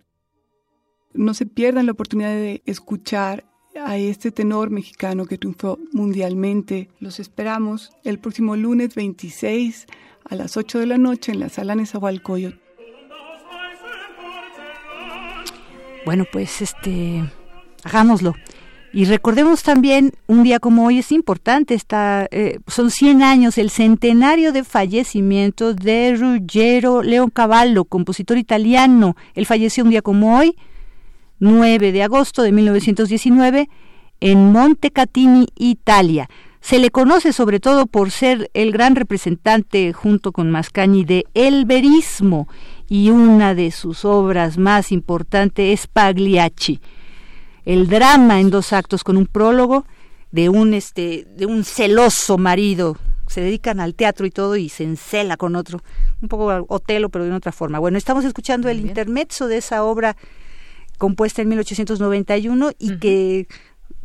[1.12, 3.44] No se pierdan la oportunidad de escuchar
[3.84, 6.88] a este tenor mexicano que triunfó mundialmente.
[7.00, 9.86] Los esperamos el próximo lunes 26
[10.24, 12.58] a las 8 de la noche en la sala Nezahualcóyotl.
[16.04, 17.24] Bueno, pues este,
[17.82, 18.34] hagámoslo.
[18.92, 23.70] Y recordemos también, un día como hoy es importante, está, eh, son 100 años, el
[23.70, 29.16] centenario de fallecimiento de Ruggero Leoncavallo, compositor italiano.
[29.34, 30.56] Él falleció un día como hoy,
[31.38, 33.68] 9 de agosto de 1919,
[34.20, 36.28] en Montecatini, Italia.
[36.60, 41.64] Se le conoce sobre todo por ser el gran representante, junto con Mascagni, de el
[41.64, 42.48] verismo,
[42.88, 46.80] y una de sus obras más importantes es Pagliacci
[47.66, 49.84] el drama en dos actos con un prólogo
[50.30, 52.96] de un este de un celoso marido.
[53.26, 55.82] Se dedican al teatro y todo y se encela con otro.
[56.22, 57.80] Un poco Otelo pero de otra forma.
[57.80, 60.16] Bueno estamos escuchando el intermezzo de esa obra
[60.98, 63.46] compuesta en 1891 y que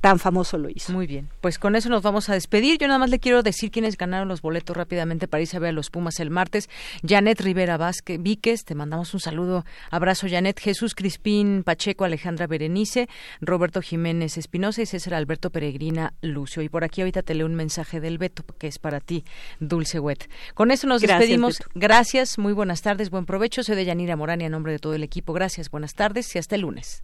[0.02, 0.92] tan famoso lo hizo.
[0.92, 2.80] Muy bien, pues con eso nos vamos a despedir.
[2.80, 5.70] Yo nada más le quiero decir quiénes ganaron los boletos rápidamente para irse a ver
[5.70, 6.70] a los Pumas el martes.
[7.08, 13.08] Janet Rivera Vázquez, Víquez, te mandamos un saludo, abrazo Janet, Jesús Crispín Pacheco, Alejandra Berenice,
[13.42, 16.64] Roberto Jiménez Espinosa y César Alberto Peregrina Lucio.
[16.64, 19.24] Y por aquí ahorita te leo un mensaje del Beto, que es para ti,
[19.60, 20.30] Dulce Wet.
[20.56, 21.60] Con eso nos despedimos.
[21.76, 23.64] Gracias, muy buenas tardes, buen provecho.
[23.64, 25.32] Soy de Yanira Morán y a nombre de todo el equipo.
[25.34, 27.04] Gracias, buenas tardes y hasta el lunes.